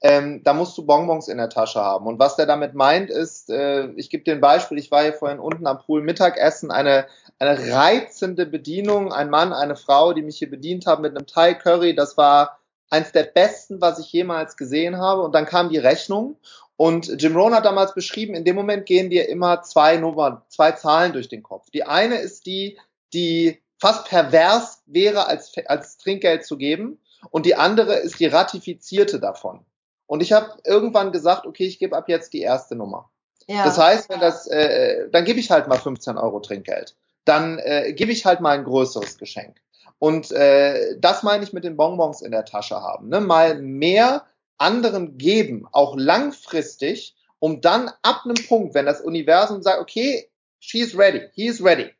ähm, 0.00 0.42
da 0.42 0.54
musst 0.54 0.78
du 0.78 0.86
Bonbons 0.86 1.28
in 1.28 1.36
der 1.36 1.50
Tasche 1.50 1.82
haben. 1.82 2.06
Und 2.06 2.18
was 2.18 2.36
der 2.36 2.46
damit 2.46 2.72
meint, 2.72 3.10
ist, 3.10 3.50
äh, 3.50 3.88
ich 3.96 4.08
gebe 4.08 4.24
dir 4.24 4.32
ein 4.32 4.40
Beispiel, 4.40 4.78
ich 4.78 4.90
war 4.90 5.02
hier 5.02 5.12
vorhin 5.12 5.38
unten 5.38 5.66
am 5.66 5.80
Pool 5.80 6.00
Mittagessen, 6.00 6.70
eine, 6.70 7.04
eine 7.38 7.70
reizende 7.70 8.46
Bedienung, 8.46 9.12
ein 9.12 9.28
Mann, 9.28 9.52
eine 9.52 9.76
Frau, 9.76 10.14
die 10.14 10.22
mich 10.22 10.38
hier 10.38 10.48
bedient 10.48 10.86
haben 10.86 11.02
mit 11.02 11.14
einem 11.14 11.26
Thai 11.26 11.52
Curry, 11.52 11.94
das 11.94 12.16
war 12.16 12.59
eins 12.90 13.12
der 13.12 13.22
besten, 13.22 13.80
was 13.80 13.98
ich 13.98 14.12
jemals 14.12 14.56
gesehen 14.56 14.98
habe. 14.98 15.22
Und 15.22 15.32
dann 15.34 15.46
kam 15.46 15.70
die 15.70 15.78
Rechnung 15.78 16.36
und 16.76 17.20
Jim 17.20 17.36
Rohn 17.36 17.54
hat 17.54 17.66
damals 17.66 17.94
beschrieben, 17.94 18.34
in 18.34 18.44
dem 18.44 18.56
Moment 18.56 18.86
gehen 18.86 19.10
dir 19.10 19.28
immer 19.28 19.62
zwei 19.62 19.96
Nummern, 19.96 20.40
zwei 20.48 20.72
Zahlen 20.72 21.12
durch 21.12 21.28
den 21.28 21.42
Kopf. 21.42 21.70
Die 21.70 21.84
eine 21.84 22.16
ist 22.16 22.46
die, 22.46 22.78
die 23.12 23.60
fast 23.78 24.06
pervers 24.08 24.82
wäre, 24.86 25.26
als, 25.26 25.52
als 25.66 25.98
Trinkgeld 25.98 26.44
zu 26.44 26.56
geben. 26.56 26.98
Und 27.30 27.44
die 27.44 27.54
andere 27.54 27.96
ist 27.96 28.18
die 28.18 28.26
ratifizierte 28.26 29.20
davon. 29.20 29.60
Und 30.06 30.22
ich 30.22 30.32
habe 30.32 30.54
irgendwann 30.64 31.12
gesagt, 31.12 31.46
okay, 31.46 31.66
ich 31.66 31.78
gebe 31.78 31.96
ab 31.96 32.08
jetzt 32.08 32.32
die 32.32 32.40
erste 32.40 32.76
Nummer. 32.76 33.10
Ja. 33.46 33.64
Das 33.64 33.78
heißt, 33.78 34.08
wenn 34.08 34.20
das, 34.20 34.46
äh, 34.46 35.08
dann 35.10 35.24
gebe 35.24 35.38
ich 35.38 35.50
halt 35.50 35.68
mal 35.68 35.78
15 35.78 36.16
Euro 36.16 36.40
Trinkgeld. 36.40 36.96
Dann 37.26 37.58
äh, 37.58 37.92
gebe 37.92 38.10
ich 38.10 38.24
halt 38.24 38.40
mal 38.40 38.56
ein 38.56 38.64
größeres 38.64 39.18
Geschenk. 39.18 39.60
Und 40.00 40.32
äh, 40.32 40.98
das 40.98 41.22
meine 41.22 41.44
ich 41.44 41.52
mit 41.52 41.62
den 41.62 41.76
Bonbons 41.76 42.22
in 42.22 42.32
der 42.32 42.46
Tasche 42.46 42.80
haben. 42.80 43.10
Ne? 43.10 43.20
Mal 43.20 43.60
mehr 43.60 44.24
anderen 44.56 45.18
geben, 45.18 45.68
auch 45.72 45.94
langfristig, 45.94 47.14
um 47.38 47.60
dann 47.60 47.90
ab 48.02 48.22
einem 48.24 48.42
Punkt, 48.48 48.74
wenn 48.74 48.86
das 48.86 49.02
Universum 49.02 49.62
sagt, 49.62 49.78
okay, 49.80 50.28
she's 50.58 50.96
ready, 50.96 51.28
he 51.34 51.46
is 51.46 51.62
ready, 51.62 51.90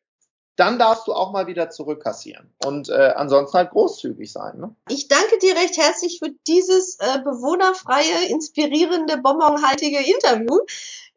dann 0.61 0.79
darfst 0.79 1.09
du 1.09 1.15
auch 1.15 1.33
mal 1.33 1.47
wieder 1.47 1.71
zurückkassieren. 1.71 2.53
Und 2.65 2.91
äh, 2.91 3.13
ansonsten 3.17 3.57
halt 3.57 3.71
großzügig 3.71 4.31
sein. 4.31 4.59
Ne? 4.59 4.75
Ich 4.91 5.09
danke 5.09 5.39
dir 5.39 5.57
recht 5.57 5.79
herzlich 5.79 6.19
für 6.23 6.31
dieses 6.47 6.99
äh, 6.99 7.19
bewohnerfreie, 7.25 8.29
inspirierende, 8.29 9.17
bonbonhaltige 9.17 9.99
Interview. 9.99 10.59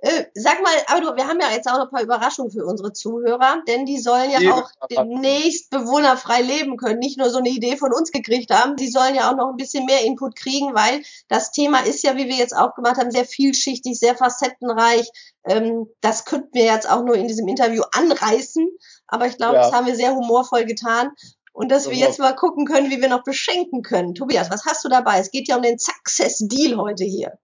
Äh, 0.06 0.26
sag 0.34 0.62
mal, 0.62 0.74
aber 0.88 1.00
du, 1.00 1.16
wir 1.16 1.30
haben 1.30 1.40
ja 1.40 1.50
jetzt 1.52 1.66
auch 1.70 1.78
noch 1.78 1.86
ein 1.86 1.90
paar 1.90 2.04
Überraschungen 2.04 2.52
für 2.52 2.66
unsere 2.66 2.92
Zuhörer, 2.92 3.64
denn 3.70 3.86
die 3.86 4.00
sollen 4.00 4.32
ja 4.32 4.54
auch 4.54 4.70
demnächst 4.90 5.70
bewohnerfrei 5.70 6.42
leben 6.42 6.76
können, 6.76 7.00
nicht 7.00 7.18
nur 7.18 7.30
so 7.30 7.38
eine 7.38 7.48
Idee 7.48 7.78
von 7.78 7.94
uns 7.94 8.12
gekriegt 8.12 8.52
haben, 8.52 8.76
die 8.76 8.90
sollen 8.90 9.16
ja 9.16 9.32
auch 9.32 9.38
noch 9.38 9.48
ein 9.50 9.56
bisschen 9.56 9.86
mehr 9.86 10.04
Input 10.04 10.36
kriegen, 10.36 10.76
weil 10.76 11.04
das 11.30 11.52
Thema 11.52 11.86
ist 11.86 12.04
ja, 12.04 12.18
wie 12.18 12.28
wir 12.28 12.36
jetzt 12.36 12.54
auch 12.54 12.76
gemacht 12.76 12.98
haben, 12.98 13.12
sehr 13.12 13.24
vielschichtig, 13.24 13.98
sehr 13.98 14.18
facettenreich. 14.18 15.10
Ähm, 15.46 15.88
das 16.02 16.26
könnten 16.26 16.54
wir 16.54 16.66
jetzt 16.66 16.90
auch 16.90 17.06
nur 17.06 17.16
in 17.16 17.30
diesem 17.30 17.48
Interview 17.48 17.84
anreißen, 17.94 18.68
aber 19.08 19.28
ich 19.28 19.33
glaube, 19.38 19.56
ja. 19.56 19.62
das 19.62 19.72
haben 19.72 19.86
wir 19.88 19.96
sehr 19.96 20.16
humorvoll 20.16 20.66
getan. 20.66 21.12
Und 21.52 21.72
dass 21.72 21.88
wir 21.88 21.96
jetzt 21.96 22.18
mal 22.20 22.36
gucken 22.36 22.66
können, 22.66 22.90
wie 22.90 23.00
wir 23.00 23.10
noch 23.10 23.24
beschenken 23.24 23.84
können. 23.84 24.16
Tobias, 24.16 24.50
was 24.50 24.66
hast 24.66 24.84
du 24.84 24.90
dabei? 24.90 25.20
Es 25.20 25.30
geht 25.30 25.48
ja 25.48 25.56
um 25.56 25.62
den 25.62 25.78
Success 25.78 26.40
Deal 26.40 26.78
heute 26.78 27.04
hier. 27.04 27.38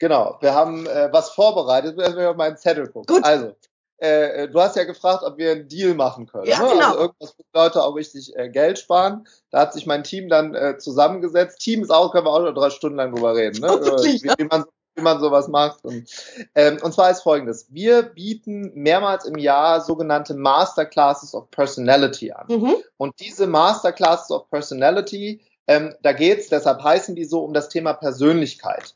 Genau, 0.00 0.36
wir 0.40 0.52
haben 0.52 0.86
äh, 0.86 1.12
was 1.12 1.30
vorbereitet, 1.30 1.96
wir 1.96 2.30
auf 2.30 2.36
meinen 2.36 2.56
Zettel 2.56 2.88
gucken. 2.88 3.14
Gut. 3.14 3.24
Also, 3.24 3.54
äh, 3.98 4.48
du 4.48 4.60
hast 4.60 4.76
ja 4.76 4.84
gefragt, 4.84 5.22
ob 5.22 5.36
wir 5.36 5.52
einen 5.52 5.68
Deal 5.68 5.94
machen 5.94 6.26
können. 6.26 6.46
Ja, 6.46 6.62
ne? 6.62 6.70
genau. 6.70 6.86
Also 6.86 6.98
irgendwas, 7.00 7.34
wo 7.36 7.44
Leute 7.52 7.84
auch 7.84 7.94
richtig 7.94 8.34
äh, 8.34 8.48
Geld 8.48 8.78
sparen. 8.78 9.28
Da 9.50 9.60
hat 9.60 9.74
sich 9.74 9.84
mein 9.86 10.04
Team 10.04 10.30
dann 10.30 10.54
äh, 10.54 10.78
zusammengesetzt. 10.78 11.60
Team 11.60 11.82
ist 11.82 11.90
auch, 11.90 12.10
können 12.10 12.24
wir 12.24 12.30
auch 12.30 12.40
noch 12.40 12.54
drei 12.54 12.70
Stunden 12.70 12.96
lang 12.96 13.14
drüber 13.14 13.34
reden, 13.34 13.60
ne? 13.60 13.68
Wirklich, 13.68 14.22
wie, 14.24 14.32
wie, 14.38 14.44
man, 14.44 14.64
wie 15.00 15.04
man 15.04 15.20
sowas 15.20 15.48
macht. 15.48 15.84
Und, 15.84 16.08
ähm, 16.54 16.78
und 16.82 16.92
zwar 16.92 17.10
ist 17.10 17.22
folgendes. 17.22 17.66
Wir 17.70 18.02
bieten 18.02 18.72
mehrmals 18.74 19.24
im 19.24 19.38
Jahr 19.38 19.80
sogenannte 19.80 20.34
Masterclasses 20.34 21.34
of 21.34 21.50
Personality 21.50 22.32
an. 22.32 22.46
Mhm. 22.48 22.74
Und 22.96 23.18
diese 23.20 23.46
Masterclasses 23.46 24.30
of 24.30 24.48
Personality, 24.50 25.40
ähm, 25.66 25.94
da 26.02 26.12
geht's, 26.12 26.48
deshalb 26.48 26.82
heißen 26.82 27.14
die 27.14 27.24
so, 27.24 27.42
um 27.42 27.52
das 27.52 27.68
Thema 27.68 27.94
Persönlichkeit. 27.94 28.94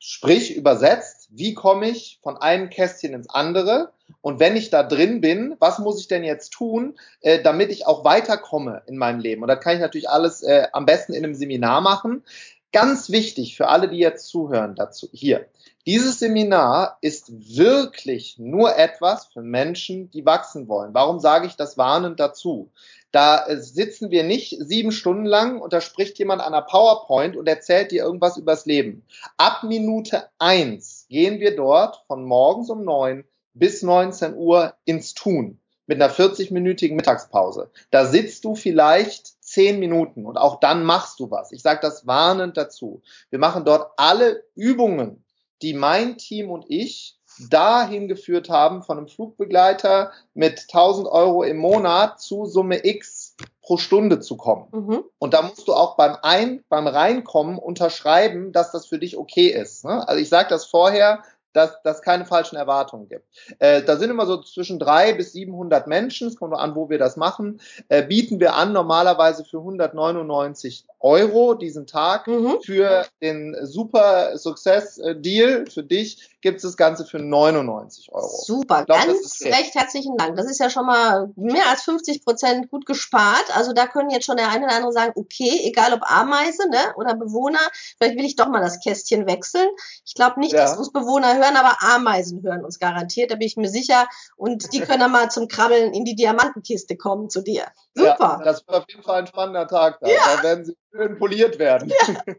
Sprich, 0.00 0.56
übersetzt, 0.56 1.28
wie 1.30 1.54
komme 1.54 1.88
ich 1.90 2.20
von 2.22 2.36
einem 2.36 2.70
Kästchen 2.70 3.14
ins 3.14 3.28
andere? 3.28 3.92
Und 4.20 4.38
wenn 4.38 4.56
ich 4.56 4.70
da 4.70 4.84
drin 4.84 5.20
bin, 5.20 5.56
was 5.58 5.80
muss 5.80 6.00
ich 6.00 6.06
denn 6.06 6.22
jetzt 6.22 6.50
tun, 6.50 6.96
äh, 7.20 7.42
damit 7.42 7.70
ich 7.70 7.86
auch 7.86 8.04
weiterkomme 8.04 8.82
in 8.86 8.96
meinem 8.96 9.18
Leben? 9.18 9.42
Und 9.42 9.48
das 9.48 9.60
kann 9.60 9.74
ich 9.74 9.80
natürlich 9.80 10.08
alles 10.08 10.42
äh, 10.42 10.68
am 10.72 10.86
besten 10.86 11.14
in 11.14 11.24
einem 11.24 11.34
Seminar 11.34 11.80
machen. 11.80 12.22
Ganz 12.72 13.10
wichtig 13.10 13.56
für 13.56 13.68
alle, 13.68 13.88
die 13.88 13.98
jetzt 13.98 14.28
zuhören 14.28 14.74
dazu 14.74 15.08
hier. 15.12 15.46
Dieses 15.86 16.18
Seminar 16.18 16.98
ist 17.00 17.56
wirklich 17.56 18.38
nur 18.38 18.76
etwas 18.76 19.26
für 19.26 19.40
Menschen, 19.40 20.10
die 20.10 20.26
wachsen 20.26 20.68
wollen. 20.68 20.92
Warum 20.92 21.18
sage 21.18 21.46
ich 21.46 21.56
das 21.56 21.78
warnend 21.78 22.20
dazu? 22.20 22.70
Da 23.10 23.46
äh, 23.46 23.56
sitzen 23.56 24.10
wir 24.10 24.22
nicht 24.22 24.54
sieben 24.60 24.92
Stunden 24.92 25.24
lang 25.24 25.62
und 25.62 25.72
da 25.72 25.80
spricht 25.80 26.18
jemand 26.18 26.42
an 26.42 26.52
der 26.52 26.60
PowerPoint 26.60 27.36
und 27.36 27.48
erzählt 27.48 27.90
dir 27.90 28.02
irgendwas 28.02 28.36
übers 28.36 28.66
Leben. 28.66 29.06
Ab 29.38 29.62
Minute 29.62 30.28
eins 30.38 31.06
gehen 31.08 31.40
wir 31.40 31.56
dort 31.56 32.04
von 32.06 32.22
morgens 32.24 32.68
um 32.68 32.84
neun 32.84 33.24
bis 33.54 33.82
19 33.82 34.34
Uhr 34.34 34.74
ins 34.84 35.14
Tun 35.14 35.58
mit 35.86 36.02
einer 36.02 36.12
40-minütigen 36.12 36.96
Mittagspause. 36.96 37.70
Da 37.90 38.04
sitzt 38.04 38.44
du 38.44 38.54
vielleicht 38.54 39.37
zehn 39.50 39.78
Minuten 39.78 40.26
und 40.26 40.36
auch 40.36 40.60
dann 40.60 40.84
machst 40.84 41.20
du 41.20 41.30
was. 41.30 41.52
Ich 41.52 41.62
sage 41.62 41.80
das 41.82 42.06
warnend 42.06 42.56
dazu. 42.56 43.02
Wir 43.30 43.38
machen 43.38 43.64
dort 43.64 43.92
alle 43.96 44.44
Übungen, 44.54 45.24
die 45.62 45.74
mein 45.74 46.16
Team 46.18 46.50
und 46.50 46.66
ich 46.68 47.18
dahin 47.50 48.08
geführt 48.08 48.48
haben, 48.48 48.82
von 48.82 48.98
einem 48.98 49.08
Flugbegleiter 49.08 50.12
mit 50.34 50.66
1000 50.72 51.06
Euro 51.08 51.42
im 51.42 51.58
Monat 51.58 52.20
zu 52.20 52.46
Summe 52.46 52.84
X 52.84 53.36
pro 53.62 53.76
Stunde 53.76 54.20
zu 54.20 54.36
kommen. 54.36 54.68
Mhm. 54.72 55.04
Und 55.18 55.34
da 55.34 55.42
musst 55.42 55.68
du 55.68 55.74
auch 55.74 55.96
beim 55.96 56.16
Ein, 56.22 56.64
beim 56.68 56.86
Reinkommen 56.86 57.58
unterschreiben, 57.58 58.52
dass 58.52 58.72
das 58.72 58.86
für 58.86 58.98
dich 58.98 59.16
okay 59.16 59.48
ist. 59.48 59.84
Ne? 59.84 60.08
Also 60.08 60.20
ich 60.20 60.28
sage 60.28 60.48
das 60.48 60.64
vorher, 60.64 61.22
dass 61.58 61.82
das 61.82 62.02
keine 62.02 62.24
falschen 62.24 62.56
Erwartungen 62.56 63.08
gibt. 63.08 63.26
Äh, 63.58 63.82
da 63.82 63.96
sind 63.96 64.10
immer 64.10 64.26
so 64.26 64.40
zwischen 64.40 64.78
drei 64.78 65.12
bis 65.12 65.32
700 65.32 65.88
Menschen, 65.88 66.28
es 66.28 66.36
kommt 66.36 66.52
nur 66.52 66.60
an, 66.60 66.76
wo 66.76 66.88
wir 66.88 66.98
das 66.98 67.16
machen, 67.16 67.60
äh, 67.88 68.04
bieten 68.04 68.38
wir 68.38 68.54
an 68.54 68.72
normalerweise 68.72 69.44
für 69.44 69.58
199 69.58 70.86
Euro 71.00 71.54
diesen 71.54 71.86
Tag. 71.86 72.26
Mhm. 72.26 72.58
Für 72.62 73.06
den 73.20 73.56
Super 73.62 74.36
Success 74.38 75.00
Deal 75.16 75.66
für 75.66 75.82
dich 75.82 76.38
gibt 76.40 76.58
es 76.58 76.62
das 76.62 76.76
Ganze 76.76 77.04
für 77.04 77.18
99 77.18 78.12
Euro. 78.12 78.28
Super, 78.28 78.84
glaub, 78.84 78.98
ganz 78.98 79.40
recht 79.42 79.74
herzlichen 79.74 80.16
Dank. 80.16 80.36
Das 80.36 80.46
ist 80.48 80.60
ja 80.60 80.70
schon 80.70 80.86
mal 80.86 81.30
mehr 81.36 81.68
als 81.68 81.82
50 81.82 82.24
Prozent 82.24 82.70
gut 82.70 82.86
gespart. 82.86 83.44
Also 83.54 83.72
da 83.72 83.86
können 83.86 84.10
jetzt 84.10 84.26
schon 84.26 84.36
der 84.36 84.50
eine 84.50 84.66
oder 84.66 84.76
andere 84.76 84.92
sagen, 84.92 85.12
okay, 85.16 85.60
egal 85.64 85.92
ob 85.92 86.00
Ameise 86.02 86.68
ne, 86.68 86.78
oder 86.96 87.14
Bewohner, 87.14 87.60
vielleicht 87.98 88.16
will 88.16 88.24
ich 88.24 88.36
doch 88.36 88.48
mal 88.48 88.60
das 88.60 88.80
Kästchen 88.80 89.26
wechseln. 89.26 89.68
Ich 90.04 90.14
glaube 90.14 90.38
nicht, 90.40 90.52
ja. 90.52 90.60
dass 90.60 90.76
uns 90.76 90.92
Bewohner 90.92 91.36
hören, 91.36 91.47
aber 91.56 91.82
Ameisen 91.82 92.42
hören 92.42 92.64
uns 92.64 92.78
garantiert, 92.78 93.30
da 93.30 93.36
bin 93.36 93.46
ich 93.46 93.56
mir 93.56 93.68
sicher. 93.68 94.08
Und 94.36 94.72
die 94.72 94.80
können 94.80 95.00
dann 95.00 95.12
mal 95.12 95.30
zum 95.30 95.48
Krabbeln 95.48 95.92
in 95.92 96.04
die 96.04 96.16
Diamantenkiste 96.16 96.96
kommen 96.96 97.30
zu 97.30 97.42
dir. 97.42 97.66
Super. 97.94 98.38
Ja, 98.38 98.44
das 98.44 98.66
wird 98.66 98.76
auf 98.76 98.84
jeden 98.88 99.02
Fall 99.02 99.20
ein 99.20 99.26
spannender 99.26 99.66
Tag. 99.66 99.98
Da, 100.00 100.08
ja. 100.08 100.36
da 100.36 100.42
werden 100.42 100.64
sie 100.64 100.76
schön 100.92 101.18
poliert 101.18 101.58
werden. 101.58 101.90
Ja. 101.90 102.34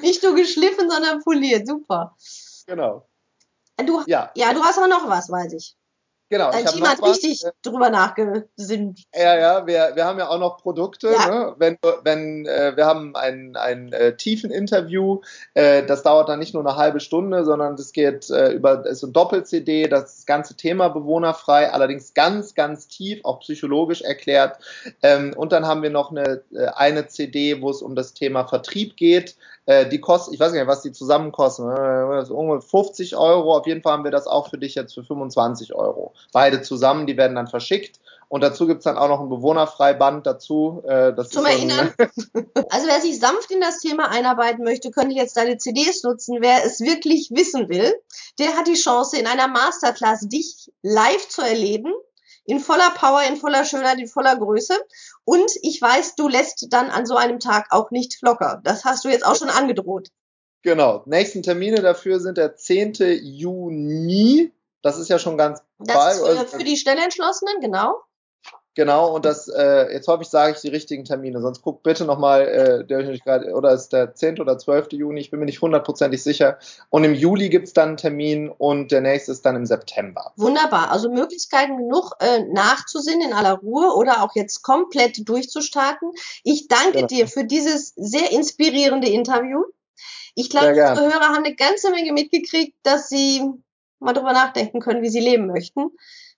Nicht 0.00 0.22
nur 0.22 0.34
geschliffen, 0.34 0.90
sondern 0.90 1.22
poliert. 1.22 1.66
Super. 1.66 2.14
Genau. 2.66 3.08
Du, 3.86 4.02
ja. 4.06 4.30
ja, 4.34 4.52
du 4.52 4.62
hast 4.62 4.78
aber 4.78 4.88
noch 4.88 5.08
was, 5.08 5.30
weiß 5.30 5.54
ich. 5.54 5.76
Genau. 6.32 6.50
Dein 6.50 6.64
Team 6.64 6.88
hat 6.88 7.02
richtig 7.02 7.42
was, 7.44 7.52
drüber 7.60 7.90
nachgesinnt. 7.90 9.02
Ja, 9.14 9.36
ja, 9.38 9.66
wir, 9.66 9.92
wir 9.94 10.06
haben 10.06 10.18
ja 10.18 10.30
auch 10.30 10.38
noch 10.38 10.56
Produkte. 10.56 11.12
Ja. 11.12 11.28
Ne? 11.28 11.54
Wenn, 11.58 11.76
wenn 12.04 12.46
äh, 12.46 12.74
wir 12.74 12.86
haben 12.86 13.14
ein, 13.14 13.54
ein 13.54 13.92
äh, 13.92 14.16
tiefen 14.16 14.50
Interview, 14.50 15.20
äh, 15.52 15.84
das 15.84 16.02
dauert 16.02 16.30
dann 16.30 16.38
nicht 16.38 16.54
nur 16.54 16.66
eine 16.66 16.76
halbe 16.76 17.00
Stunde, 17.00 17.44
sondern 17.44 17.76
das 17.76 17.92
geht 17.92 18.30
äh, 18.30 18.50
über 18.52 18.86
ist 18.86 19.02
ein 19.02 19.12
Doppel-CD, 19.12 19.88
das 19.88 20.24
ganze 20.24 20.56
Thema 20.56 20.88
bewohnerfrei, 20.88 21.70
allerdings 21.70 22.14
ganz, 22.14 22.54
ganz 22.54 22.88
tief, 22.88 23.20
auch 23.24 23.40
psychologisch 23.40 24.00
erklärt. 24.00 24.56
Ähm, 25.02 25.34
und 25.36 25.52
dann 25.52 25.66
haben 25.66 25.82
wir 25.82 25.90
noch 25.90 26.12
eine, 26.12 26.40
äh, 26.54 26.68
eine 26.74 27.08
CD, 27.08 27.60
wo 27.60 27.68
es 27.68 27.82
um 27.82 27.94
das 27.94 28.14
Thema 28.14 28.48
Vertrieb 28.48 28.96
geht. 28.96 29.36
Äh, 29.66 29.88
die 29.88 30.00
kostet, 30.00 30.34
ich 30.34 30.40
weiß 30.40 30.52
nicht, 30.52 30.66
was 30.66 30.82
die 30.82 30.92
zusammen 30.92 31.30
kosten, 31.30 31.70
äh, 31.70 32.60
50 32.60 33.16
Euro. 33.16 33.56
Auf 33.56 33.66
jeden 33.66 33.82
Fall 33.82 33.92
haben 33.92 34.04
wir 34.04 34.10
das 34.10 34.26
auch 34.26 34.50
für 34.50 34.58
dich 34.58 34.74
jetzt 34.74 34.94
für 34.94 35.04
25 35.04 35.74
Euro 35.74 36.14
beide 36.32 36.62
zusammen, 36.62 37.06
die 37.06 37.16
werden 37.16 37.36
dann 37.36 37.46
verschickt. 37.46 38.00
Und 38.28 38.40
dazu 38.40 38.66
gibt's 38.66 38.84
dann 38.84 38.96
auch 38.96 39.08
noch 39.08 39.20
ein 39.20 39.28
Bewohnerfreiband 39.28 40.26
dazu. 40.26 40.82
Äh, 40.86 41.12
das 41.12 41.28
Zum 41.28 41.44
Erinnern. 41.44 41.92
also 41.98 42.86
wer 42.86 43.00
sich 43.02 43.20
sanft 43.20 43.50
in 43.50 43.60
das 43.60 43.80
Thema 43.80 44.10
einarbeiten 44.10 44.64
möchte, 44.64 44.90
könnte 44.90 45.14
jetzt 45.14 45.36
deine 45.36 45.58
CDs 45.58 46.02
nutzen. 46.02 46.38
Wer 46.40 46.64
es 46.64 46.80
wirklich 46.80 47.30
wissen 47.30 47.68
will, 47.68 47.94
der 48.38 48.56
hat 48.56 48.68
die 48.68 48.72
Chance, 48.72 49.18
in 49.18 49.26
einer 49.26 49.48
Masterclass 49.48 50.28
dich 50.28 50.72
live 50.80 51.28
zu 51.28 51.42
erleben. 51.42 51.92
In 52.44 52.58
voller 52.60 52.90
Power, 52.90 53.22
in 53.22 53.36
voller 53.36 53.64
Schönheit, 53.64 53.98
in 53.98 54.08
voller 54.08 54.36
Größe. 54.36 54.74
Und 55.24 55.50
ich 55.62 55.80
weiß, 55.80 56.16
du 56.16 56.28
lässt 56.28 56.66
dann 56.70 56.90
an 56.90 57.06
so 57.06 57.16
einem 57.16 57.38
Tag 57.38 57.68
auch 57.70 57.90
nicht 57.90 58.18
locker. 58.22 58.60
Das 58.64 58.84
hast 58.84 59.04
du 59.04 59.08
jetzt 59.08 59.24
auch 59.24 59.36
schon 59.36 59.50
angedroht. 59.50 60.08
Genau. 60.62 61.02
Nächsten 61.06 61.42
Termine 61.42 61.82
dafür 61.82 62.20
sind 62.20 62.38
der 62.38 62.56
10. 62.56 62.94
Juni 63.22 64.52
das 64.82 64.98
ist 64.98 65.08
ja 65.08 65.18
schon 65.18 65.38
ganz 65.38 65.62
Das 65.78 66.16
ist 66.16 66.26
für, 66.26 66.58
für 66.58 66.64
die 66.64 66.76
Schnellentschlossenen, 66.76 67.60
genau. 67.60 68.02
Genau, 68.74 69.14
und 69.14 69.26
das, 69.26 69.48
äh, 69.48 69.92
jetzt 69.92 70.08
hoffe 70.08 70.22
ich, 70.22 70.28
sage 70.28 70.54
ich 70.54 70.62
die 70.62 70.68
richtigen 70.68 71.04
Termine, 71.04 71.42
sonst 71.42 71.60
guckt 71.60 71.82
bitte 71.82 72.06
nochmal, 72.06 72.48
äh, 72.48 72.86
der 72.86 73.00
ich 73.10 73.22
gerade, 73.22 73.52
oder 73.52 73.72
ist 73.72 73.92
der 73.92 74.14
10. 74.14 74.40
oder 74.40 74.56
12. 74.56 74.92
Juni, 74.92 75.20
ich 75.20 75.30
bin 75.30 75.40
mir 75.40 75.46
nicht 75.46 75.60
hundertprozentig 75.60 76.22
sicher. 76.22 76.58
Und 76.88 77.04
im 77.04 77.14
Juli 77.14 77.50
gibt's 77.50 77.74
dann 77.74 77.88
einen 77.88 77.96
Termin 77.98 78.48
und 78.48 78.90
der 78.90 79.02
nächste 79.02 79.32
ist 79.32 79.44
dann 79.44 79.56
im 79.56 79.66
September. 79.66 80.32
Wunderbar, 80.36 80.90
also 80.90 81.10
Möglichkeiten 81.10 81.76
genug 81.76 82.12
äh, 82.20 82.44
nachzusinnen 82.44 83.28
in 83.28 83.34
aller 83.34 83.58
Ruhe 83.58 83.94
oder 83.94 84.22
auch 84.22 84.34
jetzt 84.34 84.62
komplett 84.62 85.28
durchzustarten. 85.28 86.10
Ich 86.42 86.66
danke 86.68 86.92
genau. 86.92 87.06
dir 87.08 87.28
für 87.28 87.44
dieses 87.44 87.92
sehr 87.96 88.32
inspirierende 88.32 89.08
Interview. 89.08 89.64
Ich 90.34 90.48
glaube, 90.48 90.68
unsere 90.68 91.12
Hörer 91.12 91.28
haben 91.28 91.44
eine 91.44 91.54
ganze 91.54 91.90
Menge 91.90 92.12
mitgekriegt, 92.12 92.74
dass 92.84 93.10
sie 93.10 93.42
mal 93.98 94.14
drüber 94.14 94.32
nachdenken 94.32 94.80
können, 94.80 95.02
wie 95.02 95.10
sie 95.10 95.20
leben 95.20 95.46
möchten. 95.46 95.90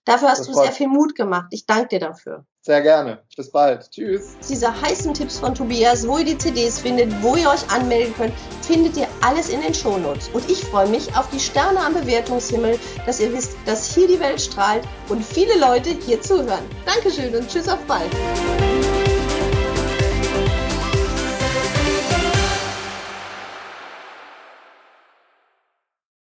Dafür 0.05 0.29
hast 0.29 0.41
das 0.41 0.47
du 0.47 0.53
sehr 0.53 0.71
viel 0.71 0.87
Mut 0.87 1.15
gemacht. 1.15 1.47
Ich 1.49 1.65
danke 1.65 1.87
dir 1.87 1.99
dafür. 1.99 2.45
Sehr 2.61 2.81
gerne. 2.81 3.19
Bis 3.35 3.51
bald. 3.51 3.89
Tschüss. 3.91 4.37
Diese 4.47 4.81
heißen 4.81 5.13
Tipps 5.13 5.39
von 5.39 5.53
Tobias, 5.53 6.07
wo 6.07 6.17
ihr 6.19 6.25
die 6.25 6.37
CDs 6.37 6.79
findet, 6.79 7.11
wo 7.21 7.35
ihr 7.35 7.49
euch 7.49 7.69
anmelden 7.71 8.13
könnt, 8.15 8.33
findet 8.61 8.97
ihr 8.97 9.07
alles 9.21 9.49
in 9.49 9.61
den 9.61 9.73
Shownotes. 9.73 10.29
Und 10.29 10.49
ich 10.49 10.63
freue 10.65 10.87
mich 10.87 11.15
auf 11.15 11.29
die 11.29 11.39
Sterne 11.39 11.79
am 11.79 11.93
Bewertungshimmel, 11.93 12.79
dass 13.05 13.19
ihr 13.19 13.33
wisst, 13.33 13.55
dass 13.65 13.93
hier 13.93 14.07
die 14.07 14.19
Welt 14.19 14.41
strahlt 14.41 14.83
und 15.09 15.23
viele 15.23 15.59
Leute 15.59 15.89
hier 15.89 16.21
zuhören. 16.21 16.65
Dankeschön 16.85 17.35
und 17.35 17.47
tschüss 17.47 17.67
auf 17.67 17.83
bald. 17.85 18.11